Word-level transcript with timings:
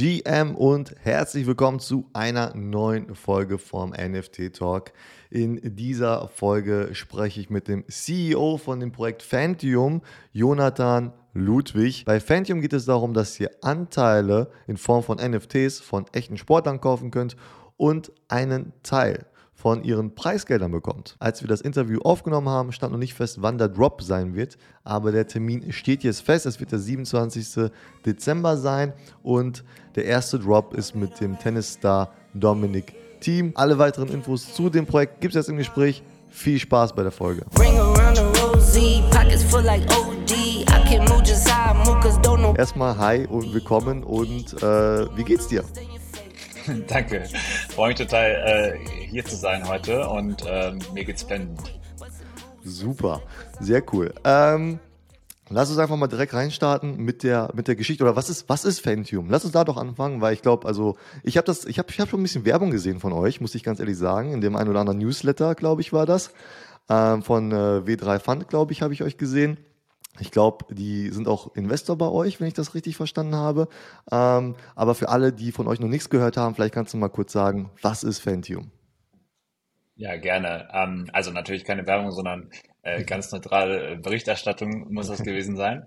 GM 0.00 0.54
und 0.54 0.94
herzlich 1.02 1.46
willkommen 1.46 1.78
zu 1.78 2.08
einer 2.14 2.56
neuen 2.56 3.14
Folge 3.14 3.58
vom 3.58 3.90
NFT 3.90 4.54
Talk. 4.54 4.92
In 5.28 5.60
dieser 5.76 6.28
Folge 6.28 6.94
spreche 6.94 7.38
ich 7.38 7.50
mit 7.50 7.68
dem 7.68 7.84
CEO 7.86 8.56
von 8.56 8.80
dem 8.80 8.92
Projekt 8.92 9.22
Fantium, 9.22 10.00
Jonathan 10.32 11.12
Ludwig. 11.34 12.06
Bei 12.06 12.18
Fantium 12.18 12.62
geht 12.62 12.72
es 12.72 12.86
darum, 12.86 13.12
dass 13.12 13.38
ihr 13.38 13.50
Anteile 13.60 14.50
in 14.66 14.78
Form 14.78 15.02
von 15.02 15.18
NFTs 15.18 15.80
von 15.80 16.06
echten 16.12 16.38
Sportlern 16.38 16.80
kaufen 16.80 17.10
könnt 17.10 17.36
und 17.76 18.10
einen 18.28 18.72
Teil 18.82 19.26
von 19.60 19.84
ihren 19.84 20.14
Preisgeldern 20.14 20.72
bekommt. 20.72 21.16
Als 21.18 21.42
wir 21.42 21.48
das 21.48 21.60
Interview 21.60 22.00
aufgenommen 22.00 22.48
haben, 22.48 22.72
stand 22.72 22.92
noch 22.92 22.98
nicht 22.98 23.12
fest, 23.12 23.42
wann 23.42 23.58
der 23.58 23.68
Drop 23.68 24.00
sein 24.02 24.34
wird, 24.34 24.56
aber 24.84 25.12
der 25.12 25.26
Termin 25.26 25.70
steht 25.72 26.02
jetzt 26.02 26.22
fest. 26.22 26.46
Es 26.46 26.60
wird 26.60 26.72
der 26.72 26.78
27. 26.78 27.70
Dezember 28.06 28.56
sein 28.56 28.94
und 29.22 29.62
der 29.96 30.06
erste 30.06 30.38
Drop 30.38 30.72
ist 30.72 30.94
mit 30.94 31.20
dem 31.20 31.38
Tennisstar 31.38 32.10
Dominic 32.32 32.94
Team. 33.20 33.52
Alle 33.54 33.78
weiteren 33.78 34.08
Infos 34.08 34.54
zu 34.54 34.70
dem 34.70 34.86
Projekt 34.86 35.20
gibt 35.20 35.34
es 35.34 35.40
jetzt 35.40 35.50
im 35.50 35.58
Gespräch. 35.58 36.02
Viel 36.30 36.58
Spaß 36.58 36.94
bei 36.94 37.02
der 37.02 37.12
Folge. 37.12 37.44
Erstmal 42.56 42.96
hi 42.96 43.26
und 43.26 43.52
willkommen 43.52 44.04
und 44.04 44.62
äh, 44.62 45.16
wie 45.16 45.24
geht's 45.24 45.48
dir? 45.48 45.64
Danke. 46.88 47.24
Freue 47.70 47.88
mich 47.88 47.98
total, 47.98 48.30
äh, 48.30 49.06
hier 49.06 49.24
zu 49.24 49.36
sein 49.36 49.66
heute 49.68 50.08
und 50.08 50.44
ähm, 50.46 50.78
mir 50.92 51.04
geht's 51.04 51.24
blendend. 51.24 51.60
Super, 52.62 53.22
sehr 53.58 53.82
cool. 53.92 54.12
Ähm, 54.24 54.78
lass 55.48 55.70
uns 55.70 55.78
einfach 55.78 55.96
mal 55.96 56.06
direkt 56.06 56.34
reinstarten 56.34 56.98
mit 56.98 57.22
der, 57.22 57.50
mit 57.54 57.68
der 57.68 57.76
Geschichte. 57.76 58.04
Oder 58.04 58.16
was 58.16 58.28
ist, 58.28 58.48
was 58.48 58.64
ist 58.64 58.80
Fantium? 58.80 59.30
Lass 59.30 59.44
uns 59.44 59.52
da 59.52 59.64
doch 59.64 59.76
anfangen, 59.76 60.20
weil 60.20 60.34
ich 60.34 60.42
glaube, 60.42 60.66
also 60.66 60.96
ich 61.22 61.36
habe 61.36 61.50
ich 61.66 61.78
habe 61.78 61.90
ich 61.90 62.00
hab 62.00 62.08
schon 62.08 62.20
ein 62.20 62.24
bisschen 62.24 62.44
Werbung 62.44 62.70
gesehen 62.70 63.00
von 63.00 63.12
euch, 63.12 63.40
muss 63.40 63.54
ich 63.54 63.64
ganz 63.64 63.80
ehrlich 63.80 63.96
sagen. 63.96 64.32
In 64.32 64.40
dem 64.40 64.56
einen 64.56 64.68
oder 64.68 64.80
anderen 64.80 64.98
Newsletter, 64.98 65.54
glaube 65.54 65.80
ich, 65.80 65.92
war 65.92 66.06
das. 66.06 66.32
Ähm, 66.88 67.22
von 67.22 67.52
äh, 67.52 67.82
W3 67.84 68.18
Fund, 68.18 68.48
glaube 68.48 68.72
ich, 68.72 68.82
habe 68.82 68.92
ich 68.92 69.02
euch 69.02 69.16
gesehen. 69.16 69.58
Ich 70.18 70.30
glaube, 70.30 70.74
die 70.74 71.08
sind 71.10 71.28
auch 71.28 71.54
Investor 71.54 71.96
bei 71.96 72.08
euch, 72.08 72.40
wenn 72.40 72.48
ich 72.48 72.54
das 72.54 72.74
richtig 72.74 72.96
verstanden 72.96 73.36
habe. 73.36 73.68
Ähm, 74.10 74.56
aber 74.74 74.94
für 74.94 75.08
alle, 75.08 75.32
die 75.32 75.52
von 75.52 75.68
euch 75.68 75.80
noch 75.80 75.88
nichts 75.88 76.10
gehört 76.10 76.36
haben, 76.36 76.54
vielleicht 76.54 76.74
kannst 76.74 76.92
du 76.92 76.98
mal 76.98 77.08
kurz 77.08 77.32
sagen, 77.32 77.70
was 77.80 78.02
ist 78.02 78.18
Fantium? 78.18 78.70
Ja, 79.94 80.16
gerne. 80.16 80.68
Ähm, 80.72 81.08
also 81.12 81.30
natürlich 81.30 81.64
keine 81.64 81.86
Werbung, 81.86 82.10
sondern 82.10 82.50
äh, 82.82 83.04
ganz 83.04 83.30
neutrale 83.32 83.96
Berichterstattung 83.98 84.86
muss 84.92 85.08
das 85.08 85.22
gewesen 85.22 85.56
sein. 85.56 85.86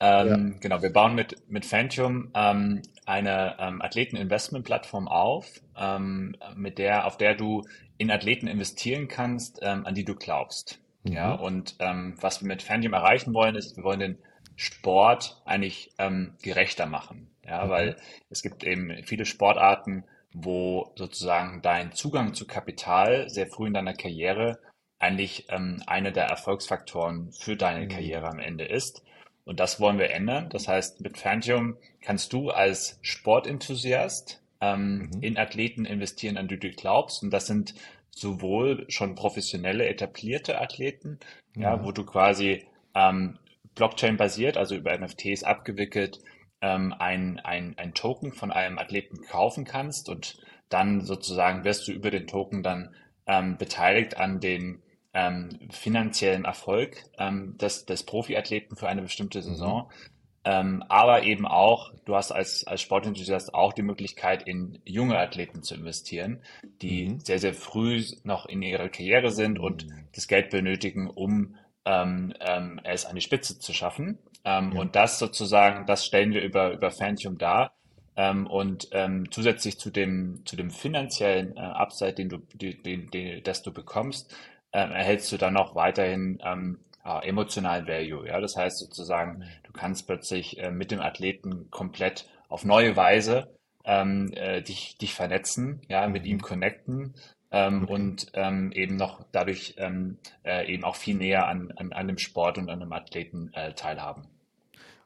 Ähm, 0.00 0.28
ja. 0.28 0.58
Genau, 0.60 0.82
wir 0.82 0.92
bauen 0.92 1.14
mit, 1.14 1.36
mit 1.48 1.64
Fantium 1.64 2.30
ähm, 2.34 2.82
eine 3.06 3.56
ähm, 3.58 3.80
Athleten-Investment-Plattform 3.80 5.08
auf, 5.08 5.46
ähm, 5.76 6.36
mit 6.56 6.78
der, 6.78 7.06
auf 7.06 7.16
der 7.16 7.34
du 7.34 7.62
in 7.96 8.10
Athleten 8.10 8.46
investieren 8.46 9.08
kannst, 9.08 9.60
ähm, 9.62 9.86
an 9.86 9.94
die 9.94 10.04
du 10.04 10.14
glaubst. 10.14 10.80
Ja, 11.04 11.36
mhm. 11.36 11.42
und 11.42 11.76
ähm, 11.80 12.16
was 12.20 12.40
wir 12.40 12.48
mit 12.48 12.62
Fandium 12.62 12.94
erreichen 12.94 13.34
wollen, 13.34 13.56
ist, 13.56 13.76
wir 13.76 13.84
wollen 13.84 14.00
den 14.00 14.18
Sport 14.56 15.40
eigentlich 15.44 15.92
ähm, 15.98 16.34
gerechter 16.42 16.86
machen. 16.86 17.30
Ja, 17.46 17.66
mhm. 17.66 17.70
weil 17.70 17.96
es 18.30 18.42
gibt 18.42 18.64
eben 18.64 19.02
viele 19.04 19.26
Sportarten, 19.26 20.04
wo 20.32 20.92
sozusagen 20.96 21.62
dein 21.62 21.92
Zugang 21.92 22.34
zu 22.34 22.46
Kapital 22.46 23.28
sehr 23.28 23.46
früh 23.46 23.66
in 23.66 23.74
deiner 23.74 23.94
Karriere 23.94 24.58
eigentlich 24.98 25.46
ähm, 25.50 25.82
einer 25.86 26.10
der 26.10 26.24
Erfolgsfaktoren 26.24 27.32
für 27.32 27.56
deine 27.56 27.84
mhm. 27.84 27.88
Karriere 27.88 28.28
am 28.28 28.38
Ende 28.38 28.64
ist. 28.64 29.02
Und 29.44 29.60
das 29.60 29.78
wollen 29.78 29.98
wir 29.98 30.10
ändern. 30.10 30.48
Das 30.48 30.68
heißt, 30.68 31.02
mit 31.02 31.18
Fantium 31.18 31.76
kannst 32.00 32.32
du 32.32 32.50
als 32.50 32.98
Sportenthusiast 33.02 34.42
ähm, 34.60 35.10
mhm. 35.12 35.22
in 35.22 35.38
Athleten 35.38 35.84
investieren, 35.84 36.38
an 36.38 36.48
die 36.48 36.58
du 36.58 36.70
glaubst. 36.70 37.22
Und 37.22 37.30
das 37.30 37.46
sind 37.46 37.74
sowohl 38.18 38.84
schon 38.88 39.14
professionelle, 39.14 39.86
etablierte 39.86 40.60
Athleten, 40.60 41.18
ja, 41.54 41.76
ja 41.76 41.84
wo 41.84 41.92
du 41.92 42.04
quasi 42.04 42.64
ähm, 42.94 43.38
Blockchain-basiert, 43.74 44.56
also 44.56 44.74
über 44.74 44.96
NFTs 44.96 45.42
abgewickelt, 45.42 46.20
ähm, 46.60 46.94
ein, 46.98 47.40
ein, 47.40 47.74
ein 47.76 47.94
Token 47.94 48.32
von 48.32 48.52
einem 48.52 48.78
Athleten 48.78 49.22
kaufen 49.22 49.64
kannst 49.64 50.08
und 50.08 50.38
dann 50.68 51.02
sozusagen 51.02 51.64
wirst 51.64 51.86
du 51.88 51.92
über 51.92 52.10
den 52.10 52.26
Token 52.26 52.62
dann 52.62 52.94
ähm, 53.26 53.56
beteiligt 53.58 54.16
an 54.16 54.40
den 54.40 54.82
ähm, 55.12 55.58
finanziellen 55.70 56.44
Erfolg 56.44 57.04
ähm, 57.18 57.56
des, 57.58 57.86
des 57.86 58.02
Profiathleten 58.04 58.76
für 58.76 58.88
eine 58.88 59.02
bestimmte 59.02 59.38
mhm. 59.38 59.42
Saison. 59.42 59.82
Mhm. 59.86 60.13
Ähm, 60.44 60.84
aber 60.88 61.22
eben 61.22 61.46
auch, 61.46 61.92
du 62.04 62.14
hast 62.14 62.30
als, 62.30 62.66
als 62.66 62.82
Sportenthusiast 62.82 63.54
auch 63.54 63.72
die 63.72 63.82
Möglichkeit, 63.82 64.42
in 64.46 64.78
junge 64.84 65.18
Athleten 65.18 65.62
zu 65.62 65.74
investieren, 65.74 66.42
die 66.82 67.08
mhm. 67.08 67.20
sehr, 67.20 67.38
sehr 67.38 67.54
früh 67.54 68.04
noch 68.24 68.46
in 68.46 68.60
ihrer 68.60 68.90
Karriere 68.90 69.30
sind 69.30 69.58
und 69.58 69.86
mhm. 69.86 70.08
das 70.14 70.28
Geld 70.28 70.50
benötigen, 70.50 71.08
um 71.08 71.54
ähm, 71.86 72.34
ähm, 72.40 72.80
es 72.84 73.06
an 73.06 73.14
die 73.14 73.22
Spitze 73.22 73.58
zu 73.58 73.72
schaffen. 73.72 74.18
Ähm, 74.44 74.72
ja. 74.72 74.80
Und 74.80 74.96
das 74.96 75.18
sozusagen, 75.18 75.86
das 75.86 76.04
stellen 76.04 76.32
wir 76.32 76.42
über, 76.42 76.72
über 76.72 76.90
Fantium 76.90 77.38
dar. 77.38 77.72
Ähm, 78.16 78.46
und 78.46 78.88
ähm, 78.92 79.30
zusätzlich 79.30 79.78
zu 79.78 79.90
dem, 79.90 80.42
zu 80.44 80.56
dem 80.56 80.70
finanziellen 80.70 81.56
äh, 81.56 81.60
Upside, 81.60 82.14
den 82.14 82.28
du, 82.28 82.38
den, 82.52 82.82
den, 82.82 83.10
den, 83.10 83.42
das 83.42 83.62
du 83.62 83.72
bekommst, 83.72 84.32
ähm, 84.72 84.92
erhältst 84.92 85.32
du 85.32 85.36
dann 85.36 85.54
noch 85.54 85.74
weiterhin 85.74 86.38
ähm, 86.44 86.78
äh, 87.04 87.28
emotionalen 87.28 87.86
Value. 87.86 88.26
Ja, 88.26 88.40
das 88.40 88.56
heißt 88.56 88.78
sozusagen, 88.78 89.44
du 89.62 89.72
kannst 89.72 90.06
plötzlich 90.06 90.58
äh, 90.58 90.70
mit 90.70 90.90
dem 90.90 91.00
Athleten 91.00 91.70
komplett 91.70 92.28
auf 92.48 92.64
neue 92.64 92.96
Weise 92.96 93.48
ähm, 93.84 94.32
äh, 94.34 94.62
dich, 94.62 94.96
dich 94.98 95.14
vernetzen, 95.14 95.82
ja, 95.88 96.08
mit 96.08 96.26
ihm 96.26 96.36
mhm. 96.36 96.42
connecten 96.42 97.14
ähm, 97.50 97.84
okay. 97.84 97.92
und 97.92 98.26
ähm, 98.34 98.72
eben 98.72 98.96
noch 98.96 99.24
dadurch 99.32 99.74
ähm, 99.78 100.18
äh, 100.44 100.72
eben 100.72 100.84
auch 100.84 100.96
viel 100.96 101.16
näher 101.16 101.46
an, 101.46 101.72
an, 101.76 101.92
an 101.92 102.08
dem 102.08 102.18
Sport 102.18 102.58
und 102.58 102.70
an 102.70 102.80
dem 102.80 102.92
Athleten 102.92 103.50
äh, 103.52 103.74
teilhaben. 103.74 104.26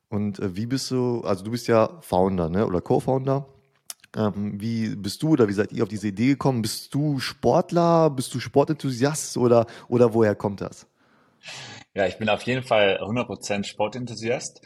Und 0.08 0.38
äh, 0.38 0.56
wie 0.56 0.66
bist 0.66 0.90
du, 0.90 1.20
also 1.22 1.44
du 1.44 1.50
bist 1.50 1.68
ja 1.68 1.90
Founder, 2.00 2.48
ne, 2.48 2.66
oder 2.66 2.80
Co-Founder. 2.80 3.46
Ähm, 4.16 4.58
wie 4.58 4.96
bist 4.96 5.22
du 5.22 5.30
oder 5.30 5.48
wie 5.48 5.52
seid 5.52 5.72
ihr 5.72 5.82
auf 5.82 5.88
diese 5.90 6.08
Idee 6.08 6.28
gekommen? 6.28 6.62
Bist 6.62 6.94
du 6.94 7.18
Sportler, 7.18 8.08
bist 8.08 8.34
du 8.34 8.40
Sportenthusiast 8.40 9.36
oder, 9.36 9.66
oder 9.88 10.14
woher 10.14 10.34
kommt 10.34 10.62
das? 10.62 10.86
Ja, 11.98 12.06
ich 12.06 12.16
bin 12.16 12.28
auf 12.28 12.42
jeden 12.42 12.62
Fall 12.62 13.00
100% 13.02 13.64
Sportenthusiast. 13.64 14.64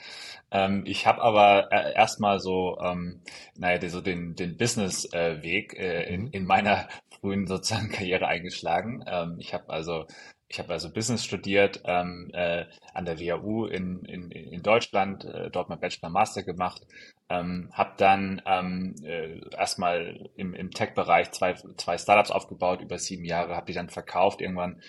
Ähm, 0.50 0.82
ich 0.84 1.06
habe 1.06 1.22
aber 1.22 1.72
äh, 1.72 1.94
erstmal 1.94 2.40
so, 2.40 2.78
ähm, 2.78 3.22
naja, 3.56 3.88
so 3.88 4.02
den, 4.02 4.34
den 4.34 4.58
Business-Weg 4.58 5.72
äh, 5.78 6.12
in, 6.12 6.24
mhm. 6.24 6.28
in 6.32 6.44
meiner 6.44 6.88
frühen 7.18 7.46
sozusagen 7.46 7.88
Karriere 7.90 8.26
eingeschlagen. 8.26 9.02
Ähm, 9.06 9.36
ich 9.38 9.54
habe 9.54 9.70
also 9.70 10.04
ich 10.46 10.58
habe 10.58 10.74
also 10.74 10.92
Business 10.92 11.24
studiert 11.24 11.80
ähm, 11.86 12.30
äh, 12.34 12.66
an 12.92 13.06
der 13.06 13.18
WHU 13.18 13.64
in, 13.64 14.04
in, 14.04 14.30
in 14.30 14.62
Deutschland, 14.62 15.24
äh, 15.24 15.50
dort 15.50 15.70
mein 15.70 15.80
Bachelor 15.80 16.10
Master 16.10 16.42
gemacht, 16.42 16.82
ähm, 17.30 17.70
habe 17.72 17.94
dann 17.96 18.42
ähm, 18.44 18.94
äh, 19.04 19.40
erstmal 19.56 20.28
im, 20.36 20.52
im 20.52 20.70
Tech-Bereich 20.70 21.30
zwei, 21.30 21.54
zwei 21.78 21.96
Startups 21.96 22.30
aufgebaut 22.30 22.82
über 22.82 22.98
sieben 22.98 23.24
Jahre, 23.24 23.56
habe 23.56 23.64
die 23.64 23.72
dann 23.72 23.88
verkauft 23.88 24.42
irgendwann 24.42 24.82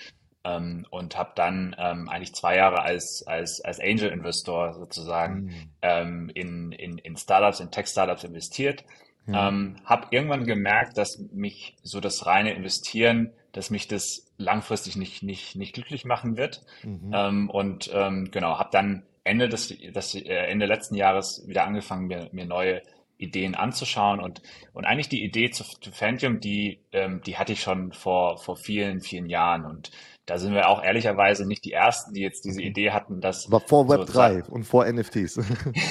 ähm, 0.44 0.86
und 0.90 1.18
habe 1.18 1.32
dann 1.36 1.76
ähm, 1.78 2.10
eigentlich 2.10 2.34
zwei 2.34 2.58
Jahre 2.58 2.82
als, 2.82 3.24
als, 3.28 3.62
als 3.62 3.80
Angel-Investor 3.80 4.74
sozusagen 4.74 5.46
mhm. 5.46 5.70
ähm, 5.82 6.32
in, 6.34 6.72
in, 6.72 6.98
in 6.98 7.18
Startups, 7.18 7.60
in 7.60 7.72
Tech-Startups 7.72 8.24
investiert. 8.24 8.84
Ja. 9.26 9.48
Ähm, 9.48 9.78
habe 9.86 10.08
irgendwann 10.12 10.46
gemerkt, 10.46 10.98
dass 10.98 11.18
mich 11.32 11.78
so 11.82 12.02
das 12.02 12.26
reine 12.26 12.54
Investieren, 12.54 13.32
dass 13.54 13.70
mich 13.70 13.88
das 13.88 14.26
langfristig 14.38 14.98
nicht, 14.98 15.24
nicht, 15.24 15.56
nicht 15.56 15.74
glücklich 15.74 16.04
machen 16.04 16.36
wird. 16.36 16.62
Mhm. 16.84 17.12
Ähm, 17.14 17.50
und 17.50 17.90
ähm, 17.94 18.30
genau, 18.32 18.60
habe 18.60 18.70
dann 18.72 19.04
Ende 19.24 19.48
des, 19.48 19.70
des 19.70 20.16
äh, 20.16 20.22
Ende 20.22 20.66
letzten 20.66 20.96
Jahres 20.96 21.48
wieder 21.48 21.64
angefangen, 21.64 22.08
mir, 22.08 22.30
mir 22.34 22.46
neue 22.46 22.82
Ideen 23.24 23.56
anzuschauen 23.56 24.20
und, 24.20 24.42
und 24.74 24.86
eigentlich 24.86 25.10
die 25.10 25.24
Idee 25.24 25.50
zu, 25.52 25.64
zu 25.64 25.92
Fantium, 25.92 26.40
die, 26.40 26.80
ähm, 26.92 27.22
die 27.26 27.38
hatte 27.38 27.54
ich 27.54 27.62
schon 27.62 27.92
vor, 27.92 28.38
vor 28.38 28.56
vielen, 28.56 29.02
vielen 29.02 29.30
Jahren 29.30 29.66
und 29.66 29.92
da 30.26 30.38
sind 30.38 30.54
wir 30.54 30.70
auch 30.70 30.82
ehrlicherweise 30.82 31.46
nicht 31.46 31.66
die 31.66 31.74
Ersten, 31.74 32.14
die 32.14 32.22
jetzt 32.22 32.46
diese 32.46 32.62
Idee 32.62 32.92
hatten, 32.92 33.20
dass. 33.20 33.52
War 33.52 33.60
vor 33.60 33.90
Web 33.90 34.06
3 34.06 34.44
und 34.46 34.64
vor 34.64 34.86
NFTs. 34.86 35.42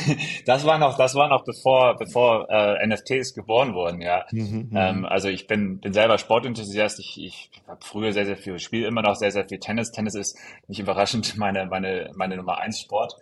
das 0.46 0.64
war 0.64 0.78
noch, 0.78 0.96
das 0.96 1.14
war 1.14 1.28
noch 1.28 1.44
bevor, 1.44 1.96
bevor 1.98 2.48
äh, 2.48 2.86
NFTs 2.86 3.34
geboren 3.34 3.74
wurden, 3.74 4.00
ja. 4.00 4.24
Mhm, 4.30 4.68
mhm, 4.70 4.70
ähm, 4.74 5.04
also 5.04 5.28
ich 5.28 5.46
bin, 5.46 5.80
bin 5.80 5.92
selber 5.92 6.16
Sportenthusiast. 6.16 6.98
Ich, 6.98 7.22
ich 7.22 7.50
habe 7.68 7.80
früher 7.84 8.14
sehr, 8.14 8.24
sehr 8.24 8.38
viel, 8.38 8.58
spiele 8.58 8.86
immer 8.86 9.02
noch 9.02 9.16
sehr, 9.16 9.32
sehr 9.32 9.46
viel 9.46 9.58
Tennis. 9.58 9.92
Tennis 9.92 10.14
ist 10.14 10.38
nicht 10.66 10.80
überraschend 10.80 11.36
meine, 11.36 11.66
meine, 11.66 12.10
meine 12.14 12.36
Nummer 12.38 12.58
eins 12.58 12.80
Sport. 12.80 13.16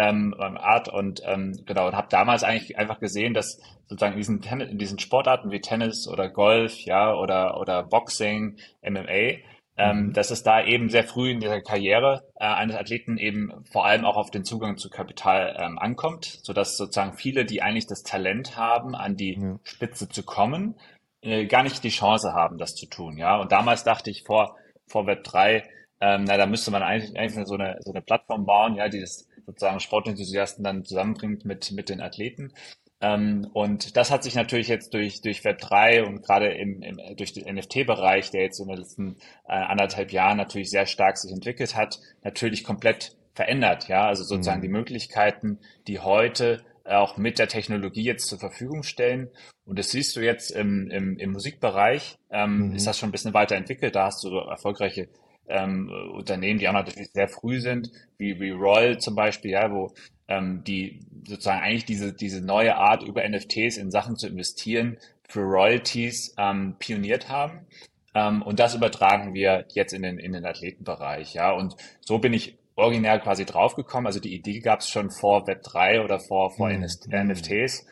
Ähm, 0.00 0.34
beim 0.38 0.56
Art 0.56 0.88
und 0.88 1.22
ähm, 1.24 1.58
genau 1.66 1.88
und 1.88 1.96
habe 1.96 2.08
damals 2.08 2.44
eigentlich 2.44 2.78
einfach 2.78 3.00
gesehen, 3.00 3.34
dass 3.34 3.58
sozusagen 3.88 4.12
in 4.12 4.18
diesen, 4.18 4.42
in 4.60 4.78
diesen 4.78 4.98
Sportarten 4.98 5.50
wie 5.50 5.60
Tennis 5.60 6.06
oder 6.06 6.28
Golf, 6.28 6.78
ja 6.84 7.14
oder 7.14 7.58
oder 7.58 7.82
Boxing, 7.82 8.58
MMA 8.82 9.38
ähm, 9.78 10.06
mhm. 10.06 10.12
dass 10.12 10.30
es 10.30 10.42
da 10.42 10.64
eben 10.64 10.90
sehr 10.90 11.04
früh 11.04 11.30
in 11.30 11.40
der 11.40 11.62
Karriere 11.62 12.24
äh, 12.34 12.44
eines 12.44 12.74
Athleten 12.74 13.16
eben 13.16 13.64
vor 13.70 13.86
allem 13.86 14.04
auch 14.04 14.16
auf 14.16 14.30
den 14.30 14.44
Zugang 14.44 14.76
zu 14.76 14.90
Kapital 14.90 15.56
ähm, 15.58 15.78
ankommt, 15.78 16.40
sodass 16.42 16.76
sozusagen 16.76 17.12
viele, 17.12 17.44
die 17.44 17.62
eigentlich 17.62 17.86
das 17.86 18.02
Talent 18.02 18.56
haben, 18.56 18.96
an 18.96 19.16
die 19.16 19.38
ja. 19.40 19.58
Spitze 19.62 20.08
zu 20.08 20.24
kommen, 20.24 20.74
äh, 21.22 21.46
gar 21.46 21.62
nicht 21.62 21.84
die 21.84 21.90
Chance 21.90 22.34
haben, 22.34 22.58
das 22.58 22.74
zu 22.74 22.86
tun. 22.86 23.16
Ja, 23.18 23.36
und 23.36 23.52
damals 23.52 23.84
dachte 23.84 24.10
ich 24.10 24.24
vor 24.24 24.56
vor 24.88 25.06
Web 25.06 25.22
3, 25.22 25.62
ähm, 26.00 26.24
na, 26.26 26.36
da 26.36 26.46
müsste 26.46 26.70
man 26.70 26.82
eigentlich, 26.82 27.16
eigentlich 27.16 27.46
so 27.46 27.54
eine 27.54 27.76
so 27.80 27.92
eine 27.92 28.02
Plattform 28.02 28.46
bauen, 28.46 28.74
ja, 28.74 28.88
die 28.88 29.00
das 29.00 29.27
sozusagen 29.48 29.80
Sportenthusiasten 29.80 30.62
dann 30.62 30.84
zusammenbringt 30.84 31.44
mit 31.46 31.72
mit 31.72 31.88
den 31.88 32.02
Athleten. 32.02 32.52
Ähm, 33.00 33.48
und 33.52 33.96
das 33.96 34.10
hat 34.10 34.24
sich 34.24 34.34
natürlich 34.34 34.68
jetzt 34.68 34.92
durch, 34.92 35.20
durch 35.22 35.40
Web3 35.40 36.02
und 36.02 36.22
gerade 36.22 36.48
im, 36.48 36.82
im, 36.82 37.00
durch 37.16 37.32
den 37.32 37.52
NFT-Bereich, 37.54 38.30
der 38.30 38.42
jetzt 38.42 38.60
in 38.60 38.66
den 38.66 38.76
letzten 38.76 39.16
äh, 39.46 39.52
anderthalb 39.52 40.12
Jahren 40.12 40.36
natürlich 40.36 40.70
sehr 40.70 40.86
stark 40.86 41.16
sich 41.16 41.32
entwickelt 41.32 41.76
hat, 41.76 42.00
natürlich 42.24 42.64
komplett 42.64 43.16
verändert. 43.34 43.88
Ja, 43.88 44.06
also 44.06 44.24
sozusagen 44.24 44.58
mhm. 44.58 44.62
die 44.62 44.68
Möglichkeiten, 44.68 45.58
die 45.86 46.00
heute 46.00 46.64
auch 46.84 47.16
mit 47.16 47.38
der 47.38 47.48
Technologie 47.48 48.04
jetzt 48.04 48.26
zur 48.26 48.38
Verfügung 48.38 48.82
stellen. 48.82 49.28
Und 49.64 49.78
das 49.78 49.90
siehst 49.90 50.16
du 50.16 50.20
jetzt 50.20 50.50
im, 50.50 50.90
im, 50.90 51.18
im 51.18 51.32
Musikbereich, 51.32 52.16
ähm, 52.30 52.70
mhm. 52.70 52.74
ist 52.74 52.86
das 52.86 52.98
schon 52.98 53.10
ein 53.10 53.12
bisschen 53.12 53.34
weiterentwickelt. 53.34 53.94
Da 53.94 54.06
hast 54.06 54.24
du 54.24 54.30
so 54.30 54.38
erfolgreiche 54.38 55.08
ähm, 55.48 55.90
Unternehmen, 56.12 56.58
die 56.58 56.68
auch 56.68 56.72
natürlich 56.72 57.10
sehr 57.12 57.28
früh 57.28 57.60
sind, 57.60 57.90
wie, 58.18 58.40
wie 58.40 58.50
Roll 58.50 58.98
zum 58.98 59.14
Beispiel, 59.14 59.52
ja, 59.52 59.70
wo 59.70 59.92
ähm, 60.28 60.62
die 60.64 61.00
sozusagen 61.26 61.62
eigentlich 61.62 61.86
diese, 61.86 62.12
diese 62.12 62.44
neue 62.44 62.76
Art 62.76 63.02
über 63.02 63.26
NFTs 63.28 63.76
in 63.76 63.90
Sachen 63.90 64.16
zu 64.16 64.28
investieren 64.28 64.98
für 65.28 65.40
Royalties 65.40 66.34
ähm, 66.38 66.76
pioniert 66.78 67.28
haben. 67.28 67.66
Ähm, 68.14 68.42
und 68.42 68.58
das 68.58 68.74
übertragen 68.74 69.34
wir 69.34 69.66
jetzt 69.74 69.92
in 69.92 70.02
den, 70.02 70.18
in 70.18 70.32
den 70.32 70.44
Athletenbereich. 70.44 71.34
Ja, 71.34 71.52
und 71.52 71.76
so 72.00 72.18
bin 72.18 72.32
ich 72.32 72.58
originär 72.76 73.18
quasi 73.18 73.44
draufgekommen. 73.44 74.06
Also 74.06 74.20
die 74.20 74.34
Idee 74.34 74.60
gab 74.60 74.80
es 74.80 74.88
schon 74.88 75.10
vor 75.10 75.46
Web3 75.46 76.04
oder 76.04 76.20
vor, 76.20 76.50
vor 76.50 76.70
mhm. 76.70 76.86
NFTs. 77.10 77.86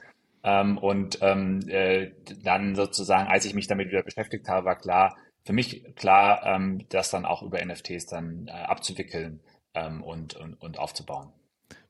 Ähm, 0.45 0.79
und 0.79 1.19
ähm, 1.23 1.61
äh, 1.69 2.13
dann 2.43 2.77
sozusagen, 2.77 3.29
als 3.29 3.45
ich 3.45 3.55
mich 3.55 3.67
damit 3.67 3.89
wieder 3.89 4.03
beschäftigt 4.03 4.49
habe, 4.49 4.67
war 4.67 4.77
klar, 4.77 5.17
für 5.47 5.53
mich 5.53 5.95
klar, 5.95 6.43
ähm, 6.45 6.85
das 6.89 7.11
dann 7.11 7.25
auch 7.25 7.43
über 7.43 7.65
NFTs 7.65 8.07
dann 8.07 8.49
äh, 8.49 8.51
abzuwickeln 8.51 9.41
ähm, 9.75 10.03
und, 10.03 10.35
und, 10.35 10.61
und 10.61 10.79
aufzubauen. 10.79 11.33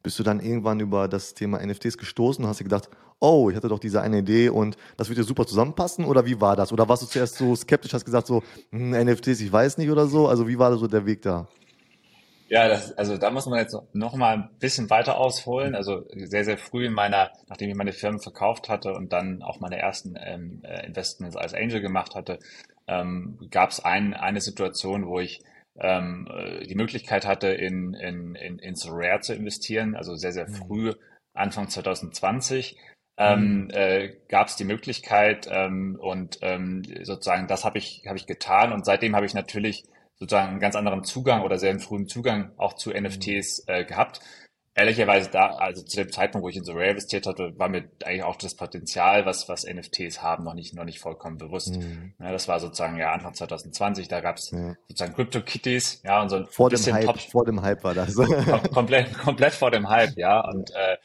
Bist 0.03 0.19
du 0.19 0.23
dann 0.23 0.41
irgendwann 0.41 0.79
über 0.79 1.09
das 1.09 1.35
Thema 1.35 1.65
NFTs 1.65 1.97
gestoßen 1.97 2.45
und 2.45 2.51
hast 2.51 2.61
dir 2.61 2.65
gedacht, 2.65 2.91
oh, 3.19 3.49
ich 3.49 3.57
hatte 3.57 3.69
doch 3.69 3.79
diese 3.79 4.03
eine 4.03 4.19
Idee 4.19 4.51
und 4.51 4.77
das 4.99 5.09
wird 5.09 5.19
dir 5.19 5.25
super 5.25 5.47
zusammenpassen? 5.47 6.05
Oder 6.05 6.27
wie 6.27 6.41
war 6.41 6.55
das? 6.55 6.71
Oder 6.71 6.89
warst 6.89 7.03
du 7.03 7.07
zuerst 7.07 7.37
so 7.37 7.57
skeptisch, 7.57 7.95
hast 7.95 8.05
gesagt 8.05 8.27
so, 8.27 8.43
hm, 8.71 8.91
NFTs, 8.91 9.41
ich 9.41 9.51
weiß 9.51 9.79
nicht 9.79 9.91
oder 9.91 10.07
so? 10.07 10.29
Also 10.29 10.47
wie 10.47 10.59
war 10.59 10.77
so 10.77 10.87
der 10.87 11.07
Weg 11.07 11.23
da? 11.23 11.49
Ja, 12.49 12.69
das, 12.69 12.93
also 12.93 13.17
da 13.17 13.31
muss 13.31 13.47
man 13.47 13.59
jetzt 13.59 13.77
noch 13.93 14.15
mal 14.15 14.35
ein 14.35 14.51
bisschen 14.61 14.89
weiter 14.91 15.17
ausholen. 15.19 15.75
Also 15.75 16.05
sehr, 16.15 16.45
sehr 16.45 16.59
früh 16.59 16.87
in 16.87 16.93
meiner, 16.93 17.33
nachdem 17.49 17.71
ich 17.71 17.75
meine 17.75 17.93
Firmen 17.93 18.21
verkauft 18.21 18.69
hatte 18.69 18.93
und 18.93 19.13
dann 19.13 19.43
auch 19.43 19.59
meine 19.61 19.79
ersten 19.79 20.15
ähm, 20.21 20.61
äh, 20.63 20.87
Investments 20.87 21.37
als 21.37 21.55
Angel 21.55 21.81
gemacht 21.81 22.15
hatte, 22.15 22.39
ähm, 22.87 23.39
gab 23.51 23.71
es 23.71 23.81
ein, 23.81 24.15
eine 24.15 24.41
Situation, 24.41 25.07
wo 25.07 25.21
ich 25.21 25.43
ähm, 25.79 26.29
äh, 26.31 26.67
die 26.67 26.75
Möglichkeit 26.75 27.27
hatte, 27.27 27.49
in, 27.49 27.95
in, 27.95 28.35
in, 28.35 28.59
in 28.59 28.75
Rare 28.87 29.21
zu 29.21 29.35
investieren, 29.35 29.95
also 29.95 30.15
sehr, 30.15 30.33
sehr 30.33 30.49
mhm. 30.49 30.55
früh, 30.55 30.93
Anfang 31.35 31.69
2020. 31.69 32.77
Ähm, 33.19 33.65
mhm. 33.65 33.71
äh, 33.71 34.13
gab 34.29 34.49
es 34.49 34.57
die 34.57 34.65
Möglichkeit 34.65 35.49
ähm, 35.51 35.97
und 35.99 36.39
ähm, 36.43 36.83
sozusagen 37.03 37.47
das 37.47 37.65
habe 37.65 37.79
ich 37.79 38.03
habe 38.07 38.19
ich 38.19 38.27
getan 38.27 38.75
und 38.75 38.85
seitdem 38.85 39.17
habe 39.17 39.25
ich 39.25 39.33
natürlich 39.33 39.85
sozusagen 40.17 40.51
einen 40.51 40.61
ganz 40.61 40.77
anderen 40.77 41.03
Zugang 41.03 41.41
oder 41.41 41.59
sehr 41.59 41.79
frühen 41.81 42.09
Zugang 42.09 42.53
auch 42.59 42.75
zu 42.75 42.91
NFTs 42.91 43.65
äh, 43.69 43.87
gehabt 43.87 44.21
ehrlicherweise 44.77 45.31
da, 45.31 45.47
also 45.57 45.83
zu 45.83 45.97
dem 45.97 46.13
Zeitpunkt, 46.13 46.45
wo 46.45 46.51
ich 46.51 46.57
in 46.57 46.65
so 46.65 46.73
Rare 46.73 46.91
investiert 46.91 47.27
hatte, 47.27 47.59
war 47.59 47.69
mir 47.69 47.89
eigentlich 48.05 48.23
auch 48.23 48.37
das 48.37 48.55
Potenzial, 48.55 49.25
was, 49.25 49.49
was 49.49 49.65
NFTs 49.65 50.23
haben, 50.23 50.45
noch 50.45 50.53
nicht, 50.53 50.75
noch 50.75 50.85
nicht 50.85 51.01
vollkommen 51.01 51.39
bewusst. 51.39 51.77
Mhm. 51.77 52.13
Ja, 52.21 52.31
das 52.31 52.47
war 52.47 52.61
sozusagen 52.61 52.99
ja 52.99 53.11
Anfang 53.11 53.35
2020, 53.35 54.07
da 54.09 54.21
gab 54.21 54.37
es 54.37 54.51
ja. 54.51 54.77
sozusagen 54.87 55.15
Crypto-Kitties, 55.15 56.03
ja, 56.05 56.21
und 56.21 56.29
so 56.29 56.37
ein 56.37 56.47
vor 56.47 56.69
bisschen 56.69 56.95
dem 56.95 56.97
Hype, 56.97 57.07
Top, 57.07 57.21
vor 57.21 57.45
dem 57.47 57.63
Hype 57.63 57.83
war 57.85 57.95
das. 57.95 58.15
komplett, 58.75 59.15
komplett 59.15 59.55
vor 59.55 59.71
dem 59.71 59.89
Hype, 59.89 60.17
ja, 60.17 60.41
und, 60.47 60.71
äh, 60.71 60.97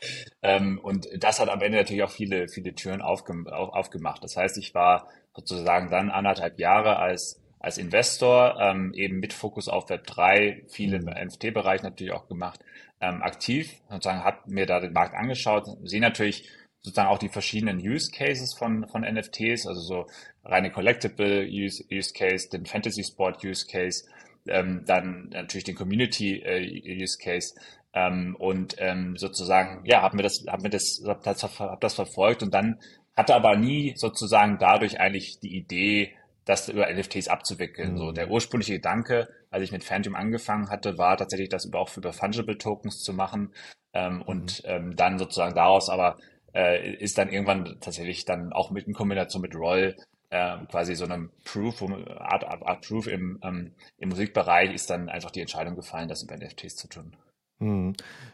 ähm, 0.42 0.78
und 0.84 1.08
das 1.18 1.40
hat 1.40 1.48
am 1.48 1.62
Ende 1.62 1.78
natürlich 1.78 2.04
auch 2.04 2.12
viele, 2.12 2.50
viele 2.50 2.76
Türen 2.76 3.02
aufgem 3.02 3.48
auf, 3.48 3.70
aufgemacht. 3.70 4.22
Das 4.22 4.36
heißt, 4.36 4.58
ich 4.58 4.76
war 4.76 5.08
sozusagen 5.34 5.90
dann 5.90 6.10
anderthalb 6.10 6.60
Jahre 6.60 6.98
als 6.98 7.41
als 7.62 7.78
Investor 7.78 8.60
ähm, 8.60 8.94
eben 8.96 9.20
mit 9.20 9.34
Fokus 9.34 9.68
auf 9.68 9.90
Web 9.90 10.08
3, 10.08 10.64
viel 10.68 10.94
im 10.94 11.04
mhm. 11.04 11.28
NFT-Bereich 11.28 11.84
natürlich 11.84 12.14
auch 12.14 12.28
gemacht, 12.28 12.60
ähm, 13.00 13.22
aktiv, 13.22 13.72
sozusagen 13.90 14.24
habe 14.24 14.40
mir 14.48 14.66
da 14.66 14.80
den 14.80 14.94
Markt 14.94 15.16
angeschaut, 15.16 15.66
sehe 15.84 16.02
natürlich 16.02 16.50
sozusagen 16.82 17.10
auch 17.10 17.20
die 17.20 17.30
verschiedenen 17.30 17.78
Use 17.78 18.12
Cases 18.12 18.56
von, 18.58 18.88
von 18.88 19.04
NFTs, 19.04 19.68
also 19.68 19.82
so 19.82 20.08
reine 20.44 20.72
Collectible 20.72 21.48
Use, 21.48 21.84
Use 21.92 22.14
Case, 22.14 22.50
den 22.50 22.66
Fantasy 22.66 23.04
Sport 23.04 23.44
Use 23.44 23.68
Case, 23.68 24.06
ähm, 24.48 24.84
dann 24.86 25.30
natürlich 25.30 25.66
den 25.66 25.76
Community 25.76 26.40
äh, 26.40 27.02
Use 27.04 27.20
Case 27.20 27.54
ähm, 27.94 28.36
und 28.40 28.76
ähm, 28.80 29.18
sozusagen, 29.18 29.86
ja, 29.86 30.02
habe 30.02 30.18
mir 30.18 30.24
das, 30.24 30.44
habe 30.48 30.64
mir 30.64 30.70
das, 30.70 31.04
hab 31.06 31.24
das, 31.24 31.44
hab 31.60 31.82
das 31.82 31.94
verfolgt 31.94 32.42
und 32.42 32.54
dann 32.54 32.80
hatte 33.16 33.36
aber 33.36 33.58
nie 33.58 33.94
sozusagen 33.96 34.58
dadurch 34.58 35.00
eigentlich 35.00 35.40
die 35.40 35.56
Idee, 35.56 36.14
das 36.52 36.68
über 36.68 36.92
NFTs 36.92 37.30
abzuwickeln. 37.30 37.94
Mhm. 37.94 37.98
So 37.98 38.12
der 38.12 38.30
ursprüngliche 38.30 38.74
Gedanke, 38.74 39.30
als 39.50 39.64
ich 39.64 39.72
mit 39.72 39.84
Phantom 39.84 40.16
angefangen 40.16 40.70
hatte, 40.70 40.98
war 40.98 41.18
tatsächlich 41.18 41.50
das 41.50 41.66
über 41.66 41.80
auch 41.80 41.96
über 41.96 42.14
Fungible 42.14 42.58
Tokens 42.58 43.02
zu 43.02 43.14
machen 43.14 43.54
ähm, 43.94 44.16
mhm. 44.16 44.22
und 44.24 44.62
ähm, 44.66 44.96
dann 44.96 45.18
sozusagen 45.18 45.56
daraus 45.56 45.90
aber 45.90 46.18
äh, 46.54 46.96
ist 46.96 47.18
dann 47.18 47.30
irgendwann 47.30 47.78
tatsächlich 47.80 48.26
dann 48.26 48.52
auch 48.52 48.70
mit 48.70 48.86
in 48.86 48.94
Kombination 48.94 49.42
mit 49.42 49.56
Roll 49.56 49.96
äh, 50.30 50.58
quasi 50.70 50.96
so 50.96 51.06
einem 51.06 51.32
Proof, 51.46 51.82
Art, 51.82 52.44
Art, 52.44 52.64
Art 52.64 52.88
Proof 52.88 53.08
im, 53.08 53.40
ähm, 53.44 53.74
im 53.98 54.10
Musikbereich 54.10 54.74
ist 54.74 54.90
dann 54.90 55.10
einfach 55.10 55.32
die 55.32 55.42
Entscheidung 55.42 55.76
gefallen, 55.76 56.10
das 56.10 56.24
über 56.24 56.36
NFTs 56.36 56.76
zu 56.76 56.88
tun. 56.88 57.16
Mhm. 57.62 57.94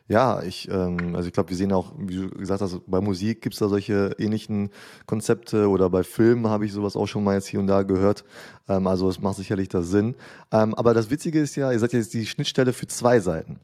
Ja, 0.09 0.41
ich, 0.41 0.69
ähm, 0.71 1.15
also 1.15 1.27
ich 1.27 1.33
glaube, 1.33 1.49
wir 1.49 1.57
sehen 1.57 1.73
auch, 1.73 1.91
wie 1.97 2.15
du 2.15 2.29
gesagt 2.29 2.61
hast, 2.61 2.79
bei 2.87 3.01
Musik 3.01 3.41
gibt 3.41 3.55
es 3.55 3.59
da 3.59 3.67
solche 3.67 4.15
ähnlichen 4.17 4.69
Konzepte 5.05 5.67
oder 5.67 5.89
bei 5.89 6.03
Filmen 6.03 6.47
habe 6.47 6.65
ich 6.65 6.71
sowas 6.71 6.95
auch 6.95 7.07
schon 7.07 7.25
mal 7.25 7.35
jetzt 7.35 7.47
hier 7.47 7.59
und 7.59 7.67
da 7.67 7.83
gehört. 7.83 8.23
Ähm, 8.69 8.87
also 8.87 9.09
es 9.09 9.19
macht 9.19 9.35
sicherlich 9.35 9.67
da 9.67 9.81
Sinn. 9.81 10.15
Ähm, 10.51 10.73
aber 10.75 10.93
das 10.93 11.09
Witzige 11.09 11.41
ist 11.41 11.57
ja, 11.57 11.73
ihr 11.73 11.79
seid 11.79 11.91
jetzt 11.91 12.13
die 12.13 12.25
Schnittstelle 12.25 12.71
für 12.71 12.87
zwei 12.87 13.19
Seiten. 13.19 13.59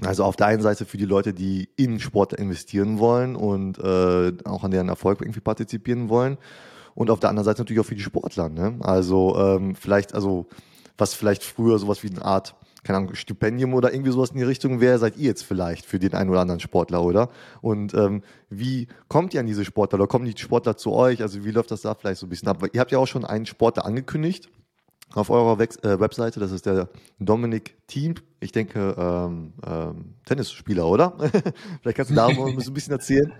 Also 0.00 0.24
auf 0.24 0.36
der 0.36 0.46
einen 0.46 0.62
Seite 0.62 0.84
für 0.84 0.98
die 0.98 1.04
Leute, 1.04 1.34
die 1.34 1.68
in 1.76 1.98
Sport 1.98 2.32
investieren 2.32 3.00
wollen 3.00 3.34
und 3.34 3.78
äh, 3.78 4.32
auch 4.44 4.62
an 4.62 4.70
deren 4.70 4.88
Erfolg 4.88 5.20
irgendwie 5.20 5.40
partizipieren 5.40 6.08
wollen. 6.08 6.38
Und 6.94 7.10
auf 7.10 7.18
der 7.18 7.30
anderen 7.30 7.44
Seite 7.44 7.62
natürlich 7.62 7.80
auch 7.80 7.86
für 7.86 7.94
die 7.96 8.02
Sportler. 8.02 8.48
Ne? 8.48 8.76
Also 8.80 9.36
ähm, 9.36 9.74
vielleicht, 9.74 10.14
also 10.14 10.46
was 10.96 11.14
vielleicht 11.14 11.42
früher 11.42 11.78
sowas 11.78 12.02
wie 12.04 12.10
eine 12.10 12.24
Art 12.24 12.54
keine 12.84 12.98
Ahnung, 12.98 13.14
Stipendium 13.14 13.74
oder 13.74 13.92
irgendwie 13.92 14.10
sowas 14.10 14.30
in 14.30 14.38
die 14.38 14.42
Richtung, 14.42 14.80
wer 14.80 14.98
seid 14.98 15.16
ihr 15.16 15.26
jetzt 15.26 15.42
vielleicht 15.42 15.86
für 15.86 15.98
den 15.98 16.14
einen 16.14 16.30
oder 16.30 16.40
anderen 16.40 16.60
Sportler, 16.60 17.02
oder? 17.02 17.30
Und 17.60 17.94
ähm, 17.94 18.22
wie 18.50 18.88
kommt 19.08 19.34
ihr 19.34 19.40
an 19.40 19.46
diese 19.46 19.64
Sportler 19.64 20.00
oder 20.00 20.08
kommen 20.08 20.24
die 20.24 20.36
Sportler 20.36 20.76
zu 20.76 20.92
euch? 20.92 21.22
Also 21.22 21.44
wie 21.44 21.50
läuft 21.50 21.70
das 21.70 21.82
da 21.82 21.94
vielleicht 21.94 22.20
so 22.20 22.26
ein 22.26 22.30
bisschen 22.30 22.48
ab? 22.48 22.62
Ihr 22.72 22.80
habt 22.80 22.90
ja 22.90 22.98
auch 22.98 23.06
schon 23.06 23.24
einen 23.24 23.46
Sportler 23.46 23.84
angekündigt 23.84 24.50
auf 25.14 25.30
eurer 25.30 25.58
Wex 25.58 25.76
äh, 25.76 26.00
Webseite, 26.00 26.40
das 26.40 26.52
ist 26.52 26.66
der 26.66 26.88
Dominik 27.18 27.76
Thiem, 27.86 28.14
ich 28.40 28.52
denke 28.52 28.94
ähm, 28.98 29.52
ähm, 29.66 30.14
Tennisspieler, 30.24 30.86
oder? 30.86 31.16
vielleicht 31.82 31.96
kannst 31.96 32.10
du 32.10 32.14
da 32.14 32.30
mal 32.30 32.48
ein 32.48 32.56
bisschen 32.56 32.92
erzählen. 32.92 33.32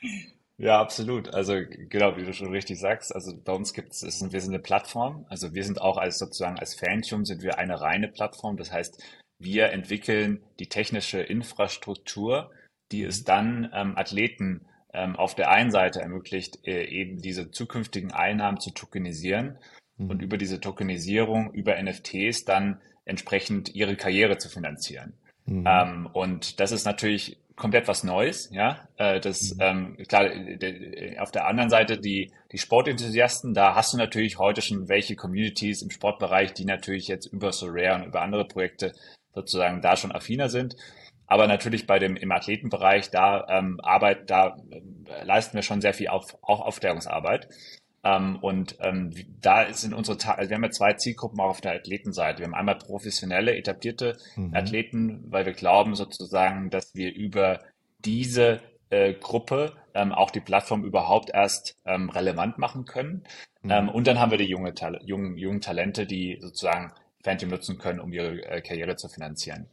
Ja, 0.62 0.80
absolut. 0.80 1.34
Also 1.34 1.54
genau, 1.66 2.16
wie 2.16 2.24
du 2.24 2.32
schon 2.32 2.52
richtig 2.52 2.78
sagst, 2.78 3.12
also 3.12 3.36
bei 3.36 3.52
uns 3.52 3.74
gibt 3.74 3.90
es, 3.90 4.02
wir 4.04 4.40
sind 4.40 4.54
eine 4.54 4.62
Plattform. 4.62 5.26
Also 5.28 5.54
wir 5.54 5.64
sind 5.64 5.80
auch 5.80 5.96
als 5.96 6.18
sozusagen 6.18 6.56
als 6.56 6.76
Fantium 6.76 7.24
sind 7.24 7.42
wir 7.42 7.58
eine 7.58 7.80
reine 7.80 8.06
Plattform. 8.06 8.56
Das 8.56 8.70
heißt, 8.70 9.02
wir 9.40 9.70
entwickeln 9.70 10.40
die 10.60 10.68
technische 10.68 11.20
Infrastruktur, 11.20 12.52
die 12.92 13.02
es 13.02 13.24
dann 13.24 13.72
ähm, 13.74 13.98
Athleten 13.98 14.64
ähm, 14.92 15.16
auf 15.16 15.34
der 15.34 15.50
einen 15.50 15.72
Seite 15.72 16.00
ermöglicht, 16.00 16.64
äh, 16.64 16.84
eben 16.84 17.20
diese 17.20 17.50
zukünftigen 17.50 18.12
Einnahmen 18.12 18.60
zu 18.60 18.70
tokenisieren 18.70 19.58
mhm. 19.96 20.10
und 20.10 20.22
über 20.22 20.38
diese 20.38 20.60
Tokenisierung, 20.60 21.52
über 21.54 21.82
NFTs 21.82 22.44
dann 22.44 22.80
entsprechend 23.04 23.74
ihre 23.74 23.96
Karriere 23.96 24.38
zu 24.38 24.48
finanzieren. 24.48 25.14
Mhm. 25.46 25.64
Ähm, 25.66 26.06
und 26.12 26.60
das 26.60 26.70
ist 26.70 26.84
natürlich 26.84 27.41
komplett 27.56 27.88
was 27.88 28.04
Neues, 28.04 28.50
ja. 28.52 28.88
Äh, 28.96 29.20
das, 29.20 29.54
mhm. 29.54 29.60
ähm, 29.60 29.96
klar, 30.08 30.30
auf 31.18 31.30
der 31.30 31.46
anderen 31.46 31.70
Seite 31.70 31.98
die, 31.98 32.32
die 32.50 32.58
Sportenthusiasten, 32.58 33.54
da 33.54 33.74
hast 33.74 33.92
du 33.92 33.98
natürlich 33.98 34.38
heute 34.38 34.62
schon 34.62 34.88
welche 34.88 35.16
Communities 35.16 35.82
im 35.82 35.90
Sportbereich, 35.90 36.54
die 36.54 36.64
natürlich 36.64 37.08
jetzt 37.08 37.26
über 37.26 37.52
Sorare 37.52 37.96
und 37.96 38.06
über 38.06 38.22
andere 38.22 38.46
Projekte 38.46 38.92
sozusagen 39.34 39.80
da 39.80 39.96
schon 39.96 40.12
affiner 40.12 40.48
sind. 40.48 40.76
Aber 41.26 41.46
natürlich 41.46 41.86
bei 41.86 41.98
dem 41.98 42.16
im 42.16 42.30
Athletenbereich, 42.30 43.10
da 43.10 43.46
ähm, 43.48 43.80
Arbeit, 43.82 44.28
da 44.28 44.56
äh, 44.70 45.24
leisten 45.24 45.54
wir 45.54 45.62
schon 45.62 45.80
sehr 45.80 45.94
viel 45.94 46.08
auf, 46.08 46.36
auch 46.42 46.60
Aufklärungsarbeit. 46.60 47.48
Ähm, 48.04 48.36
und 48.40 48.76
ähm, 48.80 49.12
da 49.40 49.72
sind 49.72 49.94
unsere, 49.94 50.18
also 50.36 50.50
wir 50.50 50.56
haben 50.56 50.64
ja 50.64 50.70
zwei 50.70 50.94
Zielgruppen 50.94 51.40
auch 51.40 51.50
auf 51.50 51.60
der 51.60 51.74
Athletenseite. 51.74 52.40
Wir 52.40 52.46
haben 52.46 52.54
einmal 52.54 52.78
professionelle, 52.78 53.56
etablierte 53.56 54.16
mhm. 54.36 54.54
Athleten, 54.54 55.24
weil 55.28 55.46
wir 55.46 55.52
glauben 55.52 55.94
sozusagen, 55.94 56.70
dass 56.70 56.94
wir 56.94 57.14
über 57.14 57.60
diese 58.04 58.60
äh, 58.90 59.14
Gruppe 59.14 59.72
ähm, 59.94 60.12
auch 60.12 60.30
die 60.30 60.40
Plattform 60.40 60.84
überhaupt 60.84 61.30
erst 61.32 61.76
ähm, 61.84 62.10
relevant 62.10 62.58
machen 62.58 62.84
können. 62.84 63.24
Mhm. 63.62 63.70
Ähm, 63.70 63.88
und 63.88 64.06
dann 64.06 64.18
haben 64.18 64.32
wir 64.32 64.38
die 64.38 64.48
junge, 64.48 64.74
jungen, 65.04 65.36
jungen 65.36 65.60
Talente, 65.60 66.06
die 66.06 66.38
sozusagen 66.40 66.92
Phantom 67.22 67.50
nutzen 67.50 67.78
können, 67.78 68.00
um 68.00 68.12
ihre 68.12 68.42
äh, 68.44 68.60
Karriere 68.60 68.96
zu 68.96 69.08
finanzieren. 69.08 69.68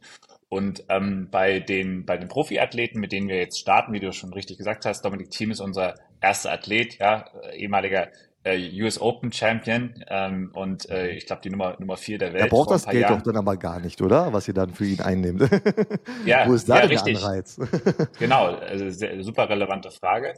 Und 0.48 0.84
ähm, 0.88 1.28
bei 1.30 1.60
den 1.60 2.04
bei 2.04 2.16
den 2.16 2.28
Profiathleten, 2.28 3.00
mit 3.00 3.12
denen 3.12 3.28
wir 3.28 3.36
jetzt 3.36 3.60
starten, 3.60 3.92
wie 3.92 4.00
du 4.00 4.12
schon 4.12 4.32
richtig 4.32 4.58
gesagt 4.58 4.84
hast, 4.84 5.04
Dominik 5.04 5.30
Thiem 5.30 5.52
ist 5.52 5.60
unser 5.60 5.94
erster 6.20 6.52
Athlet, 6.52 6.98
ja, 6.98 7.24
ehemaliger 7.54 8.08
äh, 8.44 8.82
US 8.82 9.00
Open 9.00 9.32
Champion 9.32 10.02
ähm, 10.08 10.50
und 10.54 10.88
äh, 10.88 11.10
ich 11.10 11.26
glaube 11.26 11.42
die 11.42 11.50
Nummer 11.50 11.76
Nummer 11.78 11.96
vier 11.96 12.18
der 12.18 12.32
Welt. 12.32 12.44
Er 12.44 12.48
braucht 12.48 12.70
das 12.70 12.86
Geld 12.86 13.02
Jahren. 13.02 13.18
doch 13.18 13.24
dann 13.24 13.36
aber 13.36 13.56
gar 13.56 13.80
nicht, 13.80 14.00
oder? 14.00 14.32
Was 14.32 14.48
ihr 14.48 14.54
dann 14.54 14.70
für 14.70 14.86
ihn 14.86 15.00
einnimmt. 15.00 15.42
ja, 16.24 16.46
Wo 16.46 16.54
ist 16.54 16.68
da 16.68 16.82
ja, 16.82 16.86
der 16.86 17.02
Anreiz? 17.02 17.60
genau, 18.18 18.46
also 18.54 18.88
sehr, 18.90 19.22
super 19.22 19.48
relevante 19.48 19.90
Frage. 19.90 20.34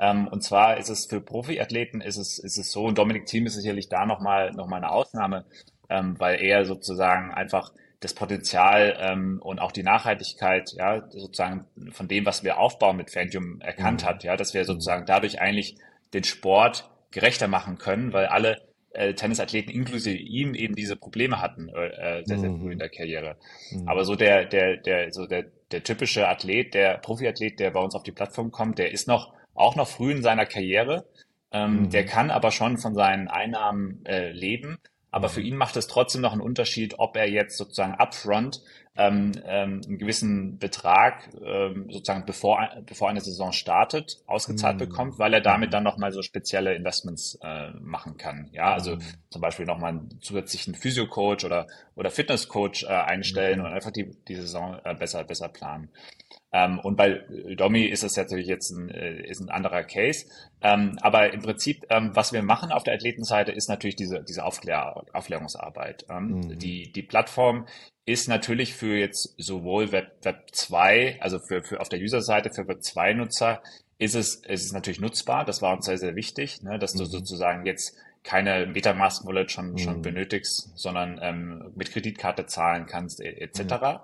Ähm, 0.00 0.26
und 0.26 0.42
zwar 0.42 0.78
ist 0.78 0.88
es 0.88 1.06
für 1.06 1.20
Profiathleten 1.20 2.00
ist 2.00 2.16
es 2.16 2.38
ist 2.38 2.58
es 2.58 2.72
so 2.72 2.84
und 2.84 2.98
Dominik 2.98 3.26
Thiem 3.26 3.46
ist 3.46 3.54
sicherlich 3.54 3.88
da 3.88 4.04
nochmal 4.04 4.50
noch 4.52 4.66
mal 4.66 4.78
eine 4.78 4.90
Ausnahme, 4.90 5.44
ähm, 5.88 6.16
weil 6.18 6.42
er 6.42 6.64
sozusagen 6.64 7.32
einfach 7.32 7.72
das 8.04 8.14
Potenzial 8.14 8.96
ähm, 9.00 9.40
und 9.42 9.60
auch 9.60 9.72
die 9.72 9.82
Nachhaltigkeit, 9.82 10.72
ja, 10.72 11.04
sozusagen 11.10 11.66
von 11.90 12.06
dem, 12.06 12.26
was 12.26 12.44
wir 12.44 12.58
aufbauen 12.58 12.98
mit 12.98 13.10
Fantium 13.10 13.60
erkannt 13.60 14.02
mhm. 14.02 14.06
hat, 14.06 14.24
ja, 14.24 14.36
dass 14.36 14.52
wir 14.52 14.64
sozusagen 14.64 15.06
dadurch 15.06 15.40
eigentlich 15.40 15.76
den 16.12 16.24
Sport 16.24 16.90
gerechter 17.10 17.48
machen 17.48 17.78
können, 17.78 18.12
weil 18.12 18.26
alle 18.26 18.58
äh, 18.90 19.14
Tennisathleten 19.14 19.72
inklusive 19.72 20.16
ihm 20.16 20.54
eben 20.54 20.74
diese 20.74 20.96
Probleme 20.96 21.40
hatten 21.40 21.68
äh, 21.70 22.22
sehr, 22.24 22.38
sehr 22.38 22.50
früh 22.50 22.72
in 22.72 22.78
der 22.78 22.90
Karriere. 22.90 23.36
Mhm. 23.70 23.88
Aber 23.88 24.04
so 24.04 24.16
der, 24.16 24.44
der, 24.44 24.76
der, 24.76 25.12
so 25.12 25.26
der, 25.26 25.46
der 25.72 25.82
typische 25.82 26.28
Athlet, 26.28 26.74
der 26.74 26.98
Profiathlet, 26.98 27.58
der 27.58 27.70
bei 27.70 27.80
uns 27.80 27.94
auf 27.94 28.02
die 28.02 28.12
Plattform 28.12 28.50
kommt, 28.50 28.78
der 28.78 28.92
ist 28.92 29.08
noch 29.08 29.32
auch 29.54 29.76
noch 29.76 29.88
früh 29.88 30.12
in 30.12 30.22
seiner 30.22 30.46
Karriere. 30.46 31.06
Ähm, 31.52 31.84
mhm. 31.84 31.90
Der 31.90 32.04
kann 32.04 32.30
aber 32.30 32.50
schon 32.50 32.76
von 32.76 32.94
seinen 32.94 33.28
Einnahmen 33.28 34.04
äh, 34.04 34.30
leben. 34.32 34.78
Aber 35.14 35.28
für 35.28 35.40
ihn 35.40 35.54
macht 35.56 35.76
es 35.76 35.86
trotzdem 35.86 36.22
noch 36.22 36.32
einen 36.32 36.40
Unterschied, 36.40 36.98
ob 36.98 37.16
er 37.16 37.30
jetzt 37.30 37.56
sozusagen 37.56 37.94
upfront 37.94 38.62
ähm, 38.96 39.32
ähm, 39.44 39.80
einen 39.84 39.98
gewissen 39.98 40.58
Betrag 40.58 41.28
ähm, 41.44 41.86
sozusagen 41.90 42.24
bevor, 42.26 42.68
bevor 42.86 43.08
eine 43.10 43.20
Saison 43.20 43.50
startet, 43.50 44.22
ausgezahlt 44.26 44.76
mm. 44.76 44.78
bekommt, 44.78 45.18
weil 45.18 45.34
er 45.34 45.40
damit 45.40 45.74
dann 45.74 45.82
nochmal 45.82 46.12
so 46.12 46.22
spezielle 46.22 46.74
Investments 46.76 47.36
äh, 47.42 47.70
machen 47.80 48.16
kann. 48.16 48.48
Ja, 48.52 48.72
also 48.72 48.96
mm. 48.96 49.02
zum 49.30 49.42
Beispiel 49.42 49.66
nochmal 49.66 49.90
einen 49.90 50.20
zusätzlichen 50.20 50.76
Physio-Coach 50.76 51.44
oder, 51.44 51.66
oder 51.96 52.10
Fitness-Coach 52.10 52.84
äh, 52.84 52.86
einstellen 52.86 53.60
mm. 53.60 53.64
und 53.64 53.72
einfach 53.72 53.90
die, 53.90 54.16
die 54.28 54.36
Saison 54.36 54.78
äh, 54.84 54.94
besser, 54.94 55.24
besser 55.24 55.48
planen. 55.48 55.90
Ähm, 56.52 56.78
und 56.78 56.94
bei 56.94 57.24
Domi 57.56 57.86
ist 57.86 58.04
es 58.04 58.16
natürlich 58.16 58.46
jetzt 58.46 58.70
ein, 58.70 58.90
äh, 58.90 59.26
ist 59.28 59.40
ein 59.40 59.50
anderer 59.50 59.82
Case. 59.82 60.26
Ähm, 60.60 60.96
aber 61.00 61.32
im 61.32 61.42
Prinzip, 61.42 61.84
ähm, 61.90 62.12
was 62.14 62.32
wir 62.32 62.44
machen 62.44 62.70
auf 62.70 62.84
der 62.84 62.94
Athletenseite, 62.94 63.50
ist 63.50 63.68
natürlich 63.68 63.96
diese, 63.96 64.22
diese 64.22 64.44
Aufklär 64.44 65.02
Aufklärungsarbeit. 65.12 66.06
Mhm. 66.08 66.58
die, 66.60 66.92
die 66.92 67.02
Plattform 67.02 67.66
ist 68.06 68.28
natürlich 68.28 68.74
für 68.74 68.96
jetzt 68.96 69.34
sowohl 69.38 69.92
Web, 69.92 70.18
Web 70.22 70.48
2, 70.52 71.20
also 71.20 71.38
für, 71.38 71.62
für 71.62 71.80
auf 71.80 71.88
der 71.88 72.00
User-Seite 72.00 72.50
für 72.50 72.68
Web 72.68 72.82
2 72.82 73.14
Nutzer, 73.14 73.62
ist 73.98 74.14
es, 74.14 74.36
ist 74.36 74.64
es 74.64 74.72
natürlich 74.72 75.00
nutzbar. 75.00 75.44
Das 75.44 75.62
war 75.62 75.74
uns 75.74 75.86
sehr, 75.86 75.98
sehr 75.98 76.14
wichtig, 76.16 76.62
ne, 76.62 76.78
dass 76.78 76.92
du 76.92 77.04
mhm. 77.04 77.08
sozusagen 77.08 77.64
jetzt 77.64 77.96
keine 78.22 78.66
Metamask 78.66 79.24
Wallet 79.26 79.52
schon, 79.52 79.72
mhm. 79.72 79.78
schon 79.78 80.02
benötigst, 80.02 80.76
sondern 80.76 81.18
ähm, 81.22 81.72
mit 81.76 81.92
Kreditkarte 81.92 82.46
zahlen 82.46 82.86
kannst, 82.86 83.20
etc. 83.20 83.60
Et 83.60 83.72
mhm. 83.72 83.98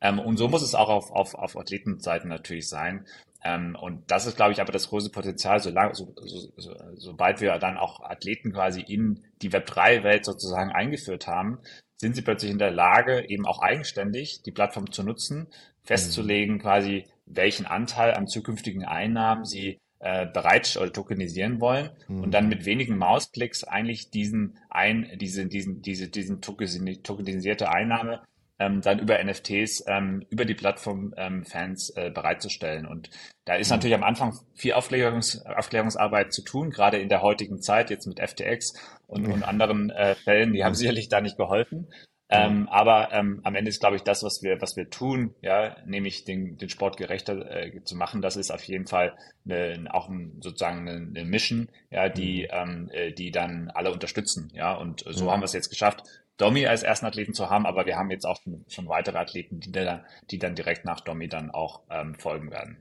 ähm, 0.00 0.18
und 0.18 0.36
so 0.36 0.48
muss 0.48 0.62
es 0.62 0.74
auch 0.74 0.88
auf, 0.88 1.10
auf, 1.10 1.34
auf 1.34 1.56
Athletenseiten 1.56 2.28
natürlich 2.28 2.68
sein. 2.68 3.06
Ähm, 3.44 3.76
und 3.80 4.10
das 4.10 4.26
ist, 4.26 4.36
glaube 4.36 4.52
ich, 4.52 4.60
aber 4.60 4.72
das 4.72 4.88
große 4.88 5.10
Potenzial, 5.10 5.58
solange, 5.60 5.94
so, 5.94 6.14
so, 6.16 6.52
so, 6.56 6.74
sobald 6.94 7.40
wir 7.40 7.58
dann 7.58 7.76
auch 7.76 8.00
Athleten 8.00 8.52
quasi 8.52 8.82
in 8.82 9.24
die 9.42 9.50
Web3-Welt 9.50 10.24
sozusagen 10.24 10.70
eingeführt 10.70 11.26
haben, 11.26 11.58
sind 12.02 12.16
sie 12.16 12.22
plötzlich 12.22 12.50
in 12.50 12.58
der 12.58 12.72
Lage, 12.72 13.28
eben 13.28 13.46
auch 13.46 13.62
eigenständig 13.62 14.42
die 14.42 14.50
Plattform 14.50 14.90
zu 14.90 15.04
nutzen, 15.04 15.46
festzulegen 15.84 16.58
quasi, 16.58 17.04
welchen 17.26 17.64
Anteil 17.64 18.14
an 18.14 18.26
zukünftigen 18.26 18.84
Einnahmen 18.84 19.44
sie 19.44 19.78
äh, 20.00 20.26
bereit 20.26 20.76
oder 20.76 20.92
tokenisieren 20.92 21.60
wollen 21.60 21.90
mhm. 22.08 22.24
und 22.24 22.32
dann 22.32 22.48
mit 22.48 22.66
wenigen 22.66 22.98
Mausklicks 22.98 23.62
eigentlich 23.62 24.10
diesen 24.10 24.58
ein, 24.68 25.16
diese, 25.20 25.46
diesen, 25.46 25.80
diese, 25.80 26.08
diesen 26.08 26.40
tokenisierte 26.40 27.70
Einnahme 27.70 28.20
dann 28.58 28.98
über 28.98 29.22
NFTs 29.22 29.84
ähm, 29.86 30.24
über 30.30 30.44
die 30.44 30.54
Plattform 30.54 31.14
ähm, 31.16 31.44
Fans 31.44 31.90
äh, 31.96 32.10
bereitzustellen. 32.10 32.86
Und 32.86 33.10
da 33.44 33.56
ist 33.56 33.70
mhm. 33.70 33.76
natürlich 33.76 33.96
am 33.96 34.04
Anfang 34.04 34.38
viel 34.54 34.74
Aufklärungs 34.74 35.44
Aufklärungsarbeit 35.44 36.32
zu 36.32 36.42
tun, 36.42 36.70
gerade 36.70 36.98
in 36.98 37.08
der 37.08 37.22
heutigen 37.22 37.60
Zeit, 37.60 37.90
jetzt 37.90 38.06
mit 38.06 38.20
FTX 38.20 38.74
und, 39.06 39.26
und 39.26 39.42
anderen 39.42 39.90
äh, 39.90 40.14
Fällen, 40.14 40.52
die 40.52 40.64
haben 40.64 40.74
sicherlich 40.74 41.08
da 41.08 41.20
nicht 41.20 41.36
geholfen. 41.36 41.88
Ähm, 42.34 42.66
aber 42.70 43.12
ähm, 43.12 43.40
am 43.44 43.54
Ende 43.54 43.68
ist, 43.68 43.80
glaube 43.80 43.96
ich, 43.96 44.02
das, 44.02 44.22
was 44.22 44.42
wir, 44.42 44.62
was 44.62 44.74
wir 44.74 44.88
tun, 44.88 45.34
ja, 45.42 45.76
nämlich 45.84 46.24
den, 46.24 46.56
den 46.56 46.70
Sport 46.70 46.96
gerechter 46.96 47.50
äh, 47.50 47.84
zu 47.84 47.94
machen, 47.94 48.22
das 48.22 48.36
ist 48.36 48.50
auf 48.50 48.64
jeden 48.64 48.86
Fall 48.86 49.14
eine, 49.44 49.92
auch 49.92 50.08
ein, 50.08 50.38
sozusagen 50.40 50.88
eine, 50.88 50.92
eine 50.92 51.24
Mission, 51.26 51.68
ja, 51.90 52.08
die, 52.08 52.44
mhm. 52.44 52.70
ähm, 52.70 52.90
äh, 52.90 53.12
die 53.12 53.32
dann 53.32 53.70
alle 53.74 53.92
unterstützen, 53.92 54.50
ja. 54.54 54.72
Und 54.72 55.04
so 55.06 55.26
mhm. 55.26 55.30
haben 55.30 55.40
wir 55.40 55.44
es 55.44 55.52
jetzt 55.52 55.68
geschafft, 55.68 56.04
Domi 56.36 56.66
als 56.66 56.82
ersten 56.82 57.06
Athleten 57.06 57.34
zu 57.34 57.50
haben, 57.50 57.66
aber 57.66 57.86
wir 57.86 57.96
haben 57.96 58.10
jetzt 58.10 58.24
auch 58.24 58.40
schon 58.68 58.88
weitere 58.88 59.18
Athleten, 59.18 59.60
die 59.60 59.72
dann, 59.72 60.04
die 60.30 60.38
dann 60.38 60.54
direkt 60.54 60.84
nach 60.84 61.00
Domi 61.00 61.28
dann 61.28 61.50
auch 61.50 61.82
ähm, 61.90 62.14
folgen 62.14 62.50
werden. 62.50 62.78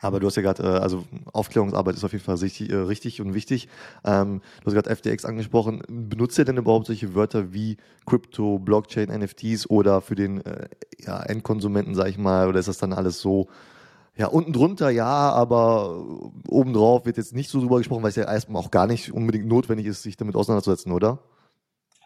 Aber 0.00 0.20
du 0.20 0.26
hast 0.26 0.36
ja 0.36 0.42
gerade, 0.42 0.62
äh, 0.62 0.78
also 0.78 1.04
Aufklärungsarbeit 1.32 1.96
ist 1.96 2.04
auf 2.04 2.12
jeden 2.12 2.24
Fall 2.24 2.36
richtig, 2.36 2.70
äh, 2.70 2.76
richtig 2.76 3.20
und 3.20 3.34
wichtig. 3.34 3.68
Ähm, 4.04 4.42
du 4.60 4.66
hast 4.66 4.74
gerade 4.74 4.94
FTX 4.94 5.24
angesprochen. 5.24 5.82
Benutzt 5.88 6.38
ihr 6.38 6.44
denn 6.44 6.56
überhaupt 6.56 6.86
solche 6.86 7.14
Wörter 7.14 7.52
wie 7.52 7.76
Crypto, 8.06 8.58
Blockchain, 8.58 9.08
NFTs 9.08 9.68
oder 9.70 10.00
für 10.00 10.14
den 10.14 10.44
äh, 10.44 10.68
ja, 10.98 11.22
Endkonsumenten, 11.22 11.94
sag 11.94 12.08
ich 12.08 12.18
mal, 12.18 12.48
oder 12.48 12.58
ist 12.58 12.68
das 12.68 12.78
dann 12.78 12.92
alles 12.92 13.20
so, 13.20 13.48
ja, 14.16 14.26
unten 14.26 14.52
drunter 14.52 14.90
ja, 14.90 15.30
aber 15.30 16.04
obendrauf 16.48 17.06
wird 17.06 17.16
jetzt 17.16 17.34
nicht 17.34 17.48
so 17.48 17.60
drüber 17.60 17.78
gesprochen, 17.78 18.02
weil 18.02 18.10
es 18.10 18.16
ja 18.16 18.30
erstmal 18.30 18.62
auch 18.62 18.70
gar 18.70 18.86
nicht 18.86 19.12
unbedingt 19.12 19.46
notwendig 19.46 19.86
ist, 19.86 20.02
sich 20.02 20.16
damit 20.16 20.36
auseinanderzusetzen, 20.36 20.92
oder? 20.92 21.18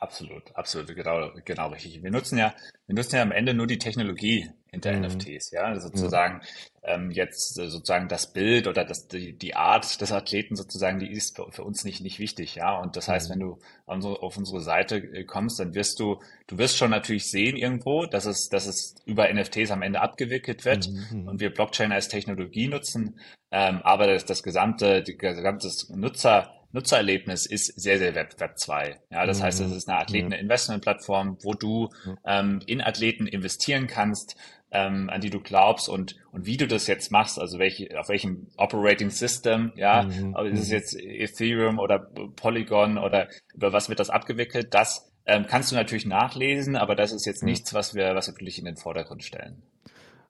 Absolut, 0.07 0.55
absolut, 0.55 0.95
genau, 0.95 1.33
genau 1.45 1.69
richtig. 1.71 2.01
Wir 2.01 2.13
nutzen 2.13 2.39
ja, 2.39 2.55
wir 2.87 2.95
nutzen 2.95 3.17
ja 3.17 3.23
am 3.23 3.33
Ende 3.33 3.55
nur 3.55 3.67
die 3.67 3.79
Technologie 3.79 4.49
hinter 4.71 4.93
mhm. 4.93 5.03
NFTs, 5.03 5.51
ja, 5.51 5.63
also 5.63 5.89
sozusagen 5.89 6.43
ja. 6.85 6.95
ähm, 6.95 7.11
jetzt 7.11 7.59
äh, 7.59 7.69
sozusagen 7.69 8.07
das 8.07 8.33
Bild 8.33 8.69
oder 8.69 8.85
das, 8.85 9.09
die, 9.09 9.33
die 9.33 9.57
Art 9.57 10.01
des 10.01 10.13
Athleten 10.13 10.55
sozusagen, 10.55 11.01
die 11.01 11.11
ist 11.11 11.35
für, 11.35 11.51
für 11.51 11.65
uns 11.65 11.83
nicht 11.83 12.03
nicht 12.03 12.21
wichtig, 12.21 12.55
ja. 12.55 12.79
Und 12.79 12.95
das 12.95 13.09
heißt, 13.09 13.29
mhm. 13.29 13.33
wenn 13.33 13.41
du 13.41 13.59
unsere, 13.85 14.23
auf 14.23 14.37
unsere 14.37 14.61
Seite 14.61 14.99
äh, 14.99 15.25
kommst, 15.25 15.59
dann 15.59 15.75
wirst 15.75 15.99
du, 15.99 16.21
du 16.47 16.57
wirst 16.57 16.77
schon 16.77 16.91
natürlich 16.93 17.29
sehen 17.29 17.57
irgendwo, 17.57 18.07
dass 18.07 18.27
es, 18.27 18.49
dass 18.49 18.67
es 18.67 18.95
über 19.07 19.33
NFTs 19.33 19.73
am 19.73 19.83
Ende 19.83 20.01
abgewickelt 20.01 20.65
wird 20.65 20.89
mhm. 20.89 21.23
mhm. 21.23 21.29
und 21.29 21.41
wir 21.41 21.53
Blockchain 21.53 21.91
als 21.91 22.07
Technologie 22.07 22.69
nutzen, 22.69 23.19
ähm, 23.51 23.81
aber 23.83 24.07
das, 24.07 24.25
das 24.25 24.45
gesamte, 24.45 25.03
die 25.03 25.19
gesamte 25.19 25.69
Nutzer 25.97 26.56
Nutzererlebnis 26.73 27.47
ist 27.47 27.81
sehr, 27.81 27.99
sehr 27.99 28.15
Web, 28.15 28.39
Web 28.39 28.59
2. 28.59 29.01
Ja, 29.11 29.27
das 29.27 29.39
mhm. 29.39 29.43
heißt, 29.45 29.61
es 29.61 29.73
ist 29.73 29.89
eine 29.89 29.99
Athleten-Investment-Plattform, 29.99 31.39
wo 31.43 31.55
du 31.55 31.89
ähm, 32.25 32.61
in 32.67 32.81
Athleten 32.81 33.27
investieren 33.27 33.87
kannst, 33.87 34.37
ähm, 34.71 35.09
an 35.11 35.21
die 35.21 35.31
du 35.31 35.41
glaubst 35.41 35.89
und, 35.89 36.17
und 36.33 36.45
wie 36.47 36.57
du 36.57 36.67
das 36.67 36.87
jetzt 36.87 37.11
machst, 37.11 37.39
also 37.39 37.59
welche, 37.59 37.99
auf 37.99 38.09
welchem 38.09 38.49
Operating 38.57 39.11
System, 39.11 39.73
ja, 39.77 40.03
mhm. 40.03 40.37
ist 40.53 40.61
es 40.61 40.69
mhm. 40.69 40.75
jetzt 40.75 40.97
Ethereum 40.99 41.79
oder 41.79 41.99
Polygon 41.99 42.99
oder 42.99 43.29
über 43.55 43.73
was 43.73 43.89
wird 43.89 44.01
das 44.01 44.11
abgewickelt, 44.11 44.75
das 44.75 45.13
ähm, 45.25 45.47
kannst 45.49 45.73
du 45.73 45.77
natürlich 45.77 46.07
nachlesen, 46.07 46.77
aber 46.77 46.95
das 46.95 47.13
ist 47.13 47.27
jetzt 47.27 47.43
mhm. 47.43 47.51
nichts, 47.51 47.75
was 47.75 47.95
wir, 47.95 48.15
was 48.15 48.29
wir 48.29 48.35
wirklich 48.35 48.59
in 48.59 48.65
den 48.65 48.77
Vordergrund 48.77 49.25
stellen. 49.25 49.63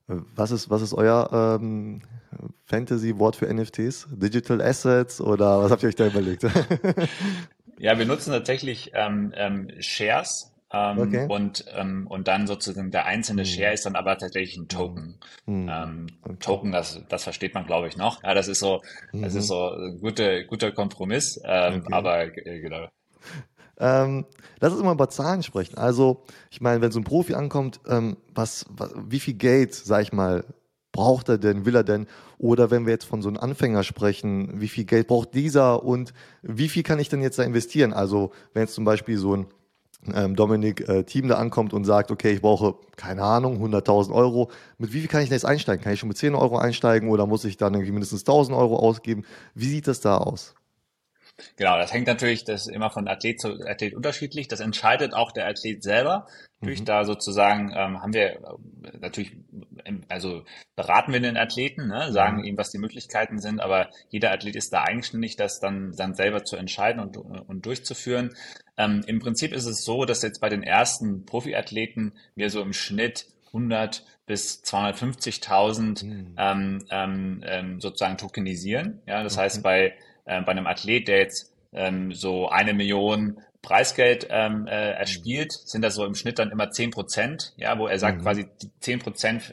Was 0.07 0.52
ist, 0.52 0.71
was 0.71 0.83
ist 0.83 0.95
euer 0.95 1.59
ähm, 1.61 2.02
Fantasy-Wort 2.64 3.37
für 3.37 3.52
NFTs? 3.52 4.09
Digital 4.11 4.61
Assets 4.61 5.21
oder 5.21 5.62
was 5.62 5.71
habt 5.71 5.83
ihr 5.83 5.88
euch 5.88 5.95
da 5.95 6.07
überlegt? 6.07 6.45
ja, 7.78 7.99
wir 7.99 8.07
nutzen 8.07 8.33
tatsächlich 8.33 8.93
ähm, 8.95 9.33
ähm, 9.37 9.71
Shares. 9.81 10.52
Ähm, 10.73 10.99
okay. 10.99 11.26
und, 11.28 11.64
ähm, 11.76 12.09
und 12.09 12.26
dann 12.26 12.49
sozusagen 12.49 12.90
der 12.90 13.07
einzelne 13.07 13.43
hm. 13.43 13.47
Share 13.47 13.73
ist 13.73 13.87
dann 13.87 13.95
aber 13.95 14.19
tatsächlich 14.19 14.57
ein 14.57 14.66
Token. 14.66 15.21
Hm. 15.45 15.71
Ähm, 15.71 16.07
okay. 16.23 16.37
Token, 16.40 16.73
das, 16.73 17.00
das 17.09 17.23
versteht 17.23 17.55
man, 17.55 17.66
glaube 17.66 17.87
ich, 17.87 17.97
noch. 17.97 18.23
Ja, 18.25 18.35
das 18.35 18.49
ist 18.49 18.59
so, 18.59 18.83
das 19.12 19.35
mhm. 19.35 19.38
ist 19.38 19.47
so 19.47 19.71
ein 19.71 20.00
guter, 20.00 20.43
guter 20.43 20.73
Kompromiss, 20.73 21.40
ähm, 21.45 21.83
okay. 21.83 21.93
aber 21.93 22.25
äh, 22.25 22.61
genau. 22.61 22.88
Ähm, 23.78 24.26
lass 24.61 24.73
uns 24.73 24.83
mal 24.83 24.93
über 24.93 25.09
Zahlen 25.09 25.43
sprechen. 25.43 25.76
Also, 25.78 26.25
ich 26.50 26.61
meine, 26.61 26.81
wenn 26.81 26.90
so 26.90 26.99
ein 27.00 27.05
Profi 27.05 27.35
ankommt, 27.35 27.81
ähm, 27.87 28.16
was, 28.35 28.66
was, 28.71 28.93
wie 28.97 29.21
viel 29.21 29.35
Geld, 29.35 29.75
sag 29.75 30.02
ich 30.02 30.12
mal, 30.12 30.45
braucht 30.96 31.28
er 31.28 31.38
denn, 31.38 31.64
will 31.66 31.76
er 31.76 31.84
denn? 31.84 32.06
Oder 32.38 32.70
wenn 32.70 32.86
wir 32.86 32.92
jetzt 32.92 33.04
von 33.04 33.22
so 33.22 33.28
einem 33.28 33.38
Anfänger 33.38 33.84
sprechen, 33.84 34.60
wie 34.60 34.68
viel 34.68 34.84
Geld 34.84 35.06
braucht 35.06 35.34
dieser 35.34 35.84
und 35.84 36.12
wie 36.42 36.68
viel 36.68 36.82
kann 36.82 36.98
ich 36.98 37.08
denn 37.08 37.22
jetzt 37.22 37.38
da 37.38 37.42
investieren? 37.42 37.92
Also 37.92 38.32
wenn 38.52 38.62
jetzt 38.62 38.74
zum 38.74 38.84
Beispiel 38.84 39.18
so 39.18 39.36
ein 39.36 39.46
ähm, 40.14 40.36
Dominik 40.36 40.88
äh, 40.88 41.04
Team 41.04 41.28
da 41.28 41.36
ankommt 41.36 41.72
und 41.72 41.84
sagt, 41.84 42.10
okay, 42.10 42.32
ich 42.32 42.40
brauche, 42.40 42.76
keine 42.96 43.22
Ahnung, 43.22 43.62
100.000 43.62 44.12
Euro, 44.12 44.50
mit 44.78 44.92
wie 44.92 45.00
viel 45.00 45.08
kann 45.08 45.22
ich 45.22 45.28
denn 45.28 45.36
jetzt 45.36 45.44
einsteigen? 45.44 45.82
Kann 45.82 45.92
ich 45.92 46.00
schon 46.00 46.08
mit 46.08 46.18
10 46.18 46.34
Euro 46.34 46.58
einsteigen 46.58 47.08
oder 47.08 47.26
muss 47.26 47.44
ich 47.44 47.56
dann 47.56 47.74
irgendwie 47.74 47.92
mindestens 47.92 48.24
1.000 48.24 48.56
Euro 48.56 48.76
ausgeben? 48.76 49.24
Wie 49.54 49.68
sieht 49.68 49.86
das 49.86 50.00
da 50.00 50.18
aus? 50.18 50.54
Genau, 51.56 51.76
das 51.76 51.92
hängt 51.92 52.06
natürlich, 52.06 52.44
das 52.44 52.62
ist 52.62 52.72
immer 52.72 52.90
von 52.90 53.08
Athlet 53.08 53.40
zu 53.40 53.60
Athlet 53.66 53.94
unterschiedlich. 53.94 54.48
Das 54.48 54.60
entscheidet 54.60 55.12
auch 55.12 55.32
der 55.32 55.46
Athlet 55.46 55.82
selber. 55.82 56.26
Durch 56.62 56.80
mhm. 56.80 56.84
da 56.86 57.04
sozusagen 57.04 57.70
ähm, 57.74 58.00
haben 58.00 58.14
wir 58.14 58.36
äh, 58.36 58.98
natürlich, 58.98 59.36
also 60.09 60.45
beraten 60.75 61.12
wir 61.12 61.21
den 61.21 61.37
Athleten, 61.37 61.88
ne, 61.88 62.12
sagen 62.12 62.38
mhm. 62.38 62.45
ihm, 62.45 62.59
was 62.59 62.71
die 62.71 62.78
Möglichkeiten 62.78 63.38
sind, 63.38 63.61
aber 63.61 63.90
jeder 64.09 64.33
Athlet 64.33 64.57
ist 64.57 64.73
da 64.73 64.83
eigenständig, 64.83 65.37
das 65.37 65.61
dann, 65.61 65.93
dann 65.97 66.14
selber 66.14 66.45
zu 66.45 66.57
entscheiden 66.57 67.00
und, 67.00 67.16
und 67.16 67.66
durchzuführen. 67.66 68.35
Ähm, 68.76 69.02
Im 69.07 69.21
Prinzip 69.21 69.52
ist 69.52 69.66
es 69.66 69.85
so, 69.85 70.05
dass 70.05 70.23
jetzt 70.23 70.40
bei 70.40 70.49
den 70.49 70.62
ersten 70.62 71.25
Profiathleten 71.25 72.12
wir 72.35 72.50
so 72.50 72.61
im 72.62 72.73
Schnitt 72.73 73.26
100 73.49 74.05
bis 74.26 74.62
250.000 74.64 76.05
mhm. 76.05 76.35
ähm, 76.37 76.85
ähm, 76.90 77.45
ähm, 77.47 77.81
sozusagen 77.81 78.19
tokenisieren. 78.19 79.00
Ja, 79.07 79.23
das 79.23 79.35
okay. 79.35 79.45
heißt, 79.45 79.62
bei 79.62 79.95
äh, 80.26 80.43
bei 80.43 80.52
einem 80.52 80.66
Athlet, 80.66 81.09
der 81.09 81.19
jetzt 81.19 81.52
ähm, 81.73 82.12
so 82.12 82.49
eine 82.49 82.75
Million 82.75 83.38
Preisgeld 83.66 84.28
ähm, 84.30 84.68
äh, 84.68 84.92
erspielt, 84.92 85.50
sind 85.52 85.82
das 85.82 85.96
so 85.96 86.04
im 86.04 86.14
Schnitt 86.14 86.38
dann 86.38 86.52
immer 86.52 86.70
zehn 86.70 86.92
Prozent, 86.92 87.52
ja, 87.56 87.76
wo 87.80 87.88
er 87.88 87.99
sagt 87.99 88.18
mhm. 88.18 88.23
quasi 88.23 88.46
zehn 88.78 89.00
Prozent 89.00 89.52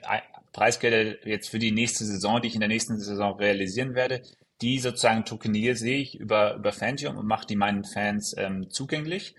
Preisgelder 0.52 1.28
jetzt 1.28 1.50
für 1.50 1.58
die 1.58 1.72
nächste 1.72 2.06
Saison, 2.06 2.40
die 2.40 2.50
ich 2.50 2.54
in 2.54 2.60
der 2.60 2.70
nächsten 2.70 3.00
Saison 3.00 3.36
realisieren 3.40 3.96
werde, 3.96 4.22
die 4.62 4.78
sozusagen 4.78 5.26
tokenisiere 5.26 5.96
ich 5.96 6.20
über, 6.20 6.54
über 6.54 6.72
Fantium 6.72 7.18
und 7.18 7.26
mache 7.26 7.48
die 7.48 7.56
meinen 7.56 7.86
Fans 7.86 8.36
ähm, 8.38 8.70
zugänglich. 8.70 9.34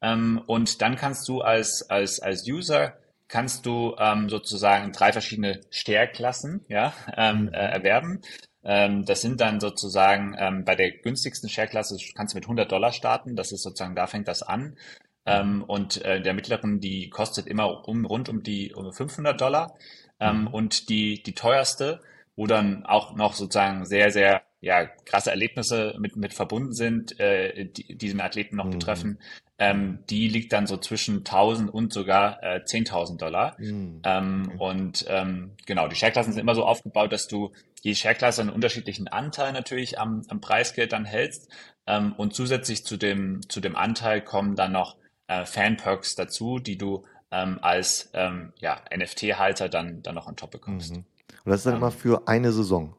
Ähm, 0.00 0.40
und 0.46 0.82
dann 0.82 0.94
kannst 0.94 1.26
du 1.26 1.40
als, 1.40 1.90
als, 1.90 2.20
als 2.20 2.46
User 2.48 2.96
kannst 3.26 3.66
du 3.66 3.96
ähm, 3.98 4.28
sozusagen 4.28 4.92
drei 4.92 5.10
verschiedene 5.10 5.62
Stärklassen 5.70 6.64
ja, 6.68 6.94
ähm, 7.16 7.46
mhm. 7.46 7.54
äh, 7.54 7.72
erwerben. 7.72 8.20
Ähm, 8.64 9.04
das 9.04 9.22
sind 9.22 9.40
dann 9.40 9.60
sozusagen 9.60 10.36
ähm, 10.38 10.64
bei 10.64 10.76
der 10.76 10.90
günstigsten 10.90 11.48
Share-Klasse 11.48 11.98
kannst 12.14 12.34
du 12.34 12.38
mit 12.38 12.44
100 12.44 12.70
Dollar 12.70 12.92
starten. 12.92 13.36
Das 13.36 13.52
ist 13.52 13.62
sozusagen, 13.62 13.96
da 13.96 14.06
fängt 14.06 14.28
das 14.28 14.42
an. 14.42 14.76
Ähm, 15.24 15.62
und 15.62 16.04
äh, 16.04 16.20
der 16.20 16.34
mittleren, 16.34 16.80
die 16.80 17.08
kostet 17.08 17.46
immer 17.46 17.88
um, 17.88 18.04
rund 18.04 18.28
um 18.28 18.42
die 18.42 18.72
um 18.74 18.92
500 18.92 19.40
Dollar. 19.40 19.74
Ähm, 20.20 20.42
mhm. 20.42 20.46
Und 20.48 20.88
die, 20.88 21.22
die 21.22 21.34
teuerste, 21.34 22.00
wo 22.36 22.46
dann 22.46 22.84
auch 22.86 23.14
noch 23.14 23.34
sozusagen 23.34 23.84
sehr, 23.84 24.10
sehr 24.10 24.42
ja, 24.60 24.86
krasse 25.04 25.30
Erlebnisse 25.30 25.94
mit, 25.98 26.16
mit 26.16 26.34
verbunden 26.34 26.72
sind, 26.72 27.18
äh, 27.18 27.66
die, 27.66 27.96
die 27.96 28.08
den 28.08 28.20
Athleten 28.20 28.56
noch 28.56 28.66
mhm. 28.66 28.70
betreffen, 28.70 29.18
ähm, 29.58 29.98
die 30.08 30.28
liegt 30.28 30.52
dann 30.52 30.66
so 30.66 30.76
zwischen 30.76 31.18
1000 31.18 31.72
und 31.72 31.92
sogar 31.92 32.42
äh, 32.42 32.60
10.000 32.64 33.18
Dollar. 33.18 33.56
Mhm. 33.58 34.02
Ähm. 34.04 34.52
Und 34.58 35.04
ähm, 35.08 35.52
genau, 35.66 35.88
die 35.88 35.96
Shareklassen 35.96 36.32
sind 36.32 36.40
immer 36.40 36.54
so 36.54 36.64
aufgebaut, 36.64 37.12
dass 37.12 37.26
du 37.26 37.52
je 37.82 37.94
Shareklasse 37.94 38.40
einen 38.40 38.50
unterschiedlichen 38.50 39.08
Anteil 39.08 39.52
natürlich 39.52 39.98
am, 39.98 40.22
am 40.28 40.40
Preisgeld 40.40 40.92
dann 40.92 41.04
hältst. 41.04 41.48
Ähm, 41.86 42.14
und 42.16 42.34
zusätzlich 42.34 42.84
zu 42.84 42.96
dem, 42.96 43.40
zu 43.48 43.60
dem 43.60 43.76
Anteil 43.76 44.22
kommen 44.22 44.54
dann 44.56 44.72
noch 44.72 44.96
äh, 45.26 45.44
Fan-Perks 45.44 46.14
dazu, 46.14 46.58
die 46.58 46.78
du 46.78 47.04
ähm, 47.32 47.58
als 47.60 48.10
ähm, 48.14 48.52
ja, 48.60 48.80
NFT-Halter 48.96 49.68
dann, 49.68 50.02
dann 50.02 50.14
noch 50.14 50.28
on 50.28 50.36
top 50.36 50.52
bekommst. 50.52 50.92
Mhm. 50.92 51.04
Und 51.44 51.50
das 51.50 51.60
ist 51.60 51.66
dann 51.66 51.74
ähm, 51.74 51.80
immer 51.80 51.90
für 51.90 52.28
eine 52.28 52.52
Saison. 52.52 52.94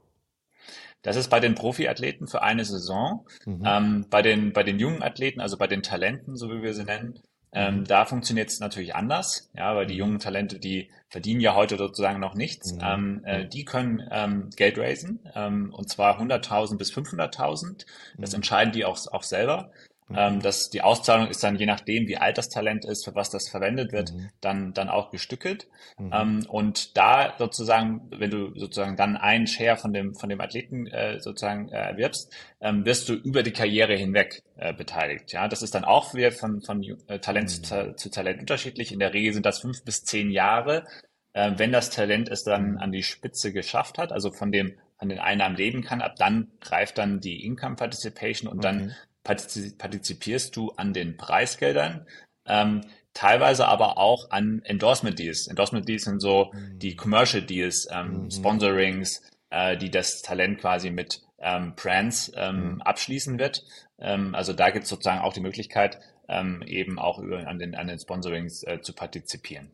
Das 1.01 1.15
ist 1.15 1.29
bei 1.29 1.39
den 1.39 1.55
Profiathleten 1.55 2.27
für 2.27 2.41
eine 2.41 2.65
Saison. 2.65 3.25
Mhm. 3.45 3.63
Ähm, 3.65 4.05
bei, 4.09 4.21
den, 4.21 4.51
bei 4.51 4.63
den 4.63 4.79
jungen 4.79 5.01
Athleten, 5.01 5.39
also 5.39 5.57
bei 5.57 5.67
den 5.67 5.81
Talenten, 5.81 6.35
so 6.35 6.49
wie 6.49 6.61
wir 6.61 6.73
sie 6.73 6.83
nennen, 6.83 7.19
ähm, 7.53 7.79
mhm. 7.79 7.83
da 7.85 8.05
funktioniert 8.05 8.49
es 8.49 8.59
natürlich 8.59 8.95
anders, 8.95 9.49
ja, 9.55 9.75
weil 9.75 9.85
die 9.85 9.93
mhm. 9.93 9.99
jungen 9.99 10.19
Talente, 10.19 10.59
die 10.59 10.89
verdienen 11.09 11.41
ja 11.41 11.55
heute 11.55 11.77
sozusagen 11.77 12.19
noch 12.19 12.33
nichts. 12.33 12.73
Mhm. 12.73 12.79
Ähm, 12.83 13.21
äh, 13.25 13.45
die 13.47 13.65
können 13.65 14.07
ähm, 14.11 14.49
Geld 14.55 14.77
raisen, 14.77 15.19
ähm, 15.35 15.73
und 15.73 15.89
zwar 15.89 16.19
100.000 16.19 16.77
bis 16.77 16.91
500.000. 16.91 17.85
Das 18.17 18.31
mhm. 18.31 18.35
entscheiden 18.37 18.73
die 18.73 18.85
auch, 18.85 18.97
auch 19.11 19.23
selber. 19.23 19.71
Mhm. 20.09 20.15
Ähm, 20.17 20.41
das, 20.41 20.69
die 20.69 20.81
Auszahlung 20.81 21.27
ist 21.27 21.43
dann 21.43 21.55
je 21.55 21.65
nachdem, 21.65 22.07
wie 22.07 22.17
alt 22.17 22.37
das 22.37 22.49
Talent 22.49 22.85
ist, 22.85 23.05
für 23.05 23.15
was 23.15 23.29
das 23.29 23.49
verwendet 23.49 23.91
wird, 23.91 24.13
mhm. 24.13 24.29
dann, 24.41 24.73
dann 24.73 24.89
auch 24.89 25.11
gestückelt. 25.11 25.67
Mhm. 25.97 26.11
Ähm, 26.13 26.45
und 26.47 26.97
da 26.97 27.33
sozusagen, 27.37 28.09
wenn 28.11 28.31
du 28.31 28.57
sozusagen 28.57 28.95
dann 28.95 29.17
einen 29.17 29.47
Share 29.47 29.77
von 29.77 29.93
dem, 29.93 30.15
von 30.15 30.29
dem 30.29 30.41
Athleten 30.41 30.87
äh, 30.87 31.19
sozusagen 31.19 31.69
äh, 31.69 31.77
erwirbst, 31.77 32.31
ähm, 32.61 32.85
wirst 32.85 33.09
du 33.09 33.13
über 33.13 33.43
die 33.43 33.53
Karriere 33.53 33.95
hinweg 33.95 34.43
äh, 34.57 34.73
beteiligt. 34.73 35.31
Ja, 35.31 35.47
das 35.47 35.61
ist 35.61 35.75
dann 35.75 35.85
auch 35.85 36.13
wieder 36.13 36.31
von, 36.31 36.61
von 36.61 36.83
äh, 37.07 37.19
Talent 37.19 37.49
zu, 37.49 37.75
mhm. 37.75 37.97
zu 37.97 38.09
Talent 38.09 38.41
unterschiedlich. 38.41 38.91
In 38.91 38.99
der 38.99 39.13
Regel 39.13 39.33
sind 39.33 39.45
das 39.45 39.59
fünf 39.59 39.83
bis 39.83 40.03
zehn 40.03 40.31
Jahre. 40.31 40.85
Äh, 41.33 41.53
wenn 41.57 41.71
das 41.71 41.89
Talent 41.89 42.29
es 42.29 42.43
dann 42.43 42.73
mhm. 42.73 42.77
an 42.77 42.91
die 42.91 43.03
Spitze 43.03 43.51
geschafft 43.51 43.97
hat, 43.97 44.11
also 44.11 44.31
von 44.31 44.51
dem 44.51 44.73
an 44.97 45.09
den 45.09 45.19
Einnahmen 45.19 45.57
leben 45.57 45.83
kann, 45.83 46.01
ab 46.01 46.15
dann 46.17 46.47
greift 46.61 46.97
dann 46.97 47.19
die 47.19 47.43
Income 47.45 47.75
Participation 47.75 48.49
und 48.49 48.59
okay. 48.59 48.67
dann 48.67 48.95
partizipierst 49.23 50.55
du 50.55 50.71
an 50.71 50.93
den 50.93 51.17
Preisgeldern, 51.17 52.05
ähm, 52.45 52.81
teilweise 53.13 53.67
aber 53.67 53.97
auch 53.97 54.31
an 54.31 54.61
Endorsement 54.63 55.17
Deals. 55.17 55.47
Endorsement 55.47 55.87
Deals 55.87 56.03
sind 56.03 56.19
so 56.19 56.51
mhm. 56.53 56.79
die 56.79 56.95
Commercial 56.95 57.43
Deals, 57.43 57.87
ähm, 57.91 58.23
mhm. 58.23 58.31
Sponsorings, 58.31 59.21
äh, 59.49 59.77
die 59.77 59.91
das 59.91 60.21
Talent 60.21 60.59
quasi 60.59 60.89
mit 60.89 61.21
ähm, 61.39 61.73
Brands 61.75 62.31
ähm, 62.35 62.73
mhm. 62.73 62.81
abschließen 62.81 63.39
wird. 63.39 63.63
Ähm, 63.99 64.35
also 64.35 64.53
da 64.53 64.71
gibt 64.71 64.83
es 64.83 64.89
sozusagen 64.89 65.21
auch 65.21 65.33
die 65.33 65.41
Möglichkeit, 65.41 65.99
ähm, 66.27 66.63
eben 66.65 66.99
auch 66.99 67.19
über, 67.19 67.47
an, 67.47 67.59
den, 67.59 67.75
an 67.75 67.87
den 67.87 67.99
Sponsorings 67.99 68.63
äh, 68.63 68.81
zu 68.81 68.93
partizipieren. 68.93 69.71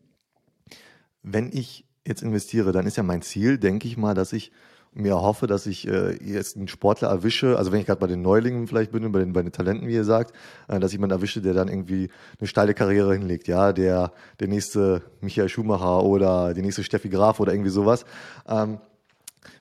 Wenn 1.21 1.51
ich 1.51 1.85
jetzt 2.05 2.21
investiere, 2.21 2.71
dann 2.71 2.87
ist 2.87 2.97
ja 2.97 3.03
mein 3.03 3.21
Ziel, 3.21 3.57
denke 3.57 3.87
ich 3.87 3.97
mal, 3.97 4.13
dass 4.13 4.33
ich 4.33 4.51
mir 4.93 5.21
hoffe, 5.21 5.47
dass 5.47 5.65
ich 5.65 5.87
äh, 5.87 6.17
jetzt 6.23 6.57
einen 6.57 6.67
Sportler 6.67 7.09
erwische, 7.09 7.57
also 7.57 7.71
wenn 7.71 7.79
ich 7.79 7.85
gerade 7.85 7.99
bei 7.99 8.07
den 8.07 8.21
Neulingen 8.21 8.67
vielleicht 8.67 8.91
bin, 8.91 9.11
bei 9.11 9.19
den, 9.19 9.33
bei 9.33 9.41
den 9.41 9.51
Talenten, 9.51 9.87
wie 9.87 9.93
ihr 9.93 10.03
sagt, 10.03 10.33
äh, 10.67 10.79
dass 10.79 10.91
ich 10.91 10.97
jemanden 10.97 11.15
erwische, 11.15 11.41
der 11.41 11.53
dann 11.53 11.67
irgendwie 11.67 12.09
eine 12.39 12.47
steile 12.47 12.73
Karriere 12.73 13.13
hinlegt, 13.13 13.47
ja, 13.47 13.71
der, 13.71 14.11
der 14.39 14.47
nächste 14.47 15.03
Michael 15.21 15.49
Schumacher 15.49 16.03
oder 16.03 16.53
die 16.53 16.61
nächste 16.61 16.83
Steffi 16.83 17.09
Graf 17.09 17.39
oder 17.39 17.53
irgendwie 17.53 17.69
sowas. 17.69 18.05
Ähm, 18.47 18.79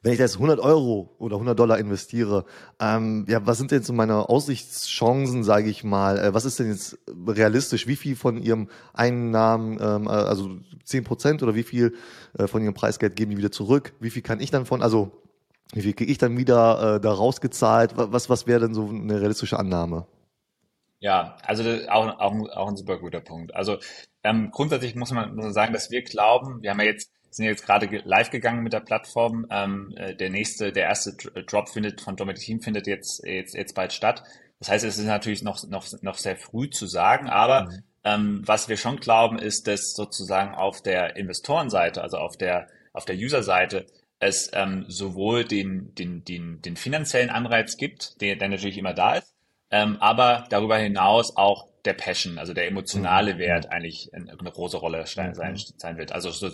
wenn 0.02 0.12
ich 0.12 0.18
da 0.18 0.24
jetzt 0.24 0.34
100 0.34 0.60
Euro 0.60 1.14
oder 1.18 1.36
100 1.36 1.58
Dollar 1.58 1.78
investiere, 1.78 2.44
ähm, 2.80 3.26
ja, 3.28 3.46
was 3.46 3.58
sind 3.58 3.70
denn 3.70 3.82
so 3.82 3.92
meine 3.92 4.28
Aussichtschancen, 4.28 5.44
sage 5.44 5.70
ich 5.70 5.84
mal? 5.84 6.18
Äh, 6.18 6.34
was 6.34 6.44
ist 6.44 6.58
denn 6.58 6.70
jetzt 6.70 6.98
realistisch? 7.26 7.86
Wie 7.86 7.96
viel 7.96 8.16
von 8.16 8.42
Ihrem 8.42 8.68
Einnahmen, 8.92 9.78
ähm, 9.80 10.06
äh, 10.06 10.10
also 10.10 10.58
10 10.84 11.04
Prozent 11.04 11.42
oder 11.42 11.54
wie 11.54 11.62
viel 11.62 11.94
äh, 12.38 12.46
von 12.46 12.62
Ihrem 12.62 12.74
Preisgeld 12.74 13.16
geben 13.16 13.30
die 13.30 13.38
wieder 13.38 13.52
zurück? 13.52 13.94
Wie 14.00 14.10
viel 14.10 14.22
kann 14.22 14.40
ich 14.40 14.50
dann 14.50 14.66
von, 14.66 14.82
also 14.82 15.22
wie 15.72 15.82
viel 15.82 15.92
kriege 15.92 16.10
ich 16.10 16.18
dann 16.18 16.36
wieder 16.38 16.96
äh, 16.96 17.00
da 17.00 17.12
rausgezahlt? 17.12 17.92
Was, 17.96 18.30
was 18.30 18.46
wäre 18.46 18.60
denn 18.60 18.74
so 18.74 18.88
eine 18.88 19.20
realistische 19.20 19.58
Annahme? 19.58 20.06
Ja, 21.00 21.36
also 21.44 21.62
auch, 21.88 22.18
auch, 22.18 22.48
auch 22.56 22.68
ein 22.68 22.76
super 22.76 22.98
guter 22.98 23.20
Punkt. 23.20 23.54
Also 23.54 23.78
ähm, 24.24 24.50
grundsätzlich 24.50 24.96
muss 24.96 25.12
man, 25.12 25.34
muss 25.34 25.44
man 25.44 25.52
sagen, 25.52 25.72
dass 25.72 25.90
wir 25.90 26.02
glauben, 26.02 26.62
wir 26.62 26.70
haben 26.70 26.80
ja 26.80 26.86
jetzt 26.86 27.12
sind 27.30 27.46
jetzt 27.46 27.64
gerade 27.64 27.86
live 28.04 28.30
gegangen 28.30 28.62
mit 28.62 28.72
der 28.72 28.80
Plattform. 28.80 29.46
Ähm, 29.50 29.94
äh, 29.96 30.14
der 30.14 30.30
nächste, 30.30 30.72
der 30.72 30.84
erste 30.84 31.14
Drop 31.44 31.68
findet 31.68 32.00
von 32.00 32.16
Dominic 32.16 32.40
Team 32.40 32.60
findet 32.60 32.86
jetzt, 32.86 33.22
jetzt, 33.24 33.54
jetzt 33.54 33.74
bald 33.74 33.92
statt. 33.92 34.22
Das 34.58 34.70
heißt, 34.70 34.84
es 34.84 34.98
ist 34.98 35.06
natürlich 35.06 35.42
noch, 35.42 35.62
noch, 35.68 35.86
noch 36.02 36.18
sehr 36.18 36.36
früh 36.36 36.68
zu 36.68 36.86
sagen, 36.86 37.28
aber 37.28 37.66
mhm. 37.66 37.82
ähm, 38.04 38.42
was 38.44 38.68
wir 38.68 38.76
schon 38.76 38.98
glauben, 38.98 39.38
ist, 39.38 39.68
dass 39.68 39.92
sozusagen 39.94 40.54
auf 40.54 40.82
der 40.82 41.16
Investorenseite, 41.16 42.02
also 42.02 42.18
auf 42.18 42.36
der, 42.36 42.68
auf 42.92 43.04
der 43.04 43.16
User-Seite, 43.16 43.86
es 44.20 44.50
ähm, 44.52 44.84
sowohl 44.88 45.44
den, 45.44 45.94
den, 45.94 46.24
den, 46.24 46.60
den 46.60 46.76
finanziellen 46.76 47.30
Anreiz 47.30 47.76
gibt, 47.76 48.20
der, 48.20 48.34
der 48.34 48.48
natürlich 48.48 48.78
immer 48.78 48.94
da 48.94 49.14
ist, 49.14 49.32
ähm, 49.70 49.96
aber 50.00 50.46
darüber 50.50 50.76
hinaus 50.76 51.36
auch 51.36 51.68
der 51.84 51.94
Passion, 51.94 52.38
also 52.38 52.52
der 52.52 52.66
emotionale 52.66 53.34
mhm. 53.34 53.38
Wert 53.38 53.70
eigentlich 53.70 54.10
eine 54.12 54.50
große 54.50 54.76
Rolle 54.76 55.06
sein, 55.06 55.34
mhm. 55.36 55.56
sein 55.76 55.96
wird. 55.98 56.10
Also 56.10 56.30
so 56.30 56.50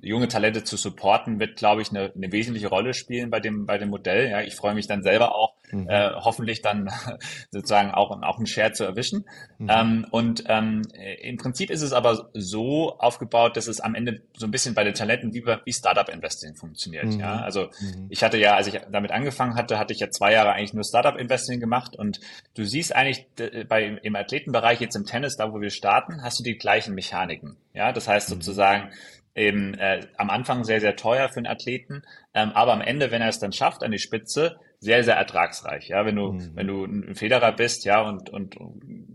junge 0.00 0.28
Talente 0.28 0.64
zu 0.64 0.76
supporten, 0.76 1.38
wird, 1.38 1.56
glaube 1.56 1.82
ich, 1.82 1.90
eine, 1.90 2.12
eine 2.14 2.32
wesentliche 2.32 2.68
Rolle 2.68 2.94
spielen 2.94 3.30
bei 3.30 3.40
dem, 3.40 3.66
bei 3.66 3.78
dem 3.78 3.90
Modell. 3.90 4.28
Ja, 4.28 4.40
ich 4.40 4.54
freue 4.54 4.74
mich 4.74 4.86
dann 4.86 5.02
selber 5.02 5.34
auch, 5.34 5.54
mhm. 5.70 5.88
äh, 5.88 6.10
hoffentlich 6.14 6.62
dann 6.62 6.90
sozusagen 7.50 7.90
auch, 7.92 8.10
auch 8.22 8.36
einen 8.36 8.46
Share 8.46 8.72
zu 8.72 8.84
erwischen. 8.84 9.24
Mhm. 9.58 9.70
Ähm, 9.70 10.06
und 10.10 10.44
ähm, 10.48 10.82
im 11.22 11.36
Prinzip 11.36 11.70
ist 11.70 11.82
es 11.82 11.92
aber 11.92 12.28
so 12.34 12.98
aufgebaut, 12.98 13.56
dass 13.56 13.68
es 13.68 13.80
am 13.80 13.94
Ende 13.94 14.22
so 14.36 14.46
ein 14.46 14.50
bisschen 14.50 14.74
bei 14.74 14.84
den 14.84 14.94
Talenten 14.94 15.32
wie, 15.32 15.44
wie 15.46 15.72
Startup 15.72 16.08
Investing 16.08 16.56
funktioniert. 16.56 17.06
Mhm. 17.06 17.20
Ja, 17.20 17.36
also 17.36 17.68
mhm. 17.80 18.06
ich 18.10 18.22
hatte 18.24 18.36
ja, 18.36 18.56
als 18.56 18.66
ich 18.66 18.80
damit 18.90 19.12
angefangen 19.12 19.54
hatte, 19.54 19.78
hatte 19.78 19.92
ich 19.92 20.00
ja 20.00 20.10
zwei 20.10 20.32
Jahre 20.32 20.52
eigentlich 20.52 20.74
nur 20.74 20.84
Startup 20.84 21.16
Investing 21.16 21.60
gemacht 21.60 21.96
und 21.96 22.20
du 22.54 22.64
siehst 22.64 22.94
eigentlich 22.94 23.26
bei, 23.68 23.98
im 24.02 24.16
Athletenbereich 24.16 24.80
jetzt 24.80 24.96
im 24.96 25.06
Tennis, 25.06 25.36
da 25.36 25.52
wo 25.52 25.60
wir 25.60 25.70
starten, 25.70 26.22
hast 26.22 26.40
du 26.40 26.42
die 26.42 26.58
gleichen 26.58 26.94
Mechaniken. 26.94 27.56
Ja, 27.72 27.92
das 27.92 28.08
heißt 28.08 28.30
mhm. 28.30 28.34
sozusagen, 28.34 28.90
eben 29.34 29.74
äh, 29.74 30.06
am 30.16 30.30
Anfang 30.30 30.64
sehr, 30.64 30.80
sehr 30.80 30.96
teuer 30.96 31.28
für 31.28 31.38
einen 31.38 31.46
Athleten, 31.46 32.02
ähm, 32.34 32.52
aber 32.52 32.72
am 32.72 32.80
Ende, 32.80 33.10
wenn 33.10 33.22
er 33.22 33.28
es 33.28 33.38
dann 33.38 33.52
schafft 33.52 33.82
an 33.82 33.90
die 33.90 33.98
Spitze, 33.98 34.58
sehr, 34.84 35.02
sehr 35.02 35.16
ertragsreich. 35.16 35.88
Ja, 35.88 36.04
wenn 36.04 36.16
du, 36.16 36.32
mhm. 36.32 36.50
wenn 36.54 36.66
du 36.66 36.84
ein 36.84 37.14
Federer 37.14 37.52
bist, 37.52 37.84
ja, 37.84 38.02
und, 38.02 38.28
und 38.28 38.56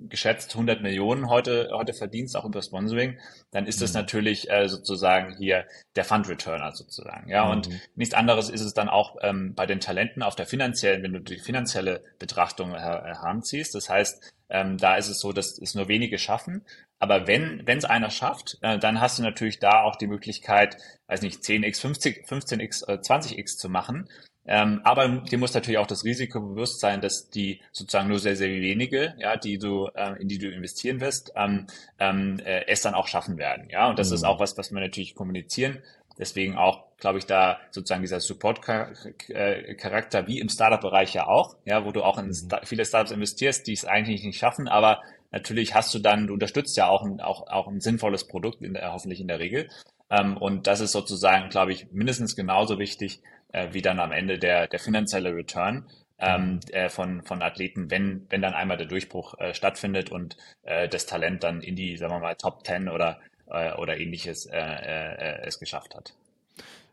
geschätzt 0.09 0.53
100 0.53 0.81
Millionen 0.81 1.29
heute, 1.29 1.69
heute 1.71 1.93
verdienst, 1.93 2.35
auch 2.35 2.45
über 2.45 2.61
Sponsoring, 2.61 3.19
dann 3.51 3.67
ist 3.67 3.81
es 3.81 3.93
mhm. 3.93 3.99
natürlich 3.99 4.49
äh, 4.49 4.67
sozusagen 4.67 5.37
hier 5.37 5.65
der 5.95 6.05
Fund 6.05 6.27
Returner 6.27 6.71
sozusagen. 6.71 7.29
Ja, 7.29 7.45
mhm. 7.45 7.51
und 7.51 7.69
nichts 7.95 8.15
anderes 8.15 8.49
ist 8.49 8.61
es 8.61 8.73
dann 8.73 8.89
auch 8.89 9.17
ähm, 9.21 9.53
bei 9.53 9.67
den 9.67 9.79
Talenten 9.79 10.23
auf 10.23 10.35
der 10.35 10.47
finanziellen, 10.47 11.03
wenn 11.03 11.13
du 11.13 11.19
die 11.19 11.37
finanzielle 11.37 12.03
Betrachtung 12.17 12.71
her 12.71 13.03
heranziehst. 13.05 13.75
Das 13.75 13.89
heißt, 13.89 14.33
ähm, 14.49 14.77
da 14.77 14.95
ist 14.95 15.09
es 15.09 15.19
so, 15.19 15.31
dass 15.31 15.59
es 15.59 15.75
nur 15.75 15.87
wenige 15.87 16.17
schaffen. 16.17 16.65
Aber 16.99 17.27
wenn 17.27 17.61
wenn 17.65 17.77
es 17.77 17.85
einer 17.85 18.11
schafft, 18.11 18.57
äh, 18.61 18.77
dann 18.77 19.01
hast 19.01 19.19
du 19.19 19.23
natürlich 19.23 19.59
da 19.59 19.83
auch 19.83 19.95
die 19.95 20.07
Möglichkeit, 20.07 20.77
weiß 21.07 21.21
nicht, 21.21 21.41
10x, 21.41 21.79
50, 21.81 22.27
15x, 22.27 22.87
äh, 22.87 22.99
20x 22.99 23.57
zu 23.57 23.69
machen. 23.69 24.09
Ähm, 24.45 24.81
aber 24.83 25.07
dir 25.07 25.37
muss 25.37 25.53
natürlich 25.53 25.77
auch 25.77 25.85
das 25.85 26.03
Risiko 26.03 26.41
bewusst 26.41 26.79
sein, 26.79 27.01
dass 27.01 27.29
die 27.29 27.61
sozusagen 27.71 28.09
nur 28.09 28.17
sehr, 28.17 28.35
sehr 28.35 28.49
wenige, 28.49 29.13
ja, 29.19 29.37
die 29.37 29.59
du, 29.59 29.89
äh, 29.93 30.19
in 30.19 30.27
die 30.27 30.39
du 30.39 30.49
investieren 30.49 31.01
wirst, 31.01 31.31
ähm, 31.35 31.67
ähm, 31.99 32.39
äh, 32.43 32.65
es 32.67 32.81
dann 32.81 32.95
auch 32.95 33.07
schaffen 33.07 33.37
werden. 33.37 33.67
Ja, 33.69 33.89
und 33.89 33.99
das 33.99 34.09
mhm. 34.09 34.15
ist 34.15 34.23
auch 34.23 34.39
was, 34.39 34.57
was 34.57 34.71
wir 34.71 34.79
natürlich 34.79 35.13
kommunizieren. 35.13 35.83
Deswegen 36.17 36.57
auch, 36.57 36.85
glaube 36.97 37.19
ich, 37.19 37.27
da 37.27 37.59
sozusagen 37.69 38.01
dieser 38.01 38.19
Support-Charakter 38.19 40.27
wie 40.27 40.39
im 40.39 40.49
Startup-Bereich 40.49 41.13
ja 41.13 41.27
auch, 41.27 41.55
ja, 41.65 41.85
wo 41.85 41.91
du 41.91 42.01
auch 42.03 42.17
in 42.17 42.25
mhm. 42.27 42.33
Sta 42.33 42.61
viele 42.63 42.85
Startups 42.85 43.11
investierst, 43.11 43.67
die 43.67 43.73
es 43.73 43.85
eigentlich 43.85 44.23
nicht 44.23 44.39
schaffen, 44.39 44.67
aber 44.67 45.03
natürlich 45.31 45.75
hast 45.75 45.93
du 45.93 45.99
dann, 45.99 46.27
du 46.27 46.33
unterstützt 46.33 46.77
ja 46.77 46.87
auch 46.87 47.03
ein, 47.03 47.19
auch, 47.21 47.47
auch 47.47 47.67
ein 47.67 47.81
sinnvolles 47.81 48.27
Produkt, 48.27 48.61
in 48.61 48.73
der, 48.73 48.93
hoffentlich 48.93 49.21
in 49.21 49.27
der 49.27 49.39
Regel. 49.39 49.69
Ähm, 50.09 50.37
und 50.37 50.67
das 50.67 50.79
ist 50.79 50.91
sozusagen, 50.91 51.49
glaube 51.49 51.71
ich, 51.71 51.91
mindestens 51.91 52.35
genauso 52.35 52.79
wichtig, 52.79 53.21
äh, 53.51 53.69
wie 53.71 53.81
dann 53.81 53.99
am 53.99 54.11
Ende 54.11 54.39
der, 54.39 54.67
der 54.67 54.79
finanzielle 54.79 55.35
Return 55.35 55.87
ähm, 56.19 56.59
äh, 56.71 56.89
von, 56.89 57.23
von 57.23 57.41
Athleten, 57.41 57.89
wenn, 57.89 58.25
wenn 58.29 58.41
dann 58.41 58.53
einmal 58.53 58.77
der 58.77 58.87
Durchbruch 58.87 59.35
äh, 59.39 59.53
stattfindet 59.53 60.11
und 60.11 60.37
äh, 60.63 60.89
das 60.89 61.05
Talent 61.05 61.43
dann 61.43 61.61
in 61.61 61.75
die, 61.75 61.97
sagen 61.97 62.13
wir 62.13 62.19
mal, 62.19 62.35
Top 62.35 62.65
10 62.65 62.89
oder, 62.89 63.19
äh, 63.47 63.73
oder 63.75 63.97
ähnliches 63.97 64.45
äh, 64.45 65.41
es 65.43 65.59
geschafft 65.59 65.95
hat. 65.95 66.13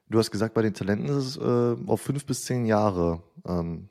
Du 0.09 0.19
hast 0.19 0.31
gesagt, 0.31 0.55
bei 0.55 0.63
den 0.63 0.75
Talenten 0.75 1.09
ist 1.09 1.37
es 1.37 1.39
auf 1.39 2.01
fünf 2.01 2.27
bis 2.27 2.45
zehn 2.45 2.65
Jahre, 2.65 3.25
ähm, 3.45 3.89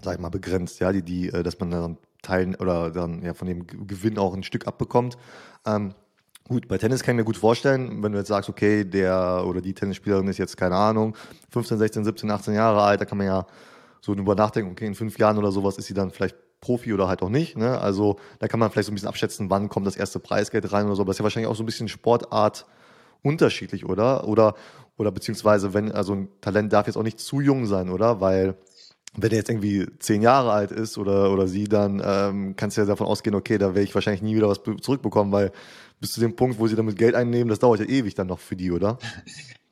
sag 0.00 0.14
ich 0.14 0.20
mal, 0.20 0.30
begrenzt, 0.30 0.80
ja, 0.80 0.90
die, 0.90 1.02
die, 1.02 1.28
dass 1.28 1.60
man 1.60 1.70
dann 1.70 1.98
teilen 2.24 2.56
oder 2.56 2.90
dann 2.90 3.22
ja 3.22 3.34
von 3.34 3.46
dem 3.46 3.66
Gewinn 3.66 4.18
auch 4.18 4.34
ein 4.34 4.42
Stück 4.42 4.66
abbekommt. 4.66 5.16
Ähm, 5.66 5.94
Gut, 6.46 6.68
bei 6.68 6.76
Tennis 6.76 7.02
kann 7.02 7.14
ich 7.14 7.20
mir 7.20 7.24
gut 7.24 7.38
vorstellen, 7.38 8.02
wenn 8.02 8.12
du 8.12 8.18
jetzt 8.18 8.28
sagst, 8.28 8.50
okay, 8.50 8.84
der 8.84 9.44
oder 9.46 9.62
die 9.62 9.72
Tennisspielerin 9.72 10.28
ist 10.28 10.36
jetzt, 10.36 10.58
keine 10.58 10.76
Ahnung, 10.76 11.16
15, 11.48 11.78
16, 11.78 12.04
17, 12.04 12.30
18 12.30 12.54
Jahre 12.54 12.82
alt, 12.82 13.00
da 13.00 13.06
kann 13.06 13.16
man 13.16 13.26
ja 13.26 13.46
so 14.02 14.14
drüber 14.14 14.34
nachdenken, 14.34 14.72
okay, 14.72 14.84
in 14.84 14.94
fünf 14.94 15.18
Jahren 15.18 15.38
oder 15.38 15.50
sowas 15.50 15.78
ist 15.78 15.86
sie 15.86 15.94
dann 15.94 16.10
vielleicht 16.10 16.36
Profi 16.60 16.92
oder 16.92 17.08
halt 17.08 17.22
auch 17.22 17.30
nicht. 17.30 17.56
Ne? 17.56 17.80
Also 17.80 18.16
da 18.40 18.48
kann 18.48 18.60
man 18.60 18.70
vielleicht 18.70 18.86
so 18.86 18.92
ein 18.92 18.94
bisschen 18.94 19.08
abschätzen, 19.08 19.48
wann 19.48 19.70
kommt 19.70 19.86
das 19.86 19.96
erste 19.96 20.18
Preisgeld 20.18 20.70
rein 20.70 20.84
oder 20.84 20.96
so. 20.96 21.02
Aber 21.02 21.10
das 21.10 21.16
ist 21.16 21.20
ja 21.20 21.24
wahrscheinlich 21.24 21.50
auch 21.50 21.56
so 21.56 21.62
ein 21.62 21.66
bisschen 21.66 21.88
Sportart 21.88 22.66
unterschiedlich, 23.22 23.86
oder? 23.86 24.28
Oder, 24.28 24.54
oder 24.98 25.12
beziehungsweise, 25.12 25.72
wenn, 25.72 25.92
also 25.92 26.12
ein 26.12 26.28
Talent 26.42 26.74
darf 26.74 26.86
jetzt 26.86 26.96
auch 26.96 27.02
nicht 27.02 27.20
zu 27.20 27.40
jung 27.40 27.64
sein, 27.64 27.88
oder? 27.88 28.20
Weil 28.20 28.56
wenn 29.16 29.30
er 29.30 29.38
jetzt 29.38 29.50
irgendwie 29.50 29.86
zehn 29.98 30.22
Jahre 30.22 30.52
alt 30.52 30.70
ist 30.70 30.98
oder, 30.98 31.30
oder 31.30 31.46
sie, 31.46 31.64
dann 31.64 32.02
ähm, 32.04 32.56
kannst 32.56 32.76
du 32.76 32.80
ja 32.80 32.86
davon 32.86 33.06
ausgehen, 33.06 33.36
okay, 33.36 33.58
da 33.58 33.68
werde 33.68 33.82
ich 33.82 33.94
wahrscheinlich 33.94 34.22
nie 34.22 34.34
wieder 34.34 34.48
was 34.48 34.62
zurückbekommen, 34.80 35.32
weil 35.32 35.52
bis 36.00 36.12
zu 36.12 36.20
dem 36.20 36.36
Punkt, 36.36 36.58
wo 36.58 36.66
sie 36.66 36.76
damit 36.76 36.98
Geld 36.98 37.14
einnehmen, 37.14 37.48
das 37.48 37.60
dauert 37.60 37.80
ja 37.80 37.86
ewig 37.86 38.14
dann 38.14 38.26
noch 38.26 38.40
für 38.40 38.56
die, 38.56 38.70
oder? 38.70 38.98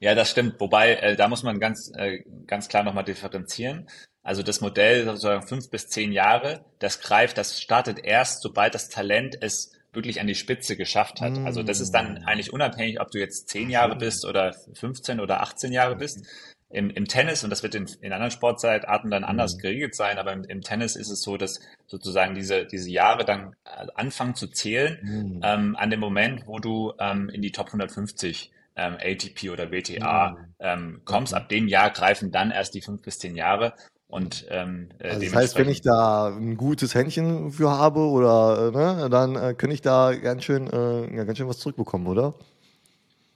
Ja, 0.02 0.16
das 0.16 0.32
stimmt. 0.32 0.58
Wobei, 0.58 0.94
äh, 0.94 1.14
da 1.14 1.28
muss 1.28 1.44
man 1.44 1.60
ganz, 1.60 1.92
äh, 1.94 2.24
ganz 2.48 2.68
klar 2.68 2.82
nochmal 2.82 3.04
differenzieren. 3.04 3.86
Also 4.24 4.42
das 4.42 4.60
Modell 4.60 5.04
sozusagen 5.04 5.46
fünf 5.46 5.70
bis 5.70 5.86
zehn 5.86 6.10
Jahre, 6.10 6.64
das 6.80 7.00
greift, 7.00 7.38
das 7.38 7.60
startet 7.60 8.00
erst, 8.00 8.42
sobald 8.42 8.74
das 8.74 8.88
Talent 8.88 9.38
es 9.40 9.70
wirklich 9.92 10.20
an 10.20 10.26
die 10.26 10.34
Spitze 10.34 10.76
geschafft 10.76 11.20
hat. 11.20 11.38
Also 11.44 11.62
das 11.62 11.78
ist 11.78 11.92
dann 11.92 12.14
mm. 12.14 12.24
eigentlich 12.26 12.52
unabhängig, 12.52 13.00
ob 13.00 13.12
du 13.12 13.20
jetzt 13.20 13.48
zehn 13.48 13.70
Jahre 13.70 13.94
bist 13.94 14.24
oder 14.24 14.56
15 14.74 15.20
oder 15.20 15.40
18 15.40 15.70
Jahre 15.70 15.94
bist 15.94 16.26
im, 16.72 16.90
im 16.90 17.04
Tennis, 17.04 17.44
und 17.44 17.50
das 17.50 17.62
wird 17.62 17.74
in, 17.74 17.86
in 18.00 18.12
anderen 18.12 18.30
Sportarten 18.30 19.10
dann 19.10 19.24
anders 19.24 19.56
mhm. 19.56 19.60
geregelt 19.60 19.94
sein, 19.94 20.18
aber 20.18 20.32
im, 20.32 20.44
im, 20.44 20.62
Tennis 20.62 20.96
ist 20.96 21.10
es 21.10 21.22
so, 21.22 21.36
dass 21.36 21.60
sozusagen 21.86 22.34
diese, 22.34 22.64
diese 22.64 22.90
Jahre 22.90 23.24
dann 23.24 23.54
äh, 23.64 23.86
anfangen 23.94 24.34
zu 24.34 24.48
zählen 24.48 24.98
mhm. 25.02 25.40
ähm, 25.42 25.76
an 25.76 25.90
dem 25.90 26.00
Moment, 26.00 26.46
wo 26.46 26.58
du 26.58 26.92
ähm, 26.98 27.28
in 27.28 27.42
die 27.42 27.52
Top 27.52 27.66
150 27.66 28.50
ähm, 28.74 28.94
ATP 28.94 29.50
oder 29.50 29.70
WTA 29.70 30.30
mhm. 30.30 30.36
ähm, 30.58 31.00
kommst. 31.04 31.34
Ab 31.34 31.48
dem 31.48 31.68
Jahr 31.68 31.90
greifen 31.90 32.30
dann 32.30 32.50
erst 32.50 32.74
die 32.74 32.80
fünf 32.80 33.02
bis 33.02 33.18
zehn 33.18 33.36
Jahre. 33.36 33.74
Und, 34.08 34.46
ähm, 34.50 34.90
äh, 34.98 35.08
also 35.08 35.24
das 35.24 35.34
heißt, 35.34 35.58
wenn 35.58 35.70
ich 35.70 35.80
da 35.80 36.28
ein 36.28 36.56
gutes 36.56 36.94
Händchen 36.94 37.50
für 37.50 37.70
habe 37.70 38.00
oder 38.00 38.68
äh, 38.68 38.76
ne, 38.76 39.10
dann 39.10 39.36
äh, 39.36 39.54
kann 39.54 39.70
ich 39.70 39.80
da 39.80 40.12
ganz 40.14 40.44
schön, 40.44 40.68
äh, 40.68 41.16
ja, 41.16 41.24
ganz 41.24 41.38
schön 41.38 41.48
was 41.48 41.58
zurückbekommen, 41.58 42.06
oder? 42.06 42.34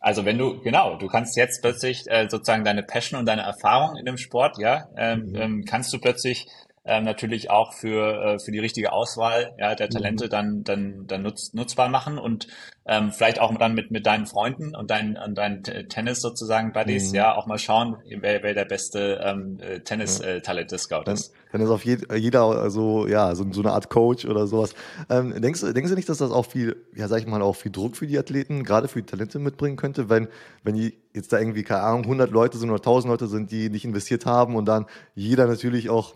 Also 0.06 0.24
wenn 0.24 0.38
du, 0.38 0.60
genau, 0.60 0.94
du 0.94 1.08
kannst 1.08 1.36
jetzt 1.36 1.62
plötzlich 1.62 2.04
äh, 2.06 2.28
sozusagen 2.30 2.62
deine 2.62 2.84
Passion 2.84 3.18
und 3.18 3.26
deine 3.26 3.42
Erfahrung 3.42 3.96
in 3.96 4.06
dem 4.06 4.18
Sport, 4.18 4.56
ja, 4.56 4.86
ähm, 4.96 5.30
mhm. 5.30 5.34
ähm, 5.34 5.64
kannst 5.68 5.92
du 5.92 5.98
plötzlich 5.98 6.46
ähm, 6.86 7.04
natürlich 7.04 7.50
auch 7.50 7.72
für, 7.72 8.22
äh, 8.22 8.38
für 8.38 8.52
die 8.52 8.60
richtige 8.60 8.92
Auswahl 8.92 9.54
ja, 9.58 9.74
der 9.74 9.88
Talente 9.88 10.26
mhm. 10.26 10.30
dann, 10.30 10.64
dann, 10.64 11.06
dann 11.06 11.22
nutz, 11.22 11.52
nutzbar 11.52 11.88
machen 11.88 12.18
und 12.18 12.46
ähm, 12.88 13.10
vielleicht 13.10 13.40
auch 13.40 13.52
dann 13.58 13.74
mit, 13.74 13.90
mit 13.90 14.06
deinen 14.06 14.26
Freunden 14.26 14.76
und 14.76 14.90
deinen, 14.90 15.16
und 15.16 15.36
deinen 15.36 15.64
Tennis 15.64 16.20
sozusagen 16.20 16.72
Buddies, 16.72 17.10
mhm. 17.10 17.16
ja, 17.16 17.34
auch 17.34 17.46
mal 17.46 17.58
schauen, 17.58 17.96
wer, 18.20 18.42
wer 18.44 18.54
der 18.54 18.64
beste 18.64 19.20
ähm, 19.24 19.58
äh, 19.60 19.80
Tennis-Talente-Scout 19.80 21.02
ja. 21.06 21.12
ist. 21.12 21.32
Dann, 21.32 21.60
dann 21.60 21.60
ist 21.62 21.70
auf 21.70 21.84
je, 21.84 21.98
jeder 22.14 22.44
also, 22.44 23.08
ja, 23.08 23.34
so, 23.34 23.44
so 23.50 23.60
eine 23.60 23.72
Art 23.72 23.90
Coach 23.90 24.24
oder 24.24 24.46
sowas. 24.46 24.74
Ähm, 25.10 25.40
denkst, 25.42 25.62
du, 25.62 25.72
denkst 25.72 25.90
du 25.90 25.96
nicht, 25.96 26.08
dass 26.08 26.18
das 26.18 26.30
auch 26.30 26.46
viel, 26.46 26.76
ja, 26.94 27.08
sag 27.08 27.18
ich 27.18 27.26
mal, 27.26 27.42
auch 27.42 27.56
viel 27.56 27.72
Druck 27.72 27.96
für 27.96 28.06
die 28.06 28.18
Athleten, 28.18 28.62
gerade 28.62 28.86
für 28.86 29.02
die 29.02 29.06
Talente 29.06 29.40
mitbringen 29.40 29.76
könnte, 29.76 30.08
wenn, 30.08 30.28
wenn 30.62 30.76
die 30.76 30.94
jetzt 31.12 31.32
da 31.32 31.40
irgendwie, 31.40 31.64
keine 31.64 31.82
Ahnung, 31.82 32.04
100 32.04 32.30
Leute 32.30 32.58
sind 32.58 32.70
oder 32.70 32.78
1000 32.78 33.10
Leute 33.10 33.26
sind, 33.26 33.50
die 33.50 33.70
nicht 33.70 33.84
investiert 33.84 34.26
haben 34.26 34.54
und 34.54 34.66
dann 34.66 34.86
jeder 35.16 35.48
natürlich 35.48 35.90
auch 35.90 36.14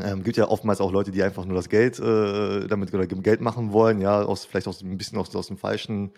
ähm, 0.00 0.22
gibt 0.22 0.36
ja 0.36 0.48
oftmals 0.48 0.80
auch 0.80 0.90
Leute, 0.90 1.10
die 1.10 1.22
einfach 1.22 1.44
nur 1.44 1.56
das 1.56 1.68
Geld 1.68 1.98
äh, 1.98 2.66
damit 2.66 2.94
oder 2.94 3.06
Geld 3.06 3.40
machen 3.40 3.72
wollen, 3.72 4.00
ja, 4.00 4.22
aus, 4.22 4.44
vielleicht 4.44 4.68
aus, 4.68 4.82
ein 4.82 4.96
bisschen 4.96 5.18
aus, 5.18 5.34
aus 5.34 5.48
den 5.48 5.58
falschen 5.58 6.12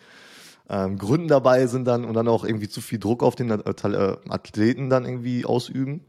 ähm, 0.69 0.99
Gründen 0.99 1.29
dabei 1.29 1.67
sind 1.67 1.85
dann 1.85 2.05
und 2.05 2.15
dann 2.15 2.29
auch 2.29 2.45
irgendwie 2.45 2.69
zu 2.69 2.81
viel 2.81 2.99
Druck 2.99 3.23
auf 3.23 3.35
den 3.35 3.51
äh, 3.51 4.17
Athleten 4.29 4.91
dann 4.91 5.05
irgendwie 5.05 5.45
ausüben. 5.45 6.05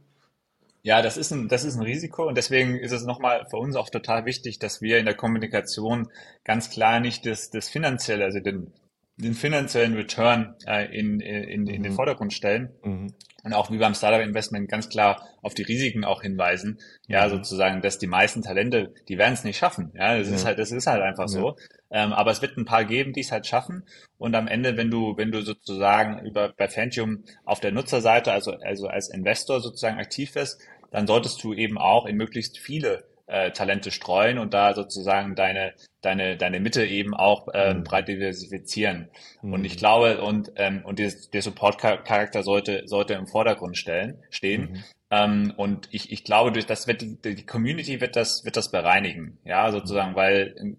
Ja, 0.84 1.02
das 1.02 1.18
ist 1.18 1.32
ein, 1.32 1.48
das 1.48 1.64
ist 1.64 1.78
ein 1.78 1.82
Risiko 1.82 2.28
und 2.28 2.38
deswegen 2.38 2.78
ist 2.78 2.92
es 2.92 3.04
nochmal 3.04 3.48
für 3.50 3.58
uns 3.58 3.76
auch 3.76 3.90
total 3.90 4.26
wichtig, 4.26 4.60
dass 4.60 4.82
wir 4.82 5.00
in 5.00 5.06
der 5.06 5.16
Kommunikation 5.16 6.10
ganz 6.44 6.70
klar 6.70 7.00
nicht 7.00 7.26
das, 7.26 7.50
das 7.50 7.70
finanzielle, 7.70 8.24
also 8.24 8.40
den, 8.40 8.72
den 9.18 9.34
finanziellen 9.34 9.96
Return 9.96 10.56
äh, 10.68 10.86
in, 10.98 11.20
in, 11.20 11.68
in 11.68 11.80
mhm. 11.80 11.84
den 11.84 11.94
Vordergrund 11.94 12.34
stellen, 12.34 12.70
mhm 12.84 13.14
und 13.46 13.54
auch 13.54 13.70
wie 13.70 13.78
beim 13.78 13.94
Startup 13.94 14.26
Investment 14.26 14.68
ganz 14.68 14.90
klar 14.90 15.24
auf 15.44 15.54
die 15.54 15.62
Risiken 15.62 16.04
auch 16.04 16.24
hinweisen. 16.24 16.80
Ja, 17.08 17.28
mhm. 17.28 17.30
sozusagen, 17.30 17.82
dass 17.82 18.00
die 18.00 18.08
meisten 18.08 18.42
Talente, 18.42 18.92
die 19.08 19.20
werden 19.20 19.36
es 19.36 19.44
nicht 19.44 19.58
schaffen. 19.58 19.92
Ja, 19.94 20.18
das 20.18 20.30
ja. 20.30 20.36
ist 20.36 20.46
halt, 20.46 20.58
das 20.58 20.72
ist 20.72 20.88
halt 20.88 21.04
einfach 21.04 21.26
ja. 21.26 21.28
so. 21.28 21.56
Ähm, 21.92 22.12
aber 22.12 22.32
es 22.32 22.42
wird 22.42 22.58
ein 22.58 22.66
paar 22.66 22.86
geben, 22.86 23.14
die 23.14 23.22
es 23.22 23.32
halt 23.32 23.46
schaffen. 23.46 23.84
Und 24.18 24.34
am 24.34 24.48
Ende, 24.48 24.78
wenn 24.78 24.90
du, 24.90 25.16
wenn 25.16 25.32
du 25.32 25.44
sozusagen 25.44 26.26
über 26.26 26.54
bei 26.58 26.68
Fantium 26.68 27.24
auf 27.46 27.60
der 27.60 27.72
Nutzerseite, 27.72 28.32
also, 28.32 28.52
also 28.52 28.88
als 28.88 29.10
Investor 29.10 29.62
sozusagen 29.62 30.00
aktiv 30.00 30.34
bist, 30.34 30.60
dann 30.90 31.06
solltest 31.06 31.44
du 31.44 31.54
eben 31.54 31.78
auch 31.78 32.08
in 32.08 32.18
möglichst 32.18 32.58
viele 32.58 33.04
äh, 33.28 33.52
Talente 33.52 33.92
streuen 33.92 34.38
und 34.38 34.54
da 34.54 34.74
sozusagen 34.74 35.36
deine 35.36 35.74
deine 36.02 36.38
deine 36.38 36.60
Mitte 36.60 36.86
eben 36.86 37.14
auch 37.14 37.48
äh, 37.54 37.74
mhm. 37.74 37.84
breit 37.84 38.08
diversifizieren. 38.08 39.10
Mhm. 39.42 39.54
Und 39.54 39.66
ich 39.66 39.78
glaube 39.78 40.22
und 40.22 40.52
ähm, 40.56 40.82
und 40.86 41.00
der, 41.00 41.12
der 41.34 41.42
Support-Charakter 41.42 42.44
sollte 42.44 42.88
sollte 42.88 43.14
im 43.16 43.28
Vordergrund 43.28 43.78
stellen 43.78 44.24
stehen. 44.30 44.72
Mhm. 44.72 44.84
Ähm, 45.12 45.54
und 45.56 45.88
ich, 45.92 46.12
ich 46.12 46.24
glaube, 46.24 46.52
durch 46.52 46.66
das 46.66 46.88
wird 46.88 47.02
die, 47.02 47.36
die 47.36 47.46
Community 47.46 48.02
wird 48.02 48.16
das 48.16 48.44
wird 48.44 48.58
das 48.58 48.72
bereinigen, 48.72 49.38
ja 49.46 49.72
sozusagen, 49.72 50.16
weil 50.16 50.78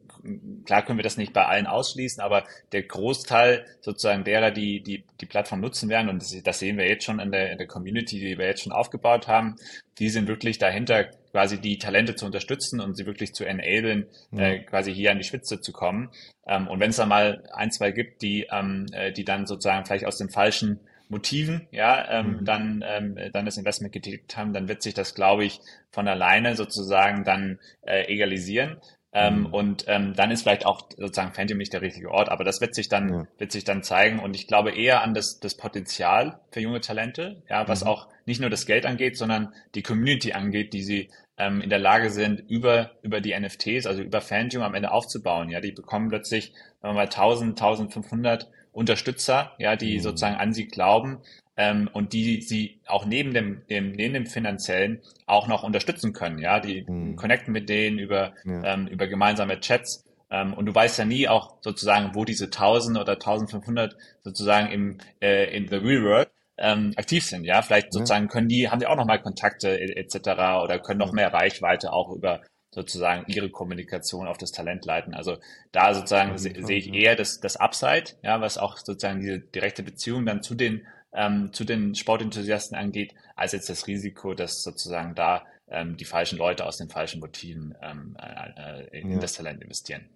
klar 0.64 0.84
können 0.84 0.98
wir 0.98 1.02
das 1.02 1.16
nicht 1.16 1.32
bei 1.32 1.46
allen 1.46 1.66
ausschließen, 1.66 2.22
aber 2.22 2.44
der 2.72 2.82
Großteil 2.82 3.64
sozusagen 3.80 4.24
derer, 4.24 4.50
die 4.50 4.82
die, 4.82 5.04
die 5.20 5.26
Plattform 5.26 5.60
nutzen 5.60 5.88
werden, 5.88 6.08
und 6.08 6.22
das, 6.22 6.36
das 6.42 6.58
sehen 6.58 6.78
wir 6.78 6.88
jetzt 6.88 7.04
schon 7.04 7.18
in 7.18 7.32
der, 7.32 7.52
in 7.52 7.58
der 7.58 7.66
Community, 7.66 8.18
die 8.18 8.38
wir 8.38 8.46
jetzt 8.46 8.62
schon 8.62 8.72
aufgebaut 8.72 9.28
haben, 9.28 9.56
die 9.98 10.10
sind 10.10 10.28
wirklich 10.28 10.58
dahinter, 10.58 11.10
quasi 11.32 11.60
die 11.60 11.78
Talente 11.78 12.14
zu 12.14 12.26
unterstützen 12.26 12.80
und 12.80 12.96
sie 12.96 13.06
wirklich 13.06 13.34
zu 13.34 13.44
enablen, 13.44 14.06
mhm. 14.30 14.38
äh, 14.38 14.58
quasi 14.60 14.94
hier 14.94 15.10
an 15.10 15.18
die 15.18 15.24
Spitze 15.24 15.60
zu 15.60 15.72
kommen. 15.72 16.10
Ähm, 16.46 16.68
und 16.68 16.80
wenn 16.80 16.90
es 16.90 16.96
da 16.96 17.06
mal 17.06 17.42
ein, 17.52 17.70
zwei 17.70 17.90
gibt, 17.92 18.22
die, 18.22 18.46
ähm, 18.50 18.86
äh, 18.92 19.12
die 19.12 19.24
dann 19.24 19.46
sozusagen 19.46 19.84
vielleicht 19.84 20.06
aus 20.06 20.18
den 20.18 20.30
falschen 20.30 20.80
Motiven, 21.08 21.68
ja, 21.70 22.20
ähm, 22.20 22.38
mhm. 22.38 22.44
dann, 22.44 22.84
ähm, 22.86 23.18
dann 23.32 23.44
das 23.44 23.58
Investment 23.58 23.92
getätigt 23.92 24.36
haben, 24.36 24.52
dann 24.52 24.68
wird 24.68 24.82
sich 24.82 24.94
das, 24.94 25.14
glaube 25.14 25.44
ich, 25.44 25.60
von 25.90 26.08
alleine 26.08 26.56
sozusagen 26.56 27.24
dann 27.24 27.60
äh, 27.82 28.12
egalisieren. 28.12 28.78
Ähm, 29.18 29.40
mhm. 29.40 29.46
Und 29.46 29.84
ähm, 29.88 30.12
dann 30.14 30.30
ist 30.30 30.42
vielleicht 30.42 30.66
auch 30.66 30.90
sozusagen 30.94 31.32
Phantom 31.32 31.56
nicht 31.56 31.72
der 31.72 31.80
richtige 31.80 32.10
Ort, 32.10 32.28
aber 32.28 32.44
das 32.44 32.60
wird 32.60 32.74
sich 32.74 32.90
dann, 32.90 33.08
ja. 33.08 33.26
wird 33.38 33.50
sich 33.50 33.64
dann 33.64 33.82
zeigen. 33.82 34.18
Und 34.18 34.36
ich 34.36 34.46
glaube 34.46 34.72
eher 34.72 35.02
an 35.02 35.14
das, 35.14 35.40
das 35.40 35.56
Potenzial 35.56 36.38
für 36.50 36.60
junge 36.60 36.82
Talente, 36.82 37.42
ja, 37.48 37.66
was 37.66 37.82
mhm. 37.82 37.88
auch 37.88 38.08
nicht 38.26 38.42
nur 38.42 38.50
das 38.50 38.66
Geld 38.66 38.84
angeht, 38.84 39.16
sondern 39.16 39.54
die 39.74 39.82
Community 39.82 40.34
angeht, 40.34 40.74
die 40.74 40.82
sie 40.82 41.08
ähm, 41.38 41.62
in 41.62 41.70
der 41.70 41.78
Lage 41.78 42.10
sind, 42.10 42.40
über, 42.50 42.90
über 43.00 43.22
die 43.22 43.34
NFTs, 43.34 43.86
also 43.86 44.02
über 44.02 44.20
Phantom 44.20 44.60
am 44.60 44.74
Ende 44.74 44.90
aufzubauen. 44.90 45.48
Ja, 45.48 45.62
die 45.62 45.72
bekommen 45.72 46.10
plötzlich, 46.10 46.52
sagen 46.82 46.94
wir 46.94 47.00
mal, 47.00 47.04
1000, 47.04 47.58
1500 47.58 48.50
Unterstützer, 48.76 49.52
ja, 49.58 49.74
die 49.74 49.96
mhm. 49.96 50.00
sozusagen 50.00 50.36
an 50.36 50.52
sie 50.52 50.68
glauben 50.68 51.22
ähm, 51.56 51.88
und 51.92 52.12
die 52.12 52.42
sie 52.42 52.80
auch 52.86 53.06
neben 53.06 53.32
dem, 53.32 53.62
dem, 53.70 53.92
neben 53.92 54.12
dem 54.12 54.26
finanziellen 54.26 55.00
auch 55.24 55.48
noch 55.48 55.62
unterstützen 55.62 56.12
können. 56.12 56.38
Ja, 56.38 56.60
die 56.60 56.84
mhm. 56.86 57.16
connecten 57.16 57.52
mit 57.52 57.70
denen 57.70 57.98
über, 57.98 58.34
ja. 58.44 58.74
ähm, 58.74 58.86
über 58.86 59.06
gemeinsame 59.06 59.60
Chats. 59.60 60.04
Ähm, 60.30 60.52
und 60.52 60.66
du 60.66 60.74
weißt 60.74 60.98
ja 60.98 61.06
nie 61.06 61.26
auch 61.26 61.56
sozusagen, 61.62 62.14
wo 62.14 62.24
diese 62.24 62.46
1000 62.46 62.98
oder 62.98 63.14
1500 63.14 63.96
sozusagen 64.22 64.70
im, 64.70 64.98
äh, 65.22 65.56
in 65.56 65.68
the 65.68 65.76
real 65.76 66.04
world 66.04 66.28
ähm, 66.58 66.92
aktiv 66.96 67.24
sind. 67.24 67.44
Ja, 67.44 67.62
vielleicht 67.62 67.94
sozusagen 67.94 68.28
können 68.28 68.48
die, 68.48 68.68
haben 68.68 68.80
die 68.80 68.86
auch 68.86 68.96
nochmal 68.96 69.22
Kontakte 69.22 69.80
etc. 69.80 70.16
oder 70.62 70.78
können 70.80 70.98
noch 70.98 71.12
mehr 71.12 71.32
Reichweite 71.32 71.92
auch 71.92 72.14
über 72.14 72.42
sozusagen 72.76 73.24
ihre 73.26 73.50
Kommunikation 73.50 74.28
auf 74.28 74.36
das 74.36 74.52
Talent 74.52 74.84
leiten. 74.84 75.14
Also 75.14 75.38
da 75.72 75.94
sozusagen 75.94 76.36
sehe 76.36 76.76
ich 76.76 76.92
eher 76.92 77.16
das, 77.16 77.40
das 77.40 77.56
Upside, 77.56 78.12
ja, 78.22 78.40
was 78.42 78.58
auch 78.58 78.76
sozusagen 78.76 79.20
diese 79.20 79.40
direkte 79.40 79.82
Beziehung 79.82 80.26
dann 80.26 80.42
zu 80.42 80.54
den 80.54 80.86
ähm, 81.14 81.50
zu 81.54 81.64
den 81.64 81.94
Sportenthusiasten 81.94 82.76
angeht, 82.76 83.14
als 83.34 83.52
jetzt 83.52 83.70
das 83.70 83.86
Risiko, 83.86 84.34
dass 84.34 84.62
sozusagen 84.62 85.14
da 85.14 85.46
ähm, 85.68 85.96
die 85.96 86.04
falschen 86.04 86.36
Leute 86.36 86.66
aus 86.66 86.76
den 86.76 86.90
falschen 86.90 87.20
Motiven 87.20 87.74
ähm, 87.80 88.14
äh, 88.20 88.82
äh 88.82 89.00
in 89.00 89.12
ja. 89.12 89.18
das 89.18 89.32
Talent 89.32 89.62
investieren. 89.62 90.06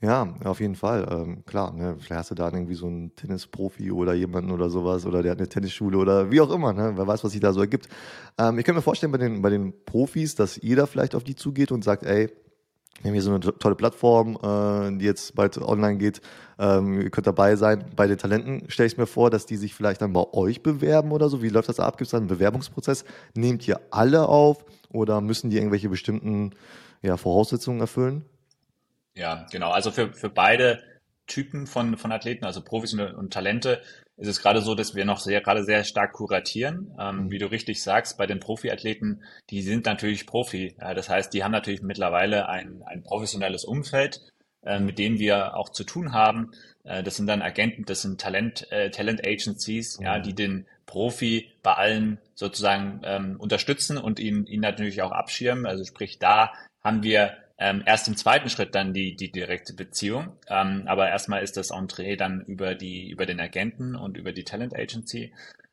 Ja, 0.00 0.34
auf 0.44 0.60
jeden 0.60 0.74
Fall. 0.74 1.06
Ähm, 1.10 1.44
klar, 1.46 1.72
ne? 1.72 1.96
vielleicht 1.98 2.18
hast 2.18 2.30
du 2.30 2.34
da 2.34 2.52
irgendwie 2.52 2.74
so 2.74 2.86
einen 2.86 3.14
Tennisprofi 3.16 3.90
oder 3.90 4.12
jemanden 4.12 4.50
oder 4.50 4.68
sowas 4.68 5.06
oder 5.06 5.22
der 5.22 5.32
hat 5.32 5.38
eine 5.38 5.48
Tennisschule 5.48 5.96
oder 5.96 6.30
wie 6.30 6.40
auch 6.40 6.50
immer. 6.50 6.72
Ne? 6.72 6.92
Wer 6.94 7.06
weiß, 7.06 7.24
was 7.24 7.32
sich 7.32 7.40
da 7.40 7.52
so 7.52 7.60
ergibt. 7.60 7.88
Ähm, 8.36 8.58
ich 8.58 8.64
kann 8.64 8.74
mir 8.74 8.82
vorstellen, 8.82 9.12
bei 9.12 9.18
den, 9.18 9.40
bei 9.40 9.50
den 9.50 9.72
Profis, 9.84 10.34
dass 10.34 10.60
jeder 10.60 10.86
vielleicht 10.86 11.14
auf 11.14 11.24
die 11.24 11.34
zugeht 11.34 11.72
und 11.72 11.84
sagt, 11.84 12.02
ey, 12.02 12.30
wir 13.02 13.08
haben 13.08 13.14
hier 13.14 13.22
so 13.22 13.30
eine 13.30 13.40
tolle 13.40 13.74
Plattform, 13.74 14.38
äh, 14.42 14.98
die 14.98 15.04
jetzt 15.04 15.34
bald 15.34 15.58
online 15.58 15.98
geht. 15.98 16.20
Ähm, 16.58 17.00
ihr 17.00 17.10
könnt 17.10 17.26
dabei 17.26 17.56
sein. 17.56 17.84
Bei 17.96 18.06
den 18.06 18.18
Talenten 18.18 18.70
stelle 18.70 18.86
ich 18.86 18.96
mir 18.96 19.06
vor, 19.06 19.30
dass 19.30 19.46
die 19.46 19.56
sich 19.56 19.74
vielleicht 19.74 20.00
dann 20.00 20.12
bei 20.12 20.24
euch 20.32 20.62
bewerben 20.62 21.12
oder 21.12 21.28
so. 21.28 21.42
Wie 21.42 21.48
läuft 21.48 21.68
das 21.68 21.80
ab? 21.80 21.98
Gibt 21.98 22.06
es 22.06 22.10
da 22.12 22.18
einen 22.18 22.28
Bewerbungsprozess? 22.28 23.04
Nehmt 23.34 23.66
ihr 23.66 23.80
alle 23.90 24.28
auf 24.28 24.64
oder 24.90 25.20
müssen 25.20 25.50
die 25.50 25.56
irgendwelche 25.56 25.88
bestimmten 25.88 26.52
ja, 27.02 27.16
Voraussetzungen 27.16 27.80
erfüllen? 27.80 28.24
Ja, 29.14 29.46
genau. 29.50 29.70
Also 29.70 29.90
für, 29.90 30.12
für 30.12 30.30
beide 30.30 30.82
Typen 31.26 31.66
von, 31.66 31.96
von 31.96 32.12
Athleten, 32.12 32.44
also 32.44 32.62
Profis 32.62 32.92
und, 32.94 33.00
und 33.00 33.32
Talente, 33.32 33.80
ist 34.16 34.28
es 34.28 34.40
gerade 34.40 34.60
so, 34.60 34.74
dass 34.74 34.94
wir 34.94 35.04
noch 35.04 35.18
sehr, 35.18 35.40
gerade 35.40 35.64
sehr 35.64 35.84
stark 35.84 36.12
kuratieren. 36.12 36.94
Ähm, 36.98 37.24
mhm. 37.24 37.30
Wie 37.30 37.38
du 37.38 37.50
richtig 37.50 37.82
sagst, 37.82 38.16
bei 38.16 38.26
den 38.26 38.40
Profiathleten, 38.40 39.24
die 39.50 39.62
sind 39.62 39.86
natürlich 39.86 40.26
Profi. 40.26 40.76
Ja, 40.80 40.94
das 40.94 41.08
heißt, 41.08 41.32
die 41.32 41.42
haben 41.42 41.52
natürlich 41.52 41.82
mittlerweile 41.82 42.48
ein, 42.48 42.82
ein 42.84 43.02
professionelles 43.02 43.64
Umfeld, 43.64 44.20
äh, 44.62 44.78
mit 44.78 44.98
dem 44.98 45.18
wir 45.18 45.56
auch 45.56 45.68
zu 45.70 45.84
tun 45.84 46.12
haben. 46.12 46.52
Äh, 46.84 47.02
das 47.02 47.16
sind 47.16 47.26
dann 47.26 47.42
Agenten, 47.42 47.84
das 47.84 48.02
sind 48.02 48.20
Talent, 48.20 48.70
äh, 48.70 48.90
Talent 48.90 49.26
Agencies, 49.26 49.98
mhm. 49.98 50.04
ja, 50.04 50.18
die 50.20 50.34
den 50.34 50.66
Profi 50.86 51.50
bei 51.62 51.72
allen 51.72 52.18
sozusagen 52.34 53.00
ähm, 53.04 53.36
unterstützen 53.38 53.98
und 53.98 54.20
ihn, 54.20 54.46
ihn 54.46 54.60
natürlich 54.60 55.02
auch 55.02 55.12
abschirmen. 55.12 55.66
Also 55.66 55.84
sprich, 55.84 56.18
da 56.18 56.52
haben 56.84 57.02
wir 57.02 57.36
ähm, 57.58 57.82
erst 57.86 58.08
im 58.08 58.16
zweiten 58.16 58.48
Schritt 58.48 58.74
dann 58.74 58.92
die, 58.92 59.14
die 59.14 59.30
direkte 59.30 59.74
Beziehung. 59.74 60.36
Ähm, 60.48 60.84
aber 60.86 61.08
erstmal 61.08 61.42
ist 61.42 61.56
das 61.56 61.70
Entree 61.70 62.16
dann 62.16 62.40
über 62.42 62.74
die, 62.74 63.10
über 63.10 63.26
den 63.26 63.40
Agenten 63.40 63.94
und 63.94 64.16
über 64.16 64.32
die 64.32 64.44
Talent 64.44 64.74
Agency. 64.74 65.32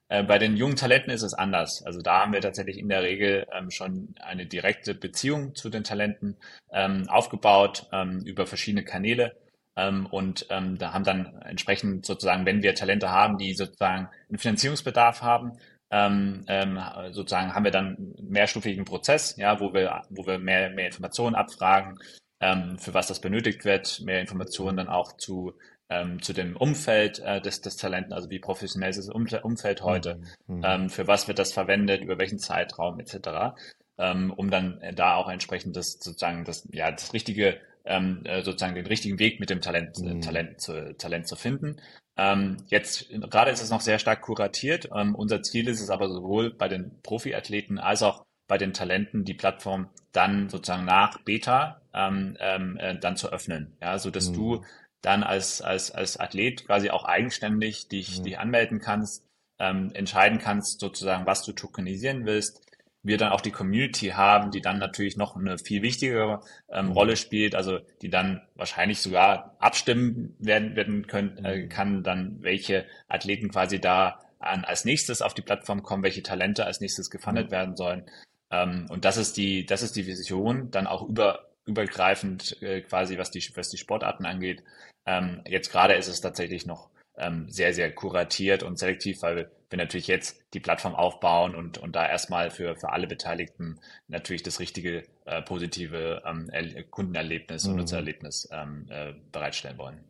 Äh, 0.09 0.23
bei 0.23 0.37
den 0.37 0.57
jungen 0.57 0.75
Talenten 0.75 1.11
ist 1.11 1.23
es 1.23 1.33
anders. 1.33 1.83
Also 1.83 2.01
da 2.01 2.21
haben 2.21 2.33
wir 2.33 2.41
tatsächlich 2.41 2.77
in 2.77 2.89
der 2.89 3.01
Regel 3.01 3.47
ähm, 3.53 3.71
schon 3.71 4.13
eine 4.19 4.45
direkte 4.45 4.93
Beziehung 4.93 5.55
zu 5.55 5.69
den 5.69 5.83
Talenten 5.83 6.37
ähm, 6.71 7.09
aufgebaut 7.09 7.87
ähm, 7.91 8.21
über 8.25 8.45
verschiedene 8.45 8.83
Kanäle. 8.83 9.35
Ähm, 9.77 10.05
und 10.05 10.47
da 10.49 10.93
haben 10.93 11.05
dann 11.05 11.41
entsprechend 11.43 12.05
sozusagen, 12.05 12.45
wenn 12.45 12.61
wir 12.61 12.75
Talente 12.75 13.09
haben, 13.09 13.37
die 13.37 13.53
sozusagen 13.53 14.09
einen 14.27 14.37
Finanzierungsbedarf 14.37 15.21
haben, 15.21 15.53
ähm, 15.91 16.45
ähm, 16.47 16.79
sozusagen 17.11 17.53
haben 17.53 17.65
wir 17.65 17.71
dann 17.71 17.97
einen 17.97 18.29
mehrstufigen 18.29 18.85
Prozess, 18.85 19.35
ja, 19.37 19.59
wo 19.59 19.73
wir, 19.73 20.03
wo 20.09 20.25
wir 20.25 20.39
mehr, 20.39 20.69
mehr 20.69 20.87
Informationen 20.87 21.35
abfragen, 21.35 21.99
ähm, 22.39 22.77
für 22.79 22.93
was 22.93 23.07
das 23.07 23.19
benötigt 23.19 23.65
wird, 23.65 24.01
mehr 24.01 24.21
Informationen 24.21 24.77
dann 24.77 24.87
auch 24.87 25.17
zu, 25.17 25.53
ähm, 25.89 26.21
zu 26.21 26.33
dem 26.33 26.55
Umfeld 26.55 27.19
äh, 27.19 27.41
des, 27.41 27.61
des 27.61 27.75
Talenten, 27.75 28.13
also 28.13 28.29
wie 28.29 28.39
professionell 28.39 28.89
ist 28.89 28.99
das 28.99 29.09
Umfeld 29.09 29.81
heute, 29.81 30.21
mhm. 30.47 30.57
mhm. 30.57 30.63
ähm, 30.65 30.89
für 30.89 31.07
was 31.07 31.27
wird 31.27 31.39
das 31.39 31.53
verwendet, 31.53 32.01
über 32.01 32.17
welchen 32.17 32.39
Zeitraum 32.39 32.99
etc., 32.99 33.53
ähm, 33.97 34.31
um 34.31 34.49
dann 34.49 34.81
da 34.95 35.15
auch 35.15 35.29
entsprechend 35.29 35.75
das 35.75 35.99
sozusagen 35.99 36.45
das, 36.45 36.67
ja, 36.71 36.89
das 36.89 37.13
richtige 37.13 37.59
äh, 37.83 38.43
sozusagen 38.43 38.75
den 38.75 38.85
richtigen 38.85 39.19
Weg 39.19 39.39
mit 39.39 39.49
dem 39.49 39.61
Talent, 39.61 39.97
äh, 39.99 40.13
mhm. 40.13 40.21
Talent, 40.21 40.61
zu, 40.61 40.95
Talent 40.97 41.27
zu 41.27 41.35
finden. 41.35 41.77
Ähm, 42.17 42.57
jetzt 42.67 43.09
gerade 43.09 43.51
ist 43.51 43.61
es 43.61 43.69
noch 43.69 43.81
sehr 43.81 43.99
stark 43.99 44.21
kuratiert. 44.21 44.89
Ähm, 44.93 45.15
unser 45.15 45.41
Ziel 45.41 45.67
ist 45.67 45.81
es 45.81 45.89
aber 45.89 46.09
sowohl 46.09 46.53
bei 46.53 46.67
den 46.67 47.01
Profiathleten 47.03 47.79
als 47.79 48.03
auch 48.03 48.25
bei 48.47 48.57
den 48.57 48.73
Talenten 48.73 49.23
die 49.23 49.33
Plattform 49.33 49.89
dann 50.11 50.49
sozusagen 50.49 50.83
nach 50.83 51.19
Beta 51.21 51.81
ähm, 51.93 52.35
ähm, 52.39 52.77
äh, 52.77 52.99
dann 52.99 53.15
zu 53.15 53.31
öffnen, 53.31 53.77
ja, 53.81 53.97
so 53.97 54.11
dass 54.11 54.29
mhm. 54.29 54.33
du 54.33 54.65
dann 55.01 55.23
als 55.23 55.61
als 55.61 55.91
als 55.91 56.19
Athlet 56.19 56.65
quasi 56.65 56.89
auch 56.89 57.05
eigenständig 57.05 57.87
dich 57.87 58.19
mhm. 58.19 58.23
dich 58.23 58.39
anmelden 58.39 58.79
kannst, 58.79 59.25
ähm, 59.57 59.91
entscheiden 59.93 60.39
kannst 60.39 60.81
sozusagen, 60.81 61.25
was 61.25 61.43
du 61.43 61.53
tokenisieren 61.53 62.25
willst, 62.25 62.61
wir 63.03 63.17
dann 63.17 63.31
auch 63.31 63.41
die 63.41 63.51
Community 63.51 64.09
haben, 64.09 64.51
die 64.51 64.61
dann 64.61 64.77
natürlich 64.77 65.17
noch 65.17 65.35
eine 65.35 65.57
viel 65.57 65.81
wichtigere 65.81 66.41
ähm, 66.69 66.87
mhm. 66.87 66.91
Rolle 66.91 67.15
spielt, 67.15 67.55
also 67.55 67.79
die 68.01 68.09
dann 68.09 68.41
wahrscheinlich 68.55 69.01
sogar 69.01 69.55
abstimmen 69.59 70.35
werden, 70.39 70.75
werden 70.75 71.07
können, 71.07 71.43
äh, 71.43 71.63
mhm. 71.63 71.69
kann, 71.69 72.03
dann 72.03 72.37
welche 72.41 72.85
Athleten 73.07 73.49
quasi 73.49 73.79
da 73.79 74.19
an, 74.39 74.65
als 74.65 74.85
nächstes 74.85 75.21
auf 75.21 75.33
die 75.33 75.41
Plattform 75.41 75.83
kommen, 75.83 76.03
welche 76.03 76.23
Talente 76.23 76.65
als 76.65 76.79
nächstes 76.79 77.09
gefundet 77.09 77.47
mhm. 77.47 77.51
werden 77.51 77.75
sollen. 77.75 78.03
Ähm, 78.51 78.85
und 78.89 79.05
das 79.05 79.17
ist 79.17 79.37
die, 79.37 79.65
das 79.65 79.81
ist 79.81 79.95
die 79.95 80.05
Vision, 80.05 80.69
dann 80.71 80.87
auch 80.87 81.07
über, 81.07 81.49
übergreifend 81.65 82.61
äh, 82.61 82.81
quasi, 82.81 83.17
was 83.17 83.31
die, 83.31 83.43
was 83.55 83.69
die 83.69 83.77
Sportarten 83.77 84.25
angeht. 84.25 84.63
Ähm, 85.05 85.41
jetzt 85.47 85.71
gerade 85.71 85.95
ist 85.95 86.07
es 86.07 86.21
tatsächlich 86.21 86.65
noch 86.65 86.89
ähm, 87.17 87.49
sehr, 87.49 87.73
sehr 87.73 87.91
kuratiert 87.93 88.63
und 88.63 88.77
selektiv, 88.77 89.21
weil 89.21 89.49
wir 89.71 89.77
natürlich 89.77 90.07
jetzt 90.07 90.43
die 90.53 90.59
Plattform 90.59 90.95
aufbauen 90.95 91.55
und, 91.55 91.77
und 91.77 91.95
da 91.95 92.07
erstmal 92.07 92.51
für, 92.51 92.75
für 92.75 92.91
alle 92.91 93.07
Beteiligten 93.07 93.79
natürlich 94.07 94.43
das 94.43 94.59
richtige 94.59 95.03
äh, 95.25 95.41
positive 95.41 96.21
ähm, 96.25 96.49
Kundenerlebnis 96.91 97.65
und 97.65 97.71
mhm. 97.71 97.79
Nutzererlebnis 97.79 98.49
ähm, 98.51 98.85
äh, 98.89 99.13
bereitstellen 99.31 99.77
wollen. 99.77 100.03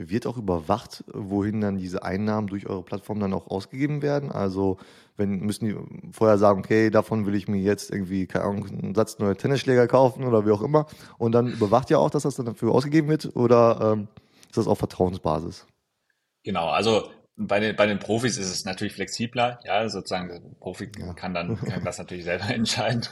Wird 0.00 0.28
auch 0.28 0.36
überwacht, 0.36 1.02
wohin 1.12 1.60
dann 1.60 1.76
diese 1.76 2.04
Einnahmen 2.04 2.46
durch 2.46 2.66
eure 2.68 2.84
Plattform 2.84 3.18
dann 3.18 3.32
auch 3.32 3.48
ausgegeben 3.48 4.00
werden? 4.00 4.30
Also 4.30 4.78
wenn 5.16 5.40
müssen 5.40 5.66
die 5.66 6.12
vorher 6.12 6.38
sagen, 6.38 6.60
okay, 6.60 6.90
davon 6.90 7.26
will 7.26 7.34
ich 7.34 7.48
mir 7.48 7.60
jetzt 7.60 7.90
irgendwie, 7.90 8.28
keine 8.28 8.44
Ahnung, 8.44 8.66
einen 8.68 8.94
Satz 8.94 9.18
neue 9.18 9.36
Tennisschläger 9.36 9.88
kaufen 9.88 10.24
oder 10.24 10.46
wie 10.46 10.52
auch 10.52 10.62
immer. 10.62 10.86
Und 11.18 11.32
dann 11.32 11.48
überwacht 11.48 11.90
ihr 11.90 11.98
auch, 11.98 12.10
dass 12.10 12.22
das 12.22 12.36
dann 12.36 12.46
dafür 12.46 12.72
ausgegeben 12.72 13.08
wird 13.08 13.34
oder 13.34 13.94
ähm, 13.94 14.08
ist 14.46 14.56
das 14.56 14.68
auf 14.68 14.78
Vertrauensbasis? 14.78 15.66
Genau, 16.44 16.68
also 16.68 17.10
bei 17.38 17.60
den, 17.60 17.76
bei 17.76 17.86
den 17.86 18.00
Profis 18.00 18.36
ist 18.36 18.50
es 18.50 18.64
natürlich 18.64 18.94
flexibler, 18.94 19.60
ja, 19.64 19.88
sozusagen, 19.88 20.28
der 20.28 20.40
Profi 20.58 20.90
ja. 20.98 21.14
kann 21.14 21.34
dann 21.34 21.56
kann 21.68 21.84
das 21.84 21.98
natürlich 21.98 22.24
selber 22.24 22.48
entscheiden. 22.54 23.06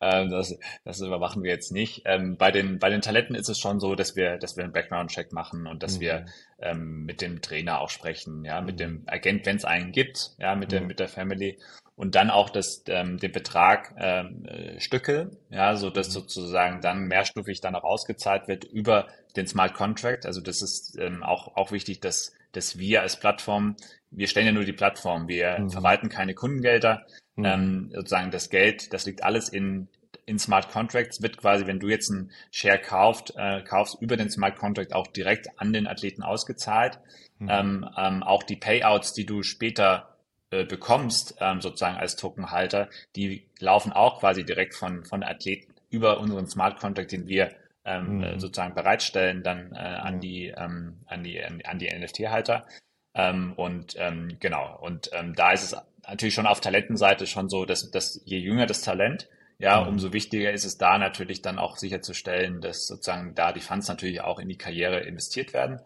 Ähm, 0.00 0.30
das, 0.30 0.56
das 0.84 1.00
überwachen 1.00 1.42
wir 1.42 1.50
jetzt 1.50 1.72
nicht. 1.72 2.02
Ähm, 2.04 2.36
bei 2.36 2.52
den, 2.52 2.78
bei 2.78 2.90
den 2.90 3.00
Talenten 3.00 3.34
ist 3.34 3.48
es 3.48 3.58
schon 3.58 3.80
so, 3.80 3.94
dass 3.94 4.14
wir, 4.14 4.38
dass 4.38 4.56
wir 4.56 4.64
einen 4.64 4.72
Background-Check 4.72 5.32
machen 5.32 5.66
und 5.66 5.82
dass 5.82 5.96
mhm. 5.96 6.00
wir 6.00 6.26
ähm, 6.60 7.04
mit 7.04 7.20
dem 7.20 7.42
Trainer 7.42 7.80
auch 7.80 7.90
sprechen, 7.90 8.44
ja, 8.44 8.60
mit 8.60 8.76
mhm. 8.76 8.78
dem 8.78 9.02
Agent, 9.06 9.46
wenn 9.46 9.56
es 9.56 9.64
einen 9.64 9.92
gibt, 9.92 10.32
ja, 10.38 10.54
mit 10.54 10.70
der, 10.70 10.82
mhm. 10.82 10.86
mit 10.86 11.00
der 11.00 11.08
Family 11.08 11.58
und 11.96 12.14
dann 12.14 12.30
auch 12.30 12.50
das, 12.50 12.84
ähm, 12.88 13.16
den 13.18 13.32
Betrag 13.32 13.94
ähm, 13.98 14.44
äh, 14.44 14.78
Stücke, 14.80 15.30
ja, 15.48 15.76
so 15.76 15.90
dass 15.90 16.08
mhm. 16.08 16.12
sozusagen 16.12 16.80
dann 16.82 17.08
mehrstufig 17.08 17.60
dann 17.62 17.74
auch 17.74 17.84
ausgezahlt 17.84 18.48
wird 18.48 18.64
über 18.64 19.08
den 19.34 19.46
Smart 19.46 19.74
Contract. 19.74 20.26
Also 20.26 20.40
das 20.40 20.62
ist 20.62 20.96
ähm, 21.00 21.22
auch, 21.22 21.56
auch 21.56 21.72
wichtig, 21.72 22.00
dass 22.00 22.35
dass 22.56 22.78
wir 22.78 23.02
als 23.02 23.18
Plattform, 23.18 23.76
wir 24.10 24.26
stellen 24.26 24.46
ja 24.46 24.52
nur 24.52 24.64
die 24.64 24.72
Plattform, 24.72 25.28
wir 25.28 25.58
mhm. 25.58 25.70
verwalten 25.70 26.08
keine 26.08 26.34
Kundengelder. 26.34 27.06
Mhm. 27.36 27.44
Ähm, 27.44 27.90
sozusagen 27.94 28.30
das 28.30 28.50
Geld, 28.50 28.92
das 28.92 29.06
liegt 29.06 29.22
alles 29.22 29.48
in, 29.48 29.88
in 30.24 30.38
Smart 30.38 30.70
Contracts, 30.70 31.22
wird 31.22 31.36
quasi, 31.36 31.66
wenn 31.66 31.78
du 31.78 31.88
jetzt 31.88 32.10
einen 32.10 32.30
Share 32.50 32.78
kauft, 32.78 33.34
äh, 33.36 33.62
kaufst, 33.62 34.00
über 34.00 34.16
den 34.16 34.30
Smart 34.30 34.56
Contract 34.56 34.94
auch 34.94 35.06
direkt 35.06 35.48
an 35.60 35.72
den 35.72 35.86
Athleten 35.86 36.22
ausgezahlt. 36.22 36.98
Mhm. 37.38 37.48
Ähm, 37.50 37.90
ähm, 37.96 38.22
auch 38.22 38.42
die 38.42 38.56
Payouts, 38.56 39.12
die 39.12 39.26
du 39.26 39.42
später 39.42 40.16
äh, 40.50 40.64
bekommst, 40.64 41.36
ähm, 41.40 41.60
sozusagen 41.60 41.96
als 41.96 42.16
Tokenhalter, 42.16 42.88
die 43.14 43.46
laufen 43.58 43.92
auch 43.92 44.20
quasi 44.20 44.44
direkt 44.44 44.74
von, 44.74 45.04
von 45.04 45.22
Athleten 45.22 45.74
über 45.90 46.20
unseren 46.20 46.46
Smart 46.46 46.78
Contract, 46.80 47.12
den 47.12 47.28
wir 47.28 47.52
ähm, 47.86 48.18
mhm. 48.18 48.38
sozusagen 48.40 48.74
bereitstellen 48.74 49.42
dann 49.42 49.72
äh, 49.72 49.78
an, 49.78 50.20
die, 50.20 50.48
ähm, 50.48 51.00
an 51.06 51.22
die 51.22 51.42
an 51.42 51.78
die 51.78 51.88
NFT-Halter. 51.88 52.66
Ähm, 53.14 53.54
und 53.54 53.94
ähm, 53.98 54.36
genau, 54.40 54.78
und 54.80 55.10
ähm, 55.12 55.34
da 55.34 55.52
ist 55.52 55.62
es 55.62 55.76
natürlich 56.06 56.34
schon 56.34 56.46
auf 56.46 56.60
Talentenseite 56.60 57.26
schon 57.26 57.48
so, 57.48 57.64
dass, 57.64 57.90
dass 57.90 58.20
je 58.24 58.38
jünger 58.38 58.66
das 58.66 58.82
Talent, 58.82 59.28
ja, 59.58 59.80
mhm. 59.80 59.88
umso 59.88 60.12
wichtiger 60.12 60.52
ist 60.52 60.64
es 60.64 60.76
da 60.76 60.98
natürlich 60.98 61.40
dann 61.40 61.58
auch 61.58 61.76
sicherzustellen, 61.76 62.60
dass 62.60 62.86
sozusagen 62.86 63.34
da 63.34 63.52
die 63.52 63.60
Funds 63.60 63.88
natürlich 63.88 64.20
auch 64.20 64.38
in 64.38 64.48
die 64.48 64.58
Karriere 64.58 65.00
investiert 65.00 65.54
werden. 65.54 65.80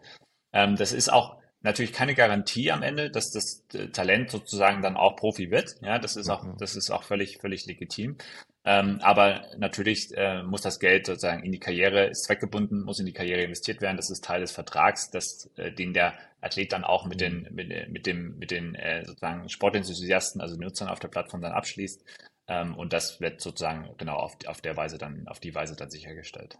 Ähm, 0.51 0.75
das 0.75 0.91
ist 0.91 1.11
auch 1.11 1.37
natürlich 1.61 1.93
keine 1.93 2.15
Garantie 2.15 2.71
am 2.71 2.83
Ende, 2.83 3.09
dass 3.09 3.31
das 3.31 3.63
äh, 3.73 3.87
Talent 3.87 4.29
sozusagen 4.29 4.81
dann 4.81 4.97
auch 4.97 5.15
Profi 5.15 5.51
wird. 5.51 5.75
Ja, 5.81 5.99
das 5.99 6.15
ist 6.15 6.29
auch, 6.29 6.43
mhm. 6.43 6.57
das 6.57 6.75
ist 6.75 6.91
auch 6.91 7.03
völlig, 7.03 7.37
völlig 7.37 7.65
legitim. 7.65 8.17
Ähm, 8.63 8.99
aber 9.01 9.45
natürlich 9.57 10.15
äh, 10.15 10.43
muss 10.43 10.61
das 10.61 10.79
Geld 10.79 11.07
sozusagen 11.07 11.43
in 11.43 11.51
die 11.51 11.59
Karriere, 11.59 12.07
ist 12.07 12.25
zweckgebunden, 12.25 12.83
muss 12.83 12.99
in 12.99 13.07
die 13.07 13.13
Karriere 13.13 13.41
investiert 13.41 13.81
werden. 13.81 13.97
Das 13.97 14.11
ist 14.11 14.23
Teil 14.23 14.41
des 14.41 14.51
Vertrags, 14.51 15.09
dass, 15.09 15.49
äh, 15.55 15.71
den 15.71 15.93
der 15.93 16.13
Athlet 16.41 16.71
dann 16.71 16.83
auch 16.83 17.05
mit 17.05 17.21
den, 17.21 17.47
mit, 17.51 17.69
mit 17.89 18.05
dem, 18.05 18.37
mit 18.37 18.51
den 18.51 18.75
äh, 18.75 19.03
sozusagen 19.05 19.49
Sportenthusiasten, 19.49 20.41
also 20.41 20.57
Nutzern 20.57 20.89
auf 20.89 20.99
der 20.99 21.07
Plattform 21.07 21.41
dann 21.41 21.53
abschließt. 21.53 22.03
Ähm, 22.47 22.75
und 22.75 22.93
das 22.93 23.19
wird 23.19 23.41
sozusagen 23.41 23.89
genau 23.97 24.17
auf, 24.17 24.37
auf 24.45 24.61
der 24.61 24.77
Weise 24.77 24.99
dann, 24.99 25.27
auf 25.27 25.39
die 25.39 25.55
Weise 25.55 25.75
dann 25.75 25.89
sichergestellt. 25.89 26.57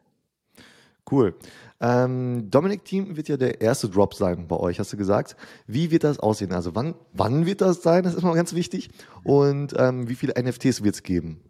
Cool. 1.09 1.35
Ähm, 1.79 2.49
Dominik 2.49 2.85
Team 2.85 3.17
wird 3.17 3.27
ja 3.27 3.37
der 3.37 3.61
erste 3.61 3.89
Drop 3.89 4.13
sein 4.13 4.47
bei 4.47 4.55
euch, 4.55 4.79
hast 4.79 4.93
du 4.93 4.97
gesagt. 4.97 5.35
Wie 5.67 5.91
wird 5.91 6.03
das 6.03 6.19
aussehen? 6.19 6.53
Also 6.53 6.75
wann, 6.75 6.95
wann 7.13 7.45
wird 7.45 7.61
das 7.61 7.81
sein? 7.81 8.03
Das 8.03 8.13
ist 8.13 8.23
immer 8.23 8.35
ganz 8.35 8.53
wichtig. 8.53 8.89
Und 9.23 9.73
ähm, 9.77 10.07
wie 10.09 10.15
viele 10.15 10.33
NFTs 10.41 10.83
wird 10.83 10.95
es 10.95 11.03
geben? 11.03 11.41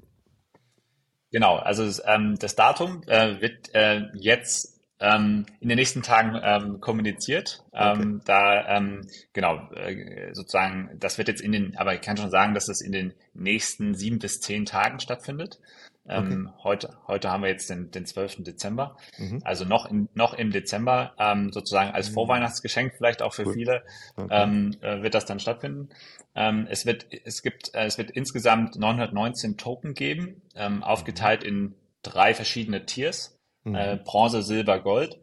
Genau, 1.32 1.56
also 1.56 2.02
ähm, 2.06 2.38
das 2.40 2.56
Datum 2.56 3.04
äh, 3.08 3.40
wird 3.42 3.74
äh, 3.74 4.04
jetzt 4.14 4.82
ähm, 5.00 5.46
in 5.60 5.70
den 5.70 5.78
nächsten 5.78 6.04
Tagen 6.04 6.40
ähm, 6.44 6.80
kommuniziert. 6.80 7.64
Ähm, 7.74 8.18
okay. 8.18 8.24
Da 8.26 8.78
ähm, 8.78 9.08
genau 9.34 9.72
äh, 9.72 10.34
sozusagen, 10.34 10.92
das 11.00 11.18
wird 11.18 11.28
jetzt 11.28 11.42
in 11.42 11.52
den, 11.52 11.78
aber 11.78 11.96
ich 11.96 12.02
kann 12.02 12.18
schon 12.18 12.30
sagen, 12.30 12.54
dass 12.54 12.68
es 12.68 12.82
in 12.82 12.92
den 12.92 13.14
nächsten 13.34 13.96
sieben 13.96 14.20
bis 14.20 14.42
zehn 14.42 14.66
Tagen 14.66 15.00
stattfindet. 15.00 15.60
Ähm, 16.08 16.50
okay. 16.50 16.64
heute, 16.64 16.98
heute 17.08 17.30
haben 17.30 17.44
wir 17.44 17.50
jetzt 17.50 17.70
den, 17.70 17.92
den 17.92 18.06
12. 18.06 18.44
Dezember, 18.44 18.98
mhm. 19.20 19.40
also 19.44 19.66
noch, 19.66 19.86
in, 19.86 20.10
noch 20.16 20.34
im 20.34 20.52
Dezember, 20.52 21.14
ähm, 21.20 21.52
sozusagen 21.52 21.92
als 21.92 22.10
mhm. 22.10 22.14
Vorweihnachtsgeschenk 22.16 22.94
vielleicht 22.98 23.22
auch 23.22 23.34
für 23.34 23.46
cool. 23.46 23.54
viele, 23.54 23.84
okay. 24.16 24.28
ähm, 24.32 24.76
äh, 24.82 25.04
wird 25.04 25.14
das 25.14 25.26
dann 25.26 25.40
stattfinden. 25.40 25.90
Ähm, 26.34 26.68
es 26.70 26.88
wird, 26.88 27.06
es 27.24 27.44
gibt, 27.44 27.76
äh, 27.76 27.86
es 27.86 28.00
wird 28.00 28.10
insgesamt 28.12 28.78
919 28.78 29.58
Token 29.58 29.94
geben, 29.94 30.42
ähm, 30.56 30.84
aufgeteilt 30.84 31.44
in 31.44 31.76
drei 32.02 32.34
verschiedene 32.34 32.86
Tiers, 32.86 33.38
mhm. 33.64 33.76
äh, 33.76 34.00
Bronze, 34.04 34.42
Silber, 34.42 34.80
Gold. 34.80 35.20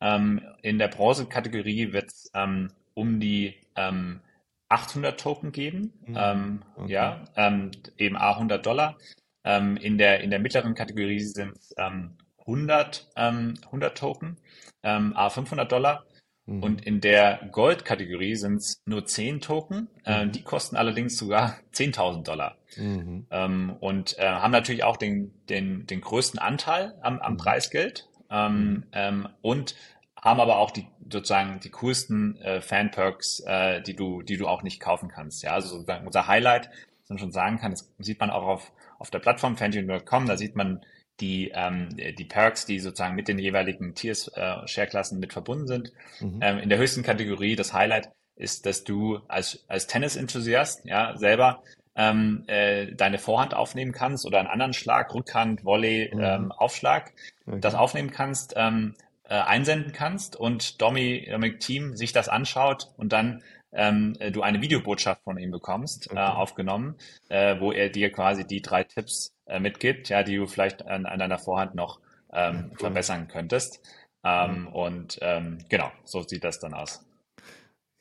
Ähm, 0.00 0.40
in 0.62 0.78
der 0.78 0.88
Bronze-Kategorie 0.88 1.92
wird 1.92 2.06
es 2.06 2.30
ähm, 2.34 2.72
um 2.94 3.20
die 3.20 3.54
ähm, 3.76 4.20
800 4.68 5.20
Token 5.20 5.52
geben, 5.52 5.92
mhm. 6.06 6.16
ähm, 6.18 6.62
okay. 6.76 6.92
ja, 6.92 7.24
ähm, 7.36 7.70
eben 7.98 8.16
A 8.16 8.32
100 8.32 8.64
Dollar. 8.64 8.96
Ähm, 9.44 9.76
in, 9.76 9.98
der, 9.98 10.20
in 10.20 10.30
der 10.30 10.38
mittleren 10.38 10.74
Kategorie 10.74 11.20
sind 11.20 11.56
es 11.56 11.74
ähm, 11.76 12.16
100, 12.40 13.10
ähm, 13.16 13.54
100 13.66 13.96
Token, 13.96 14.36
ähm, 14.82 15.14
A 15.16 15.30
500 15.30 15.70
Dollar. 15.70 16.04
Mhm. 16.46 16.62
Und 16.62 16.86
in 16.86 17.00
der 17.00 17.48
Gold-Kategorie 17.52 18.34
sind 18.34 18.56
es 18.56 18.82
nur 18.84 19.06
10 19.06 19.40
Token. 19.40 19.88
Äh, 20.04 20.26
mhm. 20.26 20.32
Die 20.32 20.42
kosten 20.42 20.76
allerdings 20.76 21.16
sogar 21.16 21.58
10.000 21.74 22.24
Dollar. 22.24 22.56
Mhm. 22.76 23.26
Ähm, 23.30 23.76
und 23.80 24.18
äh, 24.18 24.26
haben 24.26 24.52
natürlich 24.52 24.84
auch 24.84 24.96
den, 24.96 25.32
den, 25.48 25.86
den 25.86 26.00
größten 26.00 26.40
Anteil 26.40 26.94
am, 27.02 27.20
am 27.20 27.34
mhm. 27.34 27.38
Preisgeld. 27.38 28.08
Ähm, 28.30 28.54
mhm. 28.54 28.84
ähm, 28.92 29.28
und 29.42 29.74
haben 30.16 30.40
aber 30.40 30.56
auch 30.58 30.70
die 30.70 30.86
sozusagen 31.10 31.60
die 31.60 31.70
coolsten 31.70 32.36
äh, 32.36 32.60
Fan-Perks, 32.60 33.40
äh, 33.40 33.82
die 33.82 33.94
du, 33.94 34.22
die 34.22 34.36
du 34.36 34.46
auch 34.46 34.62
nicht 34.62 34.80
kaufen 34.80 35.08
kannst. 35.08 35.42
Ja, 35.42 35.52
also 35.52 35.68
sozusagen 35.68 36.06
unser 36.06 36.28
Highlight, 36.28 36.70
was 37.00 37.10
man 37.10 37.18
schon 37.18 37.32
sagen 37.32 37.58
kann, 37.58 37.72
das 37.72 37.92
sieht 37.98 38.20
man 38.20 38.30
auch 38.30 38.46
auf, 38.46 38.72
auf 39.02 39.10
der 39.10 39.18
Plattform 39.18 39.56
Fantium.com, 39.56 40.26
da 40.26 40.36
sieht 40.36 40.54
man 40.54 40.80
die, 41.18 41.50
ähm, 41.54 41.88
die 41.96 42.24
Perks, 42.24 42.66
die 42.66 42.78
sozusagen 42.78 43.16
mit 43.16 43.26
den 43.26 43.40
jeweiligen 43.40 43.96
Tiers, 43.96 44.28
äh, 44.28 44.66
Share-Klassen 44.66 45.18
mit 45.18 45.32
verbunden 45.32 45.66
sind. 45.66 45.92
Mhm. 46.20 46.38
Ähm, 46.40 46.58
in 46.58 46.68
der 46.68 46.78
höchsten 46.78 47.02
Kategorie, 47.02 47.56
das 47.56 47.72
Highlight 47.72 48.10
ist, 48.36 48.64
dass 48.64 48.84
du 48.84 49.18
als, 49.26 49.64
als 49.66 49.88
Tennis-Enthusiast 49.88 50.84
ja, 50.84 51.16
selber 51.16 51.64
ähm, 51.96 52.44
äh, 52.46 52.92
deine 52.94 53.18
Vorhand 53.18 53.54
aufnehmen 53.54 53.90
kannst 53.90 54.24
oder 54.24 54.38
einen 54.38 54.48
anderen 54.48 54.72
Schlag, 54.72 55.12
Rückhand, 55.12 55.64
Volley, 55.64 56.08
mhm. 56.14 56.20
ähm, 56.22 56.52
Aufschlag, 56.52 57.12
okay. 57.44 57.58
das 57.60 57.74
aufnehmen 57.74 58.12
kannst, 58.12 58.54
ähm, 58.56 58.94
äh, 59.24 59.34
einsenden 59.34 59.92
kannst 59.92 60.36
und 60.36 60.80
Domi, 60.80 61.26
Dominik 61.28 61.58
Team 61.58 61.96
sich 61.96 62.12
das 62.12 62.28
anschaut 62.28 62.88
und 62.96 63.12
dann 63.12 63.42
ähm, 63.72 64.16
äh, 64.18 64.30
du 64.30 64.42
eine 64.42 64.60
Videobotschaft 64.60 65.22
von 65.24 65.38
ihm 65.38 65.50
bekommst, 65.50 66.08
äh, 66.08 66.12
okay. 66.12 66.20
äh, 66.20 66.28
aufgenommen, 66.28 66.96
äh, 67.28 67.58
wo 67.58 67.72
er 67.72 67.88
dir 67.88 68.10
quasi 68.12 68.46
die 68.46 68.62
drei 68.62 68.84
Tipps 68.84 69.34
äh, 69.46 69.60
mitgibt, 69.60 70.08
ja, 70.08 70.22
die 70.22 70.36
du 70.36 70.46
vielleicht 70.46 70.86
an, 70.86 71.06
an 71.06 71.18
deiner 71.18 71.38
Vorhand 71.38 71.74
noch 71.74 72.00
ähm, 72.32 72.70
cool. 72.70 72.78
verbessern 72.78 73.28
könntest. 73.28 73.80
Ähm, 74.24 74.62
mhm. 74.62 74.66
Und 74.68 75.18
ähm, 75.22 75.58
genau, 75.68 75.90
so 76.04 76.22
sieht 76.22 76.44
das 76.44 76.60
dann 76.60 76.74
aus. 76.74 77.04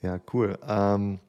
Ja, 0.02 0.20
cool. 0.34 0.58
Ähm, 0.68 1.20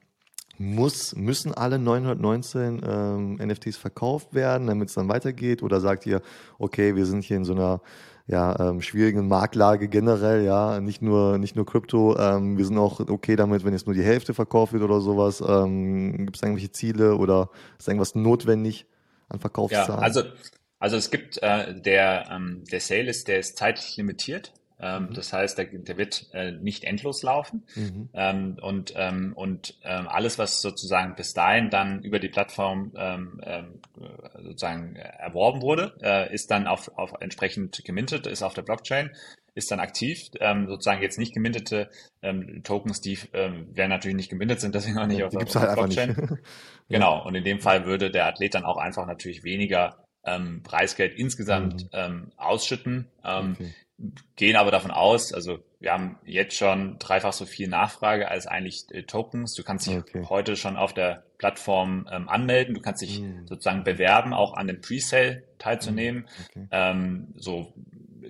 muss, 0.57 1.15
müssen 1.15 1.53
alle 1.53 1.79
919 1.79 2.81
ähm, 2.85 3.35
NFTs 3.35 3.77
verkauft 3.77 4.33
werden, 4.33 4.67
damit 4.67 4.89
es 4.89 4.95
dann 4.95 5.09
weitergeht? 5.09 5.63
Oder 5.63 5.79
sagt 5.81 6.05
ihr, 6.05 6.21
okay, 6.59 6.95
wir 6.95 7.05
sind 7.05 7.23
hier 7.23 7.37
in 7.37 7.45
so 7.45 7.53
einer 7.53 7.81
ja, 8.25 8.57
ähm, 8.59 8.81
schwierigen 8.81 9.27
Marktlage 9.27 9.89
generell, 9.89 10.43
ja, 10.45 10.79
nicht 10.79 11.01
nur, 11.01 11.37
nicht 11.37 11.55
nur 11.55 11.65
Krypto. 11.65 12.17
Ähm, 12.17 12.57
wir 12.57 12.65
sind 12.65 12.77
auch 12.77 13.01
okay 13.01 13.35
damit, 13.35 13.65
wenn 13.65 13.73
jetzt 13.73 13.85
nur 13.85 13.95
die 13.95 14.03
Hälfte 14.03 14.33
verkauft 14.33 14.71
wird 14.71 14.83
oder 14.83 15.01
sowas. 15.01 15.43
Ähm, 15.45 16.25
Gibt 16.25 16.37
es 16.37 16.41
irgendwelche 16.41 16.71
Ziele 16.71 17.15
oder 17.15 17.49
ist 17.77 17.87
irgendwas 17.87 18.15
notwendig 18.15 18.85
an 19.27 19.39
Verkaufszahlen? 19.39 19.99
Ja, 19.99 20.05
also, 20.05 20.23
also 20.79 20.95
es 20.95 21.11
gibt 21.11 21.41
äh, 21.43 21.79
der, 21.79 22.29
ähm, 22.31 22.63
der 22.71 22.79
Sale 22.79 23.09
ist, 23.09 23.27
der 23.27 23.39
ist 23.39 23.57
zeitlich 23.57 23.97
limitiert. 23.97 24.53
Ähm, 24.83 25.03
mhm. 25.03 25.13
Das 25.13 25.31
heißt, 25.31 25.57
der, 25.57 25.65
der 25.65 25.97
wird 25.97 26.27
äh, 26.33 26.51
nicht 26.51 26.83
endlos 26.83 27.23
laufen. 27.23 27.63
Mhm. 27.75 28.09
Ähm, 28.13 28.57
und 28.61 28.93
ähm, 28.97 29.31
und 29.33 29.77
ähm, 29.83 30.07
alles, 30.09 30.37
was 30.37 30.61
sozusagen 30.61 31.15
bis 31.15 31.33
dahin 31.33 31.69
dann 31.69 32.03
über 32.03 32.19
die 32.19 32.27
Plattform 32.27 32.91
ähm, 32.97 33.39
ähm, 33.43 33.79
sozusagen 34.43 34.95
erworben 34.97 35.61
wurde, 35.61 35.95
äh, 36.01 36.33
ist 36.33 36.51
dann 36.51 36.67
auf, 36.67 36.91
auf 36.97 37.13
entsprechend 37.21 37.81
gemintet, 37.85 38.27
ist 38.27 38.43
auf 38.43 38.53
der 38.53 38.63
Blockchain, 38.63 39.11
ist 39.55 39.71
dann 39.71 39.79
aktiv. 39.79 40.29
Ähm, 40.41 40.67
sozusagen 40.67 41.01
jetzt 41.01 41.17
nicht 41.17 41.33
gemintete 41.33 41.89
ähm, 42.21 42.61
Tokens, 42.63 42.99
die 42.99 43.17
ähm, 43.31 43.67
werden 43.73 43.89
natürlich 43.89 44.17
nicht 44.17 44.29
gemintet 44.29 44.59
sind, 44.59 44.75
deswegen 44.75 44.97
auch 44.97 45.07
nicht 45.07 45.19
ja, 45.19 45.27
auf, 45.27 45.33
der, 45.33 45.61
halt 45.61 45.75
Blockchain. 45.75 46.39
genau, 46.89 47.25
und 47.25 47.35
in 47.35 47.45
dem 47.45 47.61
Fall 47.61 47.85
würde 47.85 48.11
der 48.11 48.25
Athlet 48.25 48.55
dann 48.55 48.65
auch 48.65 48.77
einfach 48.77 49.05
natürlich 49.07 49.45
weniger 49.45 50.03
ähm, 50.25 50.61
Preisgeld 50.63 51.17
insgesamt 51.17 51.83
mhm. 51.83 51.89
ähm, 51.93 52.31
ausschütten. 52.35 53.07
Ähm, 53.23 53.55
okay 53.57 53.73
gehen 54.35 54.55
aber 54.55 54.71
davon 54.71 54.91
aus, 54.91 55.33
also 55.33 55.59
wir 55.79 55.91
haben 55.91 56.17
jetzt 56.25 56.55
schon 56.55 56.97
dreifach 56.97 57.33
so 57.33 57.45
viel 57.45 57.67
Nachfrage 57.67 58.29
als 58.29 58.47
eigentlich 58.47 58.85
äh, 58.91 59.03
Tokens. 59.03 59.53
Du 59.53 59.63
kannst 59.63 59.87
dich 59.87 59.97
okay. 59.97 60.25
heute 60.29 60.55
schon 60.55 60.77
auf 60.77 60.93
der 60.93 61.25
Plattform 61.37 62.07
ähm, 62.11 62.29
anmelden. 62.29 62.73
Du 62.73 62.81
kannst 62.81 63.01
dich 63.01 63.19
mm. 63.19 63.47
sozusagen 63.47 63.83
bewerben, 63.83 64.33
auch 64.33 64.53
an 64.53 64.67
dem 64.67 64.79
Presale 64.79 65.43
teilzunehmen. 65.59 66.21
Mm. 66.21 66.59
Okay. 66.59 66.67
Ähm, 66.71 67.33
so 67.35 67.73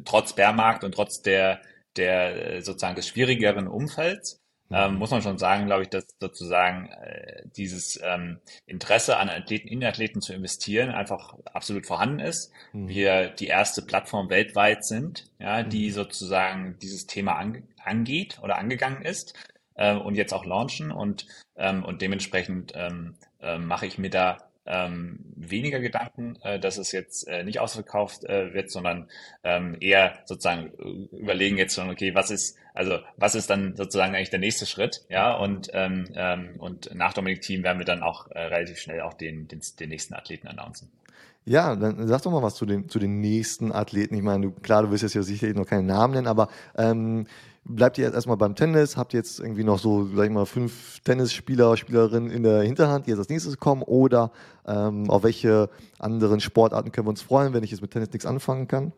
trotz 0.04 0.34
Bärmarkt 0.34 0.84
und 0.84 0.96
trotz 0.96 1.22
der 1.22 1.62
der 1.96 2.56
äh, 2.56 2.62
sozusagen 2.62 2.96
des 2.96 3.08
schwierigeren 3.08 3.68
Umfelds 3.68 4.43
ähm, 4.74 4.96
muss 4.96 5.12
man 5.12 5.22
schon 5.22 5.38
sagen, 5.38 5.66
glaube 5.66 5.84
ich, 5.84 5.90
dass 5.90 6.08
sozusagen 6.20 6.90
äh, 6.90 7.44
dieses 7.56 8.00
ähm, 8.04 8.40
Interesse 8.66 9.18
an 9.18 9.30
Athleten, 9.30 9.68
in 9.68 9.84
Athleten 9.84 10.22
zu 10.22 10.34
investieren 10.34 10.90
einfach 10.92 11.36
absolut 11.46 11.86
vorhanden 11.86 12.20
ist. 12.20 12.52
Mhm. 12.74 12.88
Wir 12.88 13.28
die 13.30 13.48
erste 13.48 13.82
Plattform 13.82 14.30
weltweit 14.30 14.84
sind, 14.84 15.30
ja, 15.40 15.64
die 15.64 15.90
mhm. 15.90 15.94
sozusagen 15.94 16.78
dieses 16.82 17.08
Thema 17.08 17.34
an, 17.36 17.64
angeht 17.84 18.40
oder 18.42 18.58
angegangen 18.58 19.04
ist 19.04 19.34
äh, 19.76 19.96
und 19.96 20.16
jetzt 20.16 20.34
auch 20.34 20.46
launchen 20.46 20.92
und 20.92 21.28
ähm, 21.56 21.86
und 21.86 22.02
dementsprechend 22.02 22.74
ähm, 22.76 23.16
äh, 23.42 23.58
mache 23.58 23.86
ich 23.86 23.98
mir 23.98 24.10
da 24.10 24.38
ähm, 24.66 25.20
weniger 25.36 25.80
Gedanken, 25.80 26.38
äh, 26.44 26.60
dass 26.60 26.78
es 26.78 26.92
jetzt 26.92 27.28
äh, 27.28 27.44
nicht 27.44 27.60
ausverkauft 27.60 28.24
äh, 28.26 28.54
wird, 28.54 28.72
sondern 28.72 29.10
ähm, 29.44 29.78
eher 29.80 30.20
sozusagen 30.26 30.72
äh, 30.80 31.18
überlegen 31.18 31.58
jetzt 31.58 31.76
schon, 31.76 31.90
okay, 31.90 32.16
was 32.16 32.32
ist, 32.32 32.58
also 32.74 33.00
was 33.18 33.36
ist 33.36 33.50
dann 33.50 33.76
sozusagen 33.76 34.16
eigentlich 34.16 34.30
der 34.30 34.40
nächste 34.40 34.66
Schritt, 34.66 35.06
ja, 35.10 35.36
und 35.36 35.70
ähm, 35.74 36.06
ähm, 36.16 36.56
und 36.60 36.94
nach 36.96 37.14
Dominik 37.14 37.42
Team 37.42 37.64
werden 37.64 37.80
wir 37.80 37.86
dann 37.86 38.04
auch 38.04 38.30
äh, 38.32 38.40
relativ 38.40 38.80
schnell 38.80 39.02
auch 39.02 39.14
den, 39.14 39.48
den, 39.48 39.62
den 39.80 39.90
nächsten 39.90 40.14
Athleten 40.14 40.48
announcen. 40.48 40.92
Ja, 41.46 41.76
dann 41.76 42.08
sag 42.08 42.22
doch 42.22 42.32
mal 42.32 42.42
was 42.42 42.56
zu 42.56 42.66
den, 42.66 42.88
zu 42.88 43.00
den 43.00 43.20
nächsten 43.20 43.74
Athleten. 43.74 44.16
Ich 44.16 44.22
meine, 44.22 44.46
du, 44.46 44.52
klar, 44.52 44.84
du 44.84 44.92
wirst 44.92 45.04
jetzt 45.04 45.16
ja 45.16 45.24
sicherlich 45.24 45.58
noch 45.58 45.66
keinen 45.66 45.88
Namen 45.88 46.14
nennen, 46.14 46.28
aber 46.28 46.48
ähm, 46.78 47.28
bleibt 47.66 47.98
ihr 47.98 48.06
jetzt 48.06 48.14
erstmal 48.14 48.38
beim 48.38 48.56
Tennis? 48.56 48.98
Habt 48.98 49.14
ihr 49.14 49.20
jetzt 49.20 49.40
irgendwie 49.40 49.64
noch 49.64 49.80
so, 49.80 50.06
sag 50.16 50.26
ich 50.26 50.32
mal, 50.32 50.46
fünf 50.46 51.00
Tennisspieler, 51.02 51.78
Spielerinnen 51.78 52.32
in 52.32 52.44
der 52.44 52.62
Hinterhand, 52.62 53.06
die 53.06 53.12
jetzt 53.12 53.20
als 53.20 53.30
nächstes 53.30 53.58
kommen? 53.58 53.82
Oder 53.82 54.32
ähm, 54.68 55.10
auf 55.10 55.24
welche 55.24 55.70
anderen 56.00 56.40
Sportarten 56.40 56.92
können 56.92 57.08
wir 57.08 57.12
uns 57.12 57.22
freuen, 57.22 57.54
wenn 57.54 57.64
ich 57.64 57.72
jetzt 57.72 57.82
mit 57.82 57.92
Tennis 57.92 58.12
nichts 58.12 58.26
anfangen 58.26 58.68
kann? 58.68 58.94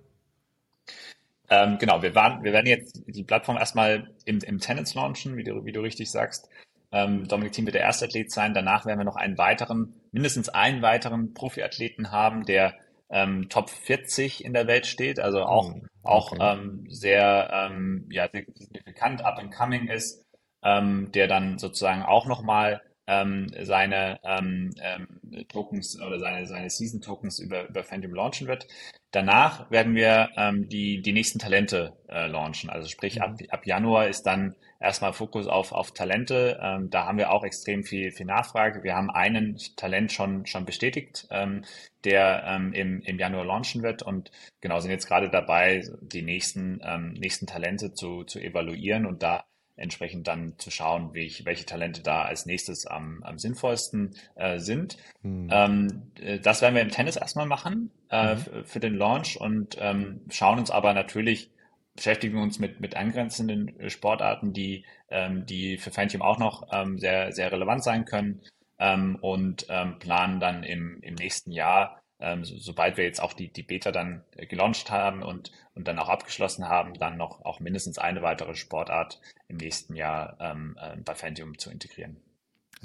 Ähm, 1.49 1.77
genau, 1.79 2.01
wir, 2.01 2.15
waren, 2.15 2.43
wir 2.43 2.53
werden 2.53 2.65
jetzt 2.65 3.03
die 3.05 3.23
Plattform 3.23 3.57
erstmal 3.57 4.09
im, 4.25 4.39
im 4.39 4.59
Tennis 4.59 4.95
launchen, 4.95 5.37
wie 5.37 5.43
du, 5.43 5.63
wie 5.63 5.71
du 5.71 5.81
richtig 5.81 6.09
sagst. 6.09 6.49
Ähm, 6.91 7.27
Dominik 7.27 7.53
Thiem 7.53 7.65
wird 7.65 7.75
der 7.75 7.83
erste 7.83 8.05
Athlet 8.05 8.31
sein. 8.31 8.53
Danach 8.53 8.85
werden 8.85 8.99
wir 8.99 9.05
noch 9.05 9.15
einen 9.15 9.37
weiteren, 9.37 9.93
mindestens 10.11 10.49
einen 10.49 10.81
weiteren 10.81 11.33
Profiathleten 11.33 12.11
haben, 12.11 12.45
der 12.45 12.73
ähm, 13.09 13.49
Top 13.49 13.69
40 13.69 14.43
in 14.43 14.53
der 14.53 14.67
Welt 14.67 14.85
steht, 14.85 15.19
also 15.19 15.43
auch, 15.43 15.73
hm, 15.73 15.87
okay. 16.03 16.03
auch 16.03 16.33
ähm, 16.39 16.85
sehr, 16.89 17.49
ähm, 17.53 18.07
ja, 18.11 18.27
signifikant 18.31 19.23
up 19.23 19.37
and 19.37 19.53
coming 19.53 19.87
ist, 19.87 20.25
ähm, 20.63 21.11
der 21.13 21.27
dann 21.27 21.57
sozusagen 21.57 22.03
auch 22.03 22.25
nochmal 22.25 22.81
ähm, 23.07 23.47
seine 23.61 24.19
ähm, 24.23 24.71
ähm, 24.81 25.47
Tokens 25.47 26.01
oder 26.01 26.19
seine, 26.19 26.47
seine 26.47 26.69
Season 26.69 27.01
Tokens 27.01 27.39
über, 27.39 27.67
über 27.69 27.83
Phantom 27.83 28.13
launchen 28.13 28.47
wird. 28.47 28.67
Danach 29.11 29.71
werden 29.71 29.95
wir 29.95 30.29
die, 30.67 31.01
die 31.01 31.13
nächsten 31.13 31.39
Talente 31.39 31.93
äh, 32.09 32.27
launchen. 32.27 32.69
Also 32.69 32.89
sprich, 32.89 33.21
ab, 33.21 33.39
mhm. 33.39 33.47
ab 33.49 33.65
Januar 33.65 34.07
ist 34.07 34.23
dann 34.23 34.55
erstmal 34.79 35.13
Fokus 35.13 35.47
auf, 35.47 35.71
auf 35.71 35.91
Talente. 35.91 36.59
Ähm, 36.61 36.89
da 36.89 37.05
haben 37.05 37.17
wir 37.17 37.31
auch 37.31 37.43
extrem 37.43 37.83
viel, 37.83 38.11
viel 38.11 38.25
Nachfrage. 38.25 38.83
Wir 38.83 38.95
haben 38.95 39.09
einen 39.09 39.57
Talent 39.75 40.11
schon, 40.11 40.45
schon 40.45 40.65
bestätigt, 40.65 41.27
ähm, 41.31 41.63
der 42.03 42.43
ähm, 42.45 42.73
im, 42.73 43.01
im 43.01 43.19
Januar 43.19 43.45
launchen 43.45 43.83
wird 43.83 44.03
und 44.03 44.31
genau 44.61 44.79
sind 44.79 44.91
jetzt 44.91 45.07
gerade 45.07 45.29
dabei, 45.29 45.83
die 46.01 46.21
nächsten, 46.21 46.79
ähm, 46.83 47.13
nächsten 47.13 47.47
Talente 47.47 47.93
zu, 47.93 48.23
zu 48.23 48.39
evaluieren 48.39 49.05
und 49.05 49.23
da 49.23 49.45
entsprechend 49.77 50.27
dann 50.27 50.57
zu 50.57 50.71
schauen, 50.71 51.13
welche, 51.13 51.45
welche 51.45 51.65
Talente 51.65 52.01
da 52.01 52.23
als 52.23 52.45
nächstes 52.45 52.85
am, 52.85 53.21
am 53.23 53.37
sinnvollsten 53.37 54.15
äh, 54.35 54.59
sind. 54.59 54.97
Mhm. 55.21 55.49
Ähm, 55.51 56.11
äh, 56.21 56.39
das 56.39 56.61
werden 56.61 56.75
wir 56.75 56.81
im 56.81 56.91
Tennis 56.91 57.17
erstmal 57.17 57.45
machen 57.45 57.91
äh, 58.09 58.35
mhm. 58.35 58.63
für 58.63 58.79
den 58.79 58.95
Launch 58.95 59.39
und 59.39 59.77
ähm, 59.79 60.21
schauen 60.29 60.59
uns 60.59 60.71
aber 60.71 60.93
natürlich, 60.93 61.49
beschäftigen 61.95 62.41
uns 62.41 62.59
mit, 62.59 62.79
mit 62.79 62.95
angrenzenden 62.95 63.79
äh, 63.79 63.89
Sportarten, 63.89 64.53
die, 64.53 64.85
ähm, 65.09 65.45
die 65.45 65.77
für 65.77 65.91
Fanteam 65.91 66.21
auch 66.21 66.37
noch 66.37 66.67
ähm, 66.71 66.99
sehr, 66.99 67.31
sehr 67.31 67.51
relevant 67.51 67.83
sein 67.83 68.05
können 68.05 68.41
ähm, 68.79 69.17
und 69.21 69.65
ähm, 69.69 69.99
planen 69.99 70.39
dann 70.39 70.63
im, 70.63 70.99
im 71.01 71.15
nächsten 71.15 71.51
Jahr 71.51 72.01
ähm, 72.19 72.45
so, 72.45 72.57
sobald 72.57 72.97
wir 72.97 73.03
jetzt 73.03 73.21
auch 73.21 73.33
die, 73.33 73.51
die 73.51 73.63
Beta 73.63 73.91
dann 73.91 74.23
äh, 74.35 74.45
gelauncht 74.45 74.89
haben 74.89 75.21
und, 75.21 75.51
und 75.73 75.87
dann 75.87 75.99
auch 75.99 76.09
abgeschlossen 76.09 76.67
haben, 76.67 76.93
dann 76.93 77.17
noch 77.17 77.43
auch 77.43 77.59
mindestens 77.59 77.97
eine 77.97 78.21
weitere 78.21 78.55
Sportart 78.55 79.19
im 79.47 79.57
nächsten 79.57 79.95
Jahr 79.95 80.37
ähm, 80.39 80.77
äh, 80.79 80.95
bei 80.97 81.15
Fantium 81.15 81.57
zu 81.57 81.69
integrieren. 81.71 82.17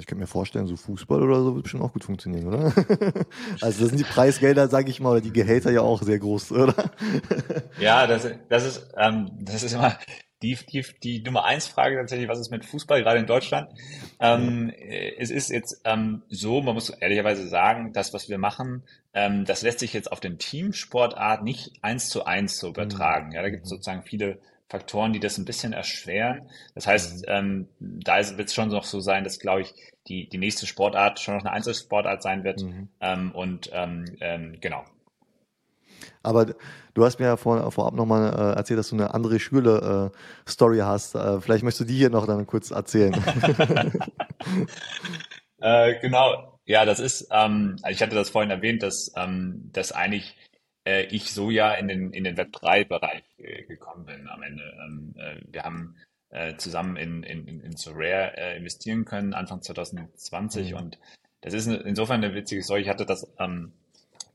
Ich 0.01 0.07
könnte 0.07 0.21
mir 0.21 0.27
vorstellen, 0.27 0.67
so 0.67 0.77
Fußball 0.77 1.23
oder 1.23 1.43
so 1.43 1.55
wird 1.55 1.65
bestimmt 1.65 1.83
auch 1.83 1.93
gut 1.93 2.05
funktionieren, 2.05 2.49
oder? 2.49 2.73
also 3.61 3.83
da 3.83 3.89
sind 3.89 3.99
die 3.99 4.05
Preisgelder, 4.05 4.69
sage 4.69 4.91
ich 4.91 5.01
mal, 5.01 5.13
oder 5.13 5.21
die 5.21 5.33
Gehälter 5.33 5.71
ja 5.71 5.83
auch 5.83 6.03
sehr 6.03 6.19
groß, 6.19 6.53
oder? 6.53 6.91
ja, 7.79 8.07
das, 8.07 8.29
das 8.49 8.67
ist 8.67 8.89
ähm, 8.97 9.31
das 9.41 9.63
ist 9.63 9.75
immer 9.75 9.97
die, 10.43 10.57
die, 10.73 10.85
die 11.03 11.23
Nummer 11.23 11.45
eins 11.45 11.67
Frage 11.67 11.97
tatsächlich, 11.97 12.29
was 12.29 12.39
ist 12.39 12.51
mit 12.51 12.65
Fußball, 12.65 13.03
gerade 13.03 13.21
in 13.21 13.27
Deutschland? 13.27 13.71
Ähm, 14.19 14.73
es 15.19 15.31
ist 15.31 15.51
jetzt 15.51 15.83
ähm, 15.85 16.23
so, 16.29 16.63
man 16.63 16.75
muss 16.75 16.91
ehrlicherweise 16.91 17.47
sagen, 17.47 17.93
das, 17.93 18.15
was 18.15 18.29
wir 18.29 18.39
machen, 18.39 18.83
ähm, 19.13 19.45
das 19.45 19.63
lässt 19.63 19.81
sich 19.81 19.93
jetzt 19.93 20.11
auf 20.11 20.21
den 20.21 20.39
Teamsportart 20.39 21.43
nicht 21.43 21.73
eins 21.83 22.09
zu 22.09 22.25
eins 22.25 22.59
so 22.59 22.69
übertragen. 22.69 23.33
Ja, 23.33 23.43
da 23.43 23.51
gibt 23.51 23.65
es 23.65 23.69
sozusagen 23.69 24.03
viele 24.03 24.39
Faktoren, 24.71 25.13
die 25.13 25.21
das 25.21 25.37
ein 25.37 25.45
bisschen 25.45 25.73
erschweren. 25.73 26.49
Das 26.75 26.87
heißt, 26.87 27.25
ähm, 27.29 27.69
da 27.79 28.17
wird 28.39 28.49
es 28.49 28.55
schon 28.55 28.69
noch 28.69 28.85
so 28.85 29.01
sein, 29.01 29.25
dass, 29.25 29.39
glaube 29.39 29.63
ich, 29.63 29.75
die, 30.07 30.29
die 30.29 30.39
nächste 30.39 30.67
Sportart 30.67 31.21
schon 31.21 31.35
noch 31.35 31.43
eine 31.43 31.53
Einzelsportart 31.53 32.23
sein 32.23 32.45
wird. 32.45 32.63
Mhm. 32.63 32.89
Ähm, 33.01 33.33
und 33.33 33.71
ähm, 33.73 34.05
ähm, 34.21 34.57
genau, 34.61 34.85
aber 36.23 36.47
du 36.95 37.05
hast 37.05 37.19
mir 37.19 37.27
ja 37.27 37.37
vor, 37.37 37.71
vorab 37.73 37.95
nochmal 37.95 38.33
äh, 38.33 38.57
erzählt, 38.57 38.79
dass 38.79 38.91
du 38.91 38.97
eine 38.97 39.15
andere 39.15 39.41
Schüler-Story 39.41 40.79
äh, 40.79 40.83
hast. 40.83 41.15
Äh, 41.15 41.41
vielleicht 41.41 41.65
möchtest 41.65 41.81
du 41.81 41.93
die 41.93 41.99
hier 41.99 42.11
noch 42.11 42.27
dann 42.27 42.47
kurz 42.47 42.71
erzählen. 42.71 43.15
äh, 45.61 45.99
genau, 46.01 46.59
ja, 46.67 46.85
das 46.85 47.01
ist, 47.01 47.29
ähm, 47.31 47.77
also 47.83 47.95
ich 47.95 48.03
hatte 48.03 48.15
das 48.15 48.31
vorhin 48.31 48.51
erwähnt, 48.51 48.83
dass, 48.83 49.13
ähm, 49.17 49.71
dass 49.73 49.93
eigentlich 49.93 50.37
äh, 50.91 51.03
ich 51.05 51.33
so 51.33 51.51
ja 51.51 51.73
in 51.75 51.89
den, 51.89 52.13
in 52.13 52.25
den 52.25 52.37
Web3-Bereich 52.37 53.23
äh, 53.39 53.63
gekommen 53.65 54.07
bin 54.07 54.29
am 54.29 54.43
Ende. 54.43 54.63
Ähm, 54.85 55.15
äh, 55.17 55.41
wir 55.51 55.63
haben 55.63 55.97
äh, 56.31 56.57
zusammen 56.57 56.97
in, 56.97 57.23
in, 57.23 57.47
in 57.47 57.77
Sorare 57.77 58.37
äh, 58.37 58.57
investieren 58.57 59.05
können, 59.05 59.35
Anfang 59.35 59.63
2020 59.63 60.73
mhm. 60.73 60.77
und 60.77 60.99
das 61.43 61.55
ist 61.55 61.67
insofern 61.67 62.23
eine 62.23 62.35
witzige 62.35 62.63
Story. 62.63 62.83
Ich 62.83 62.89
hatte 62.89 63.07
das 63.07 63.27
ähm, 63.39 63.73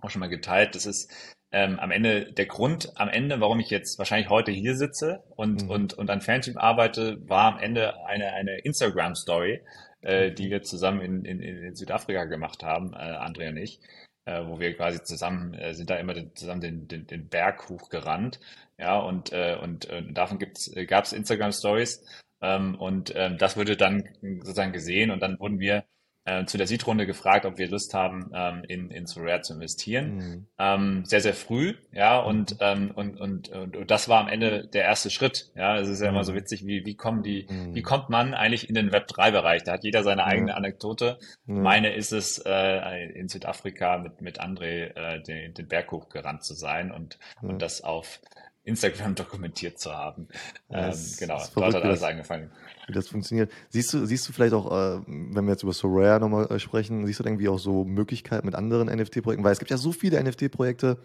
auch 0.02 0.10
schon 0.10 0.22
mal 0.22 0.28
geteilt. 0.28 0.74
Das 0.74 0.86
ist 0.86 1.12
ähm, 1.52 1.80
am 1.80 1.92
Ende 1.92 2.32
der 2.34 2.48
Grund, 2.48 2.92
am 2.96 3.10
Ende, 3.10 3.40
warum 3.40 3.60
ich 3.60 3.70
jetzt 3.70 4.00
wahrscheinlich 4.00 4.30
heute 4.30 4.52
hier 4.52 4.76
sitze 4.76 5.24
und, 5.36 5.64
mhm. 5.64 5.70
und, 5.70 5.94
und 5.94 6.10
an 6.10 6.22
Fernteam 6.22 6.58
arbeite, 6.58 7.18
war 7.30 7.54
am 7.54 7.60
Ende 7.60 8.06
eine, 8.06 8.34
eine 8.34 8.58
Instagram-Story, 8.60 9.62
äh, 10.02 10.32
die 10.32 10.50
wir 10.50 10.64
zusammen 10.64 11.02
in, 11.02 11.26
in, 11.26 11.42
in 11.42 11.76
Südafrika 11.76 12.26
gemacht 12.26 12.64
haben, 12.64 12.94
äh, 12.94 12.98
Andrea 12.98 13.50
und 13.50 13.58
ich, 13.58 13.80
äh, 14.26 14.46
wo 14.46 14.60
wir 14.60 14.76
quasi 14.76 15.02
zusammen, 15.04 15.54
äh, 15.54 15.74
sind 15.74 15.90
da 15.90 15.98
immer 15.98 16.14
den, 16.14 16.36
zusammen 16.36 16.62
den, 16.62 16.88
den, 16.88 17.08
den 17.08 17.30
Berg 17.30 17.70
hochgerannt. 17.70 18.40
Ja, 18.78 19.00
und, 19.00 19.32
äh, 19.32 19.58
und 19.62 19.90
äh, 19.90 20.04
davon 20.12 20.40
äh, 20.74 20.86
gab 20.86 21.06
es 21.06 21.14
Instagram-Stories 21.14 22.04
ähm, 22.42 22.76
und 22.76 23.14
ähm, 23.16 23.38
das 23.38 23.56
wurde 23.58 23.78
dann 23.78 24.10
sozusagen 24.22 24.74
gesehen 24.74 25.12
und 25.12 25.22
dann 25.22 25.40
wurden 25.40 25.60
wir 25.60 25.86
äh, 26.26 26.46
zu 26.46 26.58
der 26.58 26.68
Seed-Runde 26.68 27.06
gefragt, 27.06 27.46
ob 27.46 27.58
wir 27.58 27.70
Lust 27.70 27.94
haben, 27.94 28.32
ähm, 28.34 28.64
in, 28.68 28.90
in 28.90 29.06
Sorare 29.06 29.42
zu 29.42 29.54
investieren. 29.54 30.16
Mhm. 30.16 30.48
Ähm, 30.58 31.06
sehr, 31.06 31.22
sehr 31.22 31.36
früh, 31.36 31.76
ja, 31.92 32.20
und, 32.20 32.54
mhm. 32.54 32.58
ähm, 32.62 32.92
und, 32.96 33.22
und, 33.22 33.50
und, 33.50 33.78
und 33.78 33.92
das 33.92 34.10
war 34.10 34.22
am 34.22 34.28
Ende 34.28 34.68
der 34.68 34.84
erste 34.84 35.10
Schritt. 35.12 35.52
Ja, 35.56 35.78
es 35.78 35.88
ist 35.88 36.02
ja 36.02 36.10
mhm. 36.10 36.16
immer 36.16 36.24
so 36.24 36.32
mhm. 36.34 36.38
witzig, 36.38 36.66
wie, 36.66 36.86
wie 36.86 36.96
kommen 36.96 37.22
die, 37.22 37.48
mhm. 37.48 37.76
wie 37.76 37.84
kommt 37.84 38.10
man 38.10 38.34
eigentlich 38.34 38.68
in 38.68 38.76
den 38.76 38.90
Web3-Bereich? 38.90 39.64
Da 39.64 39.74
hat 39.74 39.84
jeder 39.84 40.04
seine 40.04 40.26
eigene 40.26 40.56
Anekdote. 40.56 41.20
Meine 41.46 41.94
ist 41.94 42.12
es, 42.12 42.40
äh, 42.40 43.06
in 43.14 43.28
Südafrika 43.28 44.00
mit, 44.00 44.22
mit 44.22 44.42
André 44.42 44.96
äh, 44.96 45.22
den, 45.22 45.54
den 45.54 45.68
Berg 45.68 45.92
hochgerannt 45.92 46.44
zu 46.44 46.56
sein 46.56 46.92
und, 46.92 47.20
und 47.42 47.62
das 47.62 47.82
auf 47.82 48.20
Instagram 48.64 49.14
dokumentiert 49.16 49.80
zu 49.80 49.94
haben. 49.94 50.28
Ja, 50.70 50.88
ähm, 50.88 51.00
genau, 51.20 51.42
dort 51.54 51.76
hat 51.76 51.84
alles 51.84 52.04
angefangen 52.04 52.52
wie 52.88 52.94
das 52.94 53.08
funktioniert. 53.08 53.52
Siehst 53.70 53.94
du, 53.94 54.06
siehst 54.06 54.28
du 54.28 54.34
vielleicht 54.34 54.54
auch, 54.54 54.72
äh, 54.72 55.02
wenn 55.08 55.46
wir 55.46 55.52
jetzt 55.52 55.64
über 55.64 55.74
Sorare 55.74 56.20
nochmal 56.20 56.46
äh, 56.48 56.60
sprechen, 56.60 57.06
siehst 57.06 57.20
du 57.20 57.24
irgendwie 57.24 57.50
auch 57.50 57.60
so 57.60 57.84
Möglichkeiten 57.84 58.46
mit 58.46 58.56
anderen 58.56 58.88
NFT-Projekten? 58.88 59.44
Weil 59.44 59.54
es 59.54 59.60
gibt 59.60 59.72
ja 59.72 59.78
so 59.78 59.92
viele 59.92 60.24
NFT-Projekte, 60.24 60.98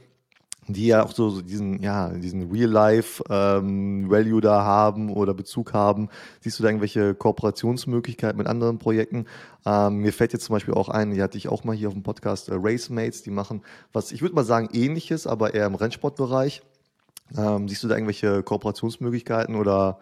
die 0.66 0.87
ja 0.87 1.05
auch 1.05 1.12
so, 1.12 1.31
so 1.31 1.43
diesen, 1.43 1.83
ja, 1.83 2.11
diesen 2.11 2.51
Real-Life-Value 2.51 4.35
ähm, 4.35 4.41
da 4.41 4.64
haben 4.64 5.11
oder 5.11 5.35
Bezug 5.35 5.72
haben. 5.72 6.09
Siehst 6.41 6.59
du 6.59 6.62
da 6.62 6.68
irgendwelche 6.68 7.14
Kooperationsmöglichkeiten 7.14 8.37
mit 8.37 8.47
anderen 8.47 8.78
Projekten? 8.78 9.26
Ähm, 9.64 9.97
mir 9.99 10.12
fällt 10.12 10.33
jetzt 10.33 10.45
zum 10.45 10.55
Beispiel 10.55 10.74
auch 10.74 10.89
ein, 10.89 11.12
die 11.12 11.22
hatte 11.22 11.39
ich 11.39 11.49
auch 11.49 11.64
mal 11.64 11.74
hier 11.74 11.89
auf 11.89 11.95
dem 11.95 12.03
Podcast, 12.03 12.49
äh, 12.49 12.55
Racemates, 12.57 13.22
die 13.22 13.31
machen 13.31 13.62
was, 13.93 14.12
ich 14.12 14.22
würde 14.22 14.35
mal 14.35 14.45
sagen, 14.45 14.68
ähnliches, 14.72 15.26
aber 15.26 15.55
eher 15.55 15.66
im 15.66 15.74
Rennsportbereich. 15.74 16.62
Ähm, 17.37 17.68
siehst 17.68 17.83
du 17.83 17.89
da 17.89 17.95
irgendwelche 17.95 18.43
Kooperationsmöglichkeiten 18.43 19.55
oder 19.55 19.99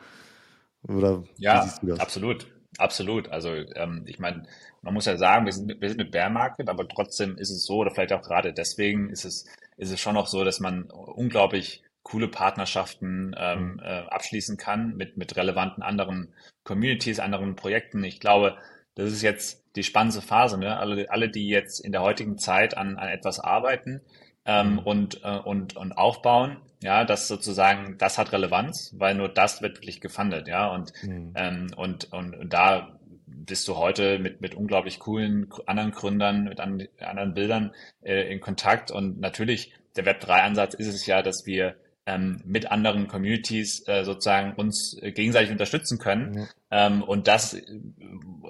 oder 0.87 1.25
ja, 1.37 1.63
siehst 1.63 1.83
du 1.83 1.89
das? 1.89 2.01
absolut. 2.01 2.47
Absolut. 2.77 3.29
Also 3.31 3.55
ähm, 3.75 4.05
ich 4.07 4.19
meine, 4.19 4.45
man 4.83 4.95
muss 4.95 5.07
ja 5.07 5.17
sagen, 5.17 5.47
wir 5.47 5.53
sind, 5.53 5.81
wir 5.81 5.89
sind 5.89 5.99
mit 5.99 6.13
Bear 6.13 6.31
Market, 6.31 6.69
aber 6.69 6.87
trotzdem 6.87 7.37
ist 7.37 7.51
es 7.51 7.65
so, 7.65 7.79
oder 7.79 7.91
vielleicht 7.91 8.13
auch 8.13 8.23
gerade 8.23 8.53
deswegen 8.53 9.11
ist 9.11 9.25
es, 9.25 9.47
ist 9.77 9.91
es 9.91 10.01
schon 10.01 10.15
noch 10.15 10.27
so, 10.29 10.45
dass 10.45 10.61
man 10.61 10.85
unglaublich 10.91 11.83
coole 12.03 12.29
Partnerschaften 12.29 13.35
ähm, 13.37 13.73
mhm. 13.73 13.81
äh, 13.81 14.05
abschließen 14.09 14.57
kann 14.57 14.97
mit, 14.97 15.17
mit 15.17 15.37
relevanten 15.37 15.83
anderen 15.83 16.33
Communities, 16.65 17.21
anderen 17.21 17.57
Projekten. 17.57 18.05
Ich 18.05 18.21
glaube, 18.21 18.57
das 18.95 19.13
ist 19.13 19.23
jetzt 19.23 19.65
die 19.77 19.83
spannende 19.83 20.23
Phase. 20.23 20.59
Ne? 20.59 20.79
Alle, 20.79 21.11
alle, 21.11 21.29
die 21.29 21.49
jetzt 21.49 21.81
in 21.81 21.93
der 21.93 22.03
heutigen 22.03 22.39
Zeit 22.39 22.77
an, 22.77 22.97
an 22.97 23.09
etwas 23.09 23.41
arbeiten, 23.41 24.01
ähm, 24.49 24.73
mhm. 24.73 24.79
und, 24.79 25.25
äh, 25.25 25.39
und, 25.39 25.77
und 25.77 25.93
aufbauen. 25.93 26.57
Ja, 26.83 27.05
das 27.05 27.29
sozusagen, 27.29 27.99
das 27.99 28.19
hat 28.19 28.33
Relevanz, 28.33 28.95
weil 28.97 29.15
nur 29.15 29.29
das 29.29 29.63
wird 29.63 29.77
wirklich 29.77 30.01
gefundet, 30.01 30.49
ja. 30.49 30.69
Und, 30.69 30.93
mhm. 31.03 31.33
ähm, 31.37 31.67
und, 31.77 32.13
und, 32.13 32.37
und 32.37 32.53
da 32.53 32.99
bist 33.27 33.67
du 33.69 33.77
heute 33.77 34.19
mit, 34.19 34.41
mit 34.41 34.55
unglaublich 34.55 34.99
coolen 34.99 35.49
anderen 35.67 35.91
Gründern, 35.91 36.45
mit 36.45 36.61
an, 36.61 36.87
anderen 37.01 37.35
Bildern 37.35 37.75
äh, 38.03 38.33
in 38.33 38.41
Kontakt. 38.41 38.91
Und 38.91 39.21
natürlich, 39.21 39.73
der 39.97 40.05
Web3-Ansatz 40.05 40.75
ist 40.75 40.89
es 40.89 41.07
ja, 41.07 41.23
dass 41.23 41.47
wir 41.47 41.75
ähm, 42.09 42.41
mit 42.47 42.71
anderen 42.71 43.07
Communities 43.07 43.87
äh, 43.87 44.03
sozusagen 44.03 44.55
uns 44.55 44.97
äh, 45.03 45.13
gegenseitig 45.13 45.51
unterstützen 45.51 45.99
können. 45.99 46.31
Mhm. 46.31 46.49
Ähm, 46.71 47.03
und 47.03 47.29
das 47.29 47.53
äh, 47.53 47.61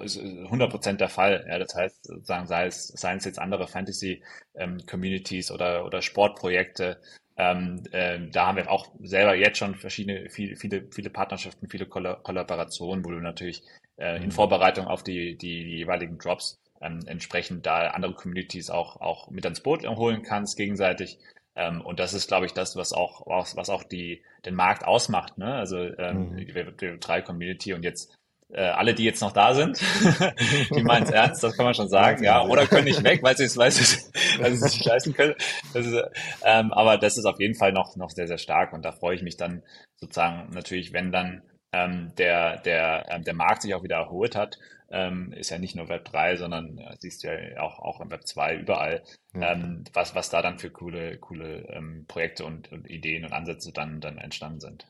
ist 0.01 0.17
100% 0.17 0.93
der 0.93 1.09
Fall. 1.09 1.45
Ja, 1.49 1.59
das 1.59 1.75
heißt, 1.75 2.05
sozusagen, 2.05 2.47
sei 2.47 2.67
es, 2.67 2.87
seien 2.87 3.17
es 3.17 3.25
jetzt 3.25 3.37
andere 3.37 3.67
Fantasy-Communities 3.67 5.49
ähm, 5.49 5.55
oder, 5.55 5.85
oder 5.85 6.01
Sportprojekte, 6.01 7.01
ähm, 7.35 7.83
äh, 7.91 8.19
da 8.31 8.47
haben 8.47 8.55
wir 8.55 8.71
auch 8.71 8.87
selber 9.01 9.35
jetzt 9.35 9.57
schon 9.57 9.75
verschiedene, 9.75 10.29
viele, 10.29 10.55
viele, 10.55 10.87
viele 10.91 11.09
Partnerschaften, 11.09 11.69
viele 11.69 11.85
Kollaborationen, 11.85 13.03
wo 13.03 13.11
du 13.11 13.19
natürlich 13.19 13.63
äh, 13.97 14.17
in 14.17 14.27
mhm. 14.27 14.31
Vorbereitung 14.31 14.87
auf 14.87 15.03
die, 15.03 15.37
die, 15.37 15.65
die 15.65 15.77
jeweiligen 15.79 16.17
Drops 16.17 16.59
ähm, 16.81 17.01
entsprechend 17.07 17.65
da 17.65 17.87
andere 17.89 18.13
Communities 18.13 18.69
auch, 18.69 19.01
auch 19.01 19.29
mit 19.29 19.43
ans 19.45 19.61
Boot 19.61 19.85
holen 19.85 20.21
kannst, 20.23 20.55
gegenseitig 20.55 21.17
Ähm, 21.59 21.81
und 21.81 21.99
das 21.99 22.13
ist, 22.13 22.27
glaube 22.27 22.45
ich, 22.45 22.53
das, 22.53 22.77
was 22.77 22.93
auch, 22.93 23.27
was 23.27 23.69
auch 23.69 23.83
die, 23.83 24.23
den 24.45 24.55
Markt 24.55 24.85
ausmacht. 24.85 25.37
Ne? 25.37 25.53
Also 25.53 25.77
ähm, 25.77 26.31
mhm. 26.31 26.37
die 26.37 26.53
Web3-Community 26.53 27.73
und 27.73 27.83
jetzt 27.83 28.15
äh, 28.51 28.61
alle, 28.61 28.95
die 28.95 29.03
jetzt 29.03 29.21
noch 29.21 29.33
da 29.33 29.53
sind, 29.53 29.79
die 30.73 30.83
meinen 30.83 31.03
es 31.03 31.11
ernst, 31.11 31.43
das 31.43 31.55
kann 31.55 31.65
man 31.65 31.73
schon 31.73 31.89
sagen, 31.89 32.23
ja, 32.23 32.43
oder 32.43 32.65
können 32.65 32.85
nicht 32.85 33.03
weg, 33.03 33.21
weil 33.21 33.37
sie 33.37 33.43
es, 33.43 33.57
weil 33.57 33.71
sie 33.71 33.81
es, 33.81 34.11
weil 34.39 34.55
sie 34.55 34.65
es 34.65 34.73
nicht 34.73 34.85
leisten 34.85 35.13
können. 35.13 35.35
Das 35.73 35.85
ist, 35.85 36.01
ähm, 36.43 36.71
aber 36.71 36.97
das 36.97 37.17
ist 37.17 37.25
auf 37.25 37.39
jeden 37.39 37.55
Fall 37.55 37.73
noch, 37.73 37.95
noch 37.97 38.09
sehr, 38.09 38.27
sehr 38.27 38.39
stark 38.39 38.73
und 38.73 38.83
da 38.83 38.91
freue 38.91 39.15
ich 39.15 39.21
mich 39.21 39.37
dann 39.37 39.61
sozusagen 39.99 40.51
natürlich, 40.51 40.93
wenn 40.93 41.11
dann 41.11 41.43
ähm, 41.71 42.13
der, 42.17 42.57
der, 42.61 43.05
ähm, 43.09 43.23
der 43.23 43.33
Markt 43.33 43.61
sich 43.61 43.73
auch 43.75 43.83
wieder 43.83 43.97
erholt 43.97 44.35
hat, 44.35 44.57
ähm, 44.91 45.31
ist 45.33 45.49
ja 45.51 45.59
nicht 45.59 45.75
nur 45.75 45.89
Web 45.89 46.05
3, 46.05 46.37
sondern 46.37 46.77
ja, 46.77 46.95
siehst 46.97 47.23
du 47.23 47.27
ja 47.27 47.61
auch, 47.61 47.79
auch 47.79 48.01
im 48.01 48.09
Web 48.09 48.25
2 48.25 48.55
überall, 48.55 49.03
ähm, 49.35 49.83
was, 49.93 50.15
was 50.15 50.29
da 50.29 50.41
dann 50.41 50.57
für 50.57 50.71
coole, 50.71 51.17
coole 51.17 51.67
ähm, 51.69 52.05
Projekte 52.07 52.45
und, 52.45 52.71
und 52.71 52.89
Ideen 52.89 53.25
und 53.25 53.33
Ansätze 53.33 53.71
dann, 53.71 54.01
dann 54.01 54.17
entstanden 54.17 54.59
sind. 54.59 54.87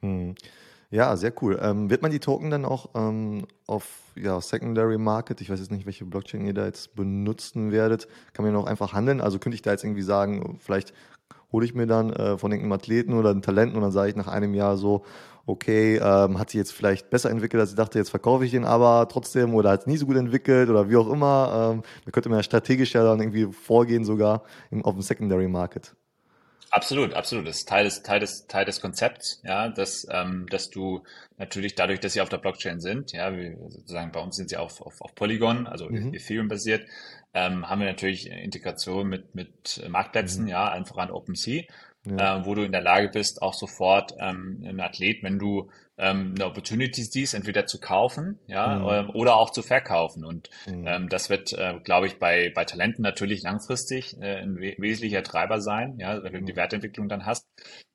Hm. 0.00 0.34
Ja, 0.90 1.16
sehr 1.16 1.32
cool. 1.42 1.58
Ähm, 1.60 1.90
wird 1.90 2.02
man 2.02 2.12
die 2.12 2.20
Token 2.20 2.50
dann 2.50 2.64
auch 2.64 2.90
ähm, 2.94 3.46
auf 3.66 4.12
ja, 4.14 4.40
Secondary 4.40 4.98
Market, 4.98 5.40
ich 5.40 5.50
weiß 5.50 5.58
jetzt 5.58 5.72
nicht, 5.72 5.84
welche 5.84 6.04
Blockchain 6.04 6.46
ihr 6.46 6.54
da 6.54 6.64
jetzt 6.64 6.94
benutzen 6.94 7.72
werdet, 7.72 8.06
kann 8.32 8.44
man 8.44 8.54
ja 8.54 8.60
auch 8.60 8.66
einfach 8.66 8.92
handeln? 8.92 9.20
Also 9.20 9.38
könnte 9.38 9.56
ich 9.56 9.62
da 9.62 9.72
jetzt 9.72 9.82
irgendwie 9.82 10.02
sagen, 10.02 10.58
vielleicht 10.60 10.94
hole 11.50 11.66
ich 11.66 11.74
mir 11.74 11.86
dann 11.86 12.12
äh, 12.12 12.38
von 12.38 12.52
irgendeinem 12.52 12.78
Athleten 12.78 13.14
oder 13.14 13.30
einem 13.30 13.42
Talenten 13.42 13.76
und 13.76 13.82
dann 13.82 13.92
sage 13.92 14.10
ich 14.10 14.16
nach 14.16 14.28
einem 14.28 14.54
Jahr 14.54 14.76
so, 14.76 15.04
okay, 15.46 15.96
ähm, 15.96 16.38
hat 16.38 16.50
sich 16.50 16.58
jetzt 16.58 16.72
vielleicht 16.72 17.08
besser 17.08 17.30
entwickelt, 17.30 17.60
als 17.60 17.70
ich 17.70 17.76
dachte, 17.76 17.98
jetzt 17.98 18.10
verkaufe 18.10 18.44
ich 18.44 18.50
den 18.50 18.64
aber 18.64 19.08
trotzdem 19.08 19.54
oder 19.54 19.70
hat 19.70 19.80
es 19.80 19.86
nie 19.86 19.96
so 19.96 20.06
gut 20.06 20.16
entwickelt 20.16 20.68
oder 20.68 20.90
wie 20.90 20.96
auch 20.96 21.08
immer. 21.08 21.72
Ähm, 21.74 21.82
da 22.04 22.10
könnte 22.10 22.28
man 22.28 22.40
ja 22.40 22.42
strategisch 22.42 22.94
ja 22.94 23.04
dann 23.04 23.20
irgendwie 23.20 23.52
vorgehen 23.52 24.04
sogar 24.04 24.42
im, 24.70 24.84
auf 24.84 24.94
dem 24.94 25.02
Secondary 25.02 25.48
Market. 25.48 25.94
Absolut, 26.70 27.14
absolut. 27.14 27.46
Das 27.46 27.58
ist 27.58 27.68
Teil 27.68 27.84
des, 27.84 28.02
Teil 28.02 28.20
des, 28.20 28.48
Teil 28.48 28.64
des 28.64 28.80
Konzepts, 28.80 29.40
ja, 29.44 29.68
dass, 29.68 30.06
ähm, 30.10 30.46
dass 30.50 30.68
du 30.68 31.04
natürlich 31.38 31.74
dadurch, 31.76 32.00
dass 32.00 32.12
sie 32.12 32.20
auf 32.20 32.28
der 32.28 32.38
Blockchain 32.38 32.80
sind, 32.80 33.12
ja, 33.12 33.34
wie 33.36 33.56
sozusagen 33.68 34.10
bei 34.10 34.20
uns 34.20 34.36
sind 34.36 34.50
sie 34.50 34.56
auf, 34.56 34.82
auf, 34.82 35.00
auf 35.00 35.14
Polygon, 35.14 35.68
also 35.68 35.88
mhm. 35.88 36.12
Ethereum 36.12 36.48
basiert, 36.48 36.86
ähm, 37.34 37.68
haben 37.68 37.80
wir 37.80 37.86
natürlich 37.86 38.28
Integration 38.28 39.08
mit, 39.08 39.34
mit 39.34 39.86
Marktplätzen, 39.88 40.42
mhm. 40.42 40.48
ja, 40.48 40.68
einfach 40.68 40.96
an 40.96 41.10
OpenSea 41.10 41.62
ja. 42.06 42.38
äh, 42.38 42.46
wo 42.46 42.54
du 42.54 42.62
in 42.62 42.72
der 42.72 42.80
Lage 42.80 43.08
bist, 43.08 43.42
auch 43.42 43.54
sofort 43.54 44.14
ähm, 44.18 44.64
ein 44.66 44.80
Athlet, 44.80 45.22
wenn 45.22 45.38
du 45.38 45.70
ähm, 45.98 46.34
eine 46.34 46.46
Opportunity 46.46 47.02
siehst, 47.02 47.34
entweder 47.34 47.66
zu 47.66 47.80
kaufen, 47.80 48.38
ja, 48.46 48.78
mhm. 48.78 48.88
ähm, 48.88 49.10
oder 49.14 49.36
auch 49.36 49.50
zu 49.50 49.62
verkaufen. 49.62 50.24
Und 50.24 50.50
mhm. 50.66 50.86
ähm, 50.86 51.08
das 51.08 51.30
wird, 51.30 51.52
äh, 51.52 51.80
glaube 51.82 52.06
ich, 52.06 52.18
bei, 52.18 52.52
bei 52.54 52.64
Talenten 52.64 53.02
natürlich 53.02 53.42
langfristig 53.42 54.16
äh, 54.20 54.42
ein 54.42 54.56
we 54.56 54.74
wesentlicher 54.78 55.22
Treiber 55.22 55.60
sein, 55.60 55.96
ja, 55.98 56.22
wenn 56.22 56.32
du 56.32 56.44
die 56.44 56.52
mhm. 56.52 56.56
Wertentwicklung 56.56 57.08
dann 57.08 57.26
hast. 57.26 57.46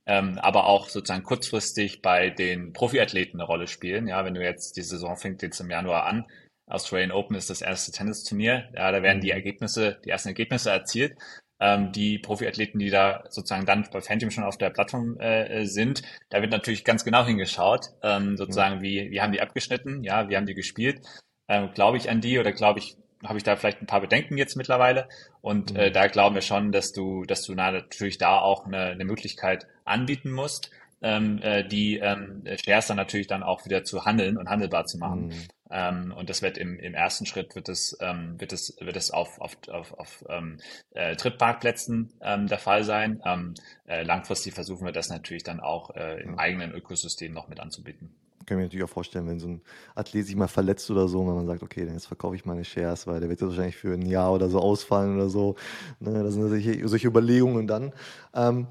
Ähm, 0.07 0.39
aber 0.39 0.66
auch 0.66 0.89
sozusagen 0.89 1.24
kurzfristig 1.24 2.01
bei 2.01 2.32
den 2.32 2.74
Profiathleten 2.74 3.39
eine 3.39 3.47
Rolle 3.47 3.68
spielen. 3.68 4.07
Ja, 4.07 4.26
wenn 4.26 4.34
du 4.34 4.43
jetzt 4.43 4.78
die 4.78 4.82
Saison 4.82 5.16
fängt 5.16 5.43
jetzt 5.43 5.59
im 5.59 5.70
Januar 5.70 6.05
an, 6.05 6.26
Australian 6.66 7.12
Open 7.12 7.36
ist 7.36 7.49
das 7.49 7.62
erste 7.62 7.91
Tennisturnier. 7.91 8.70
Ja, 8.74 8.91
da 8.91 9.03
werden 9.03 9.22
die 9.22 9.28
mhm. 9.28 9.36
Ergebnisse, 9.36 9.99
die 10.03 10.09
ersten 10.09 10.30
Ergebnisse 10.30 10.72
erzielt 10.72 11.14
ähm, 11.62 11.91
die 11.91 12.18
Profiathleten, 12.18 12.80
die 12.80 12.89
da 12.89 13.24
sozusagen 13.30 13.66
dann 13.66 13.88
bei 13.91 14.01
Phantom 14.01 14.32
schon 14.32 14.43
auf 14.43 14.57
der 14.57 14.72
Plattform 14.72 15.18
äh, 15.20 15.66
sind, 15.66 16.01
da 16.30 16.41
wird 16.41 16.51
natürlich 16.51 16.84
ganz 16.84 17.05
genau 17.05 17.24
hingeschaut, 17.24 17.91
ähm, 18.01 18.36
sozusagen, 18.36 18.78
mhm. 18.78 18.82
wie, 18.82 19.12
wie 19.12 19.22
haben 19.22 19.32
die 19.32 19.41
abgeschnitten, 19.41 20.03
ja, 20.03 20.28
wie 20.28 20.36
haben 20.36 20.47
die 20.47 20.55
gespielt, 20.55 21.01
ähm, 21.47 21.70
glaube 21.74 21.97
ich 21.97 22.09
an 22.09 22.20
die 22.20 22.39
oder 22.39 22.51
glaube 22.51 22.80
ich, 22.80 22.97
habe 23.24 23.38
ich 23.38 23.43
da 23.43 23.55
vielleicht 23.55 23.82
ein 23.82 23.86
paar 23.86 24.01
Bedenken 24.01 24.38
jetzt 24.38 24.57
mittlerweile 24.57 25.07
und 25.41 25.78
äh, 25.78 25.89
mhm. 25.89 25.93
da 25.93 26.07
glauben 26.07 26.34
wir 26.34 26.41
schon, 26.41 26.72
dass 26.72 26.91
du, 26.91 27.24
dass 27.26 27.43
du 27.43 27.53
natürlich 27.53 28.18
da 28.18 28.39
auch 28.39 28.66
eine, 28.66 28.86
eine 28.86 29.05
Möglichkeit 29.05 29.68
anbieten 29.86 30.32
musst, 30.32 30.72
ähm, 31.03 31.39
äh, 31.43 31.64
die 31.64 31.99
ähm, 31.99 32.43
Shares 32.66 32.88
dann 32.88 32.97
natürlich 32.97 33.28
dann 33.28 33.43
auch 33.43 33.66
wieder 33.66 33.84
zu 33.84 34.05
handeln 34.05 34.38
und 34.38 34.49
handelbar 34.49 34.86
zu 34.86 34.97
machen. 34.97 35.28
Mhm. 35.28 35.47
Ähm, 35.72 36.14
und 36.16 36.30
das 36.30 36.42
wird 36.42 36.58
im, 36.58 36.78
im 36.78 36.94
ersten 36.94 37.26
Schritt 37.26 37.56
wird 37.56 37.70
es, 37.70 37.98
ähm, 38.02 38.40
wird 38.40 38.54
es, 38.54 38.76
wird 38.80 38.98
es 38.98 39.12
auf, 39.12 39.40
auf, 39.40 39.58
auf, 39.70 39.94
auf 39.94 40.26
ähm, 40.30 40.58
äh, 40.92 41.16
Trittparkplätzen 41.16 42.12
ähm, 42.22 42.48
der 42.48 42.60
Fall 42.60 42.84
sein. 42.84 43.22
Ähm, 43.26 43.54
äh, 43.88 44.04
langfristig 44.04 44.54
versuchen 44.54 44.86
wir 44.86 44.92
das 44.92 45.10
natürlich 45.10 45.44
dann 45.44 45.60
auch 45.60 45.96
äh, 45.96 46.22
im 46.22 46.38
eigenen 46.38 46.74
Ökosystem 46.74 47.34
noch 47.34 47.48
mit 47.48 47.60
anzubieten. 47.60 48.14
Ich 48.42 48.48
kann 48.48 48.58
mir 48.58 48.64
natürlich 48.64 48.84
auch 48.84 48.90
vorstellen, 48.90 49.28
wenn 49.28 49.40
so 49.40 49.48
ein 49.48 49.62
Athlet 49.96 50.26
sich 50.26 50.36
mal 50.36 50.48
verletzt 50.48 50.90
oder 50.90 51.08
so, 51.08 51.26
wenn 51.28 51.36
man 51.36 51.46
sagt, 51.46 51.62
okay, 51.62 51.86
dann 51.86 51.94
jetzt 51.94 52.08
verkaufe 52.08 52.36
ich 52.36 52.44
meine 52.44 52.66
Shares, 52.66 53.06
weil 53.06 53.20
der 53.20 53.30
wird 53.30 53.40
ja 53.40 53.48
wahrscheinlich 53.48 53.78
für 53.78 53.94
ein 53.94 54.06
Jahr 54.06 54.34
oder 54.34 54.50
so 54.50 54.60
ausfallen 54.60 55.16
oder 55.16 55.30
so. 55.30 55.56
Ne, 56.00 56.24
das 56.24 56.34
sind 56.34 56.50
solche, 56.50 56.88
solche 56.88 57.08
Überlegungen 57.08 57.68
dann. 57.68 57.94
Ähm, 58.34 58.68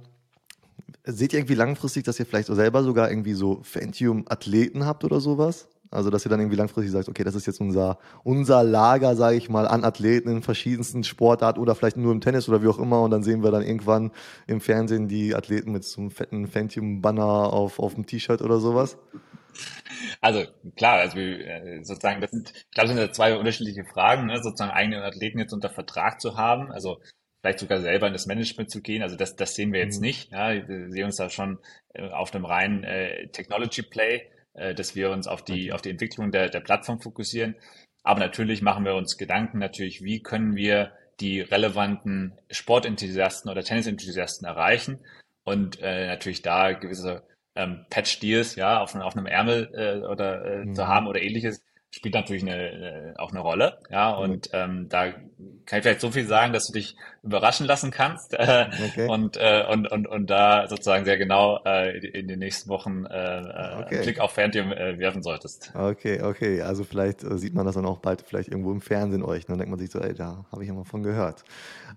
seht 1.05 1.33
ihr 1.33 1.39
irgendwie 1.39 1.55
langfristig, 1.55 2.05
dass 2.05 2.19
ihr 2.19 2.27
vielleicht 2.27 2.49
selber 2.49 2.83
sogar 2.83 3.11
irgendwie 3.11 3.35
so 3.35 3.61
Fantium-Athleten 3.63 4.85
habt 4.85 5.05
oder 5.05 5.21
sowas? 5.21 5.69
Also, 5.91 6.11
dass 6.11 6.25
ihr 6.25 6.31
dann 6.31 6.39
irgendwie 6.39 6.57
langfristig 6.57 6.93
sagt, 6.93 7.09
okay, 7.09 7.25
das 7.25 7.35
ist 7.35 7.47
jetzt 7.47 7.61
unser, 7.61 7.99
unser 8.23 8.63
Lager, 8.63 9.17
sage 9.17 9.37
ich 9.37 9.49
mal, 9.49 9.67
an 9.67 9.85
Athleten 9.85 10.29
in 10.29 10.43
verschiedensten 10.43 11.03
Sportarten 11.03 11.59
oder 11.59 11.75
vielleicht 11.75 11.97
nur 11.97 12.13
im 12.13 12.21
Tennis 12.21 12.49
oder 12.49 12.63
wie 12.63 12.69
auch 12.69 12.79
immer. 12.79 13.03
Und 13.03 13.11
dann 13.11 13.25
sehen 13.25 13.43
wir 13.43 13.51
dann 13.51 13.63
irgendwann 13.63 14.13
im 14.47 14.61
Fernsehen 14.61 15.09
die 15.09 15.35
Athleten 15.35 15.73
mit 15.73 15.85
so 15.85 16.01
einem 16.01 16.11
fetten 16.11 16.47
Phantom-Banner 16.47 17.25
auf, 17.25 17.81
auf 17.81 17.95
dem 17.95 18.07
T-Shirt 18.07 18.41
oder 18.41 18.61
sowas. 18.61 18.99
Also 20.21 20.45
klar, 20.77 20.99
also 20.99 21.19
äh, 21.19 21.83
sozusagen, 21.83 22.21
das 22.21 22.31
sind, 22.31 22.53
ich 22.55 22.71
glaube, 22.71 22.89
das 22.89 22.97
sind 22.97 23.15
zwei 23.15 23.37
unterschiedliche 23.37 23.85
Fragen, 23.85 24.27
ne? 24.27 24.41
sozusagen 24.41 24.71
eigene 24.71 25.03
Athleten 25.03 25.41
jetzt 25.41 25.53
unter 25.53 25.71
Vertrag 25.71 26.21
zu 26.21 26.37
haben, 26.37 26.71
also 26.71 27.01
vielleicht 27.41 27.59
sogar 27.59 27.81
selber 27.81 28.07
in 28.07 28.13
das 28.13 28.27
Management 28.27 28.71
zu 28.71 28.81
gehen. 28.81 29.03
Also 29.03 29.17
das, 29.17 29.35
das 29.35 29.55
sehen 29.55 29.73
wir 29.73 29.81
jetzt 29.81 29.97
mhm. 29.97 30.07
nicht. 30.07 30.31
Ja? 30.31 30.53
Wir 30.53 30.91
sehen 30.91 31.07
uns 31.07 31.17
da 31.17 31.31
schon 31.31 31.59
äh, 31.95 32.09
auf 32.11 32.33
einem 32.35 32.45
reinen 32.45 32.85
äh, 32.85 33.29
Technology 33.29 33.83
Play 33.83 34.23
äh, 34.55 34.75
dass 34.75 34.95
wir 34.95 35.11
uns 35.11 35.27
auf 35.27 35.45
die, 35.45 35.73
auf 35.73 35.83
die 35.83 35.91
Entwicklung 35.91 36.33
der, 36.33 36.49
der 36.49 36.61
Plattform 36.61 37.01
fokussieren. 37.01 37.57
Aber 38.03 38.21
natürlich 38.21 38.63
machen 38.63 38.85
wir 38.85 38.95
uns 38.95 39.19
Gedanken 39.19 39.59
natürlich, 39.59 40.03
wie 40.03 40.23
können 40.23 40.57
wir 40.57 40.93
die 41.21 41.41
relevanten 41.41 42.39
Sportenthusiasten 42.51 43.51
oder 43.51 43.63
Tennisenthusiasten 43.63 44.47
erreichen 44.47 45.01
und 45.45 45.81
äh, 45.81 46.07
natürlich 46.07 46.43
da 46.43 46.73
gewisse 46.73 47.23
ähm, 47.55 47.85
Patch-Deals 47.91 48.57
ja 48.57 48.81
auf, 48.81 48.95
auf 48.95 49.17
einem 49.17 49.27
Ärmel 49.27 49.71
äh, 49.75 50.07
oder 50.07 50.45
äh, 50.45 50.65
mhm. 50.65 50.75
zu 50.75 50.87
haben 50.89 51.07
oder 51.07 51.21
ähnliches, 51.21 51.63
spielt 51.91 52.15
natürlich 52.15 52.43
eine, 52.43 53.15
auch 53.19 53.31
eine 53.31 53.41
Rolle. 53.41 53.79
Ja, 53.91 54.11
und 54.13 54.51
ähm, 54.53 54.89
da 54.89 55.13
kann 55.67 55.79
ich 55.79 55.83
vielleicht 55.83 56.01
so 56.01 56.11
viel 56.11 56.27
sagen, 56.27 56.53
dass 56.53 56.67
du 56.67 56.73
dich 56.73 56.97
überraschen 57.23 57.67
lassen 57.67 57.91
kannst 57.91 58.35
äh, 58.35 58.67
okay. 58.89 59.09
und, 59.09 59.37
äh, 59.37 59.65
und, 59.71 59.91
und, 59.91 60.07
und 60.07 60.31
da 60.31 60.69
sozusagen 60.69 61.05
sehr 61.05 61.19
genau 61.19 61.61
äh, 61.65 61.99
in 61.99 62.29
den 62.29 62.39
nächsten 62.39 62.71
Wochen 62.71 63.05
äh, 63.07 63.41
äh 63.41 63.83
okay. 63.83 63.95
einen 63.97 64.03
Blick 64.03 64.21
auf 64.21 64.33
Phantom 64.33 64.73
äh, 64.73 64.99
werfen 64.99 65.23
solltest. 65.23 65.73
Okay, 65.75 66.23
okay. 66.23 66.63
Also 66.63 66.85
vielleicht 66.85 67.23
äh, 67.25 67.39
sieht 67.39 67.55
man 67.55 67.67
das 67.67 67.75
dann 67.75 67.87
auch 67.87 67.99
bald 67.99 68.23
vielleicht 68.23 68.49
irgendwo 68.49 68.73
im 68.73 68.81
Fernsehen 68.81 69.23
euch. 69.23 69.47
Dann 69.47 69.59
denkt 69.59 69.71
man 69.71 69.79
sich 69.79 69.91
so, 69.91 69.99
ey, 69.99 70.15
da 70.15 70.45
habe 70.51 70.63
ich 70.63 70.69
ja 70.69 70.75
mal 70.75 70.85
von 70.85 71.03
gehört. 71.03 71.45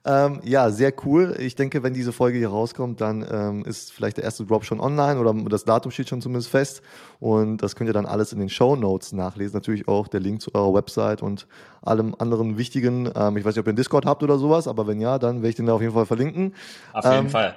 Ähm, 0.05 0.41
ja, 0.43 0.69
sehr 0.69 0.93
cool. 1.05 1.35
Ich 1.39 1.55
denke, 1.55 1.83
wenn 1.83 1.93
diese 1.93 2.11
Folge 2.11 2.37
hier 2.37 2.49
rauskommt, 2.49 2.99
dann 2.99 3.25
ähm, 3.29 3.63
ist 3.63 3.93
vielleicht 3.93 4.17
der 4.17 4.25
erste 4.25 4.45
Drop 4.45 4.65
schon 4.65 4.81
online 4.81 5.19
oder 5.19 5.33
das 5.49 5.63
Datum 5.63 5.91
steht 5.91 6.09
schon 6.09 6.21
zumindest 6.21 6.49
fest. 6.49 6.81
Und 7.19 7.57
das 7.57 7.75
könnt 7.75 7.89
ihr 7.89 7.93
dann 7.93 8.05
alles 8.05 8.33
in 8.33 8.39
den 8.39 8.49
Show 8.49 8.75
Notes 8.75 9.13
nachlesen. 9.13 9.55
Natürlich 9.55 9.82
auch 9.87 10.07
der 10.07 10.19
Link 10.19 10.41
zu 10.41 10.53
eurer 10.53 10.73
Website 10.73 11.21
und 11.21 11.47
allem 11.81 12.15
anderen 12.17 12.57
Wichtigen. 12.57 13.11
Ähm, 13.15 13.37
ich 13.37 13.45
weiß 13.45 13.55
nicht, 13.55 13.59
ob 13.59 13.67
ihr 13.67 13.71
einen 13.71 13.77
Discord 13.77 14.05
habt 14.05 14.23
oder 14.23 14.37
sowas, 14.37 14.67
aber 14.67 14.87
wenn 14.87 15.01
ja, 15.01 15.19
dann 15.19 15.37
werde 15.37 15.49
ich 15.49 15.55
den 15.55 15.65
da 15.65 15.73
auf 15.73 15.81
jeden 15.81 15.93
Fall 15.93 16.05
verlinken. 16.05 16.53
Auf 16.93 17.05
jeden 17.05 17.25
ähm, 17.25 17.29
Fall. 17.29 17.55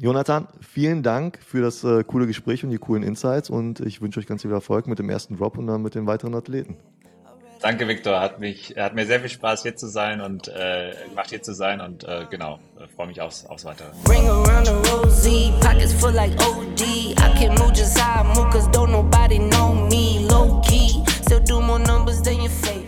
Jonathan, 0.00 0.48
vielen 0.60 1.02
Dank 1.02 1.38
für 1.44 1.60
das 1.60 1.84
äh, 1.84 2.04
coole 2.04 2.26
Gespräch 2.26 2.64
und 2.64 2.70
die 2.70 2.78
coolen 2.78 3.02
Insights 3.02 3.50
und 3.50 3.80
ich 3.80 4.00
wünsche 4.00 4.18
euch 4.20 4.26
ganz 4.26 4.42
viel 4.42 4.52
Erfolg 4.52 4.86
mit 4.86 4.98
dem 4.98 5.10
ersten 5.10 5.36
Drop 5.36 5.58
und 5.58 5.66
dann 5.66 5.82
mit 5.82 5.94
den 5.94 6.06
weiteren 6.06 6.34
Athleten. 6.34 6.76
Danke, 7.60 7.86
Victor. 7.86 8.18
Hat 8.18 8.40
mich, 8.40 8.74
hat 8.78 8.94
mir 8.94 9.04
sehr 9.04 9.20
viel 9.20 9.28
Spaß 9.28 9.62
hier 9.62 9.76
zu 9.76 9.86
sein 9.86 10.22
und 10.22 10.48
äh, 10.48 10.94
gemacht 11.10 11.28
hier 11.28 11.42
zu 11.42 11.52
sein 11.52 11.82
und 11.82 12.04
äh, 12.04 12.24
genau, 12.30 12.58
äh, 12.78 12.86
freue 12.96 13.08
mich 13.08 13.20
aufs, 13.20 13.44
aufs 13.44 13.66
Weitere. 13.66 13.88
Bring 14.04 14.26
around 14.26 14.66
the 14.66 14.72
rosy, 14.90 15.52
pockets 15.60 15.92
full 15.92 16.12
like 16.12 16.32
OD. 16.40 16.80
I 16.80 17.38
can 17.38 17.50
move 17.58 17.74
just 17.74 17.98
how 18.00 18.24
I 18.24 18.28
move, 18.34 18.50
cause 18.50 18.66
don't 18.70 18.90
nobody 18.90 19.38
know 19.38 19.74
me. 19.74 20.26
Low 20.30 20.62
still 21.30 21.38
do 21.44 21.60
more 21.60 21.78
numbers 21.78 22.20
than 22.22 22.40
your 22.40 22.50
face. 22.50 22.79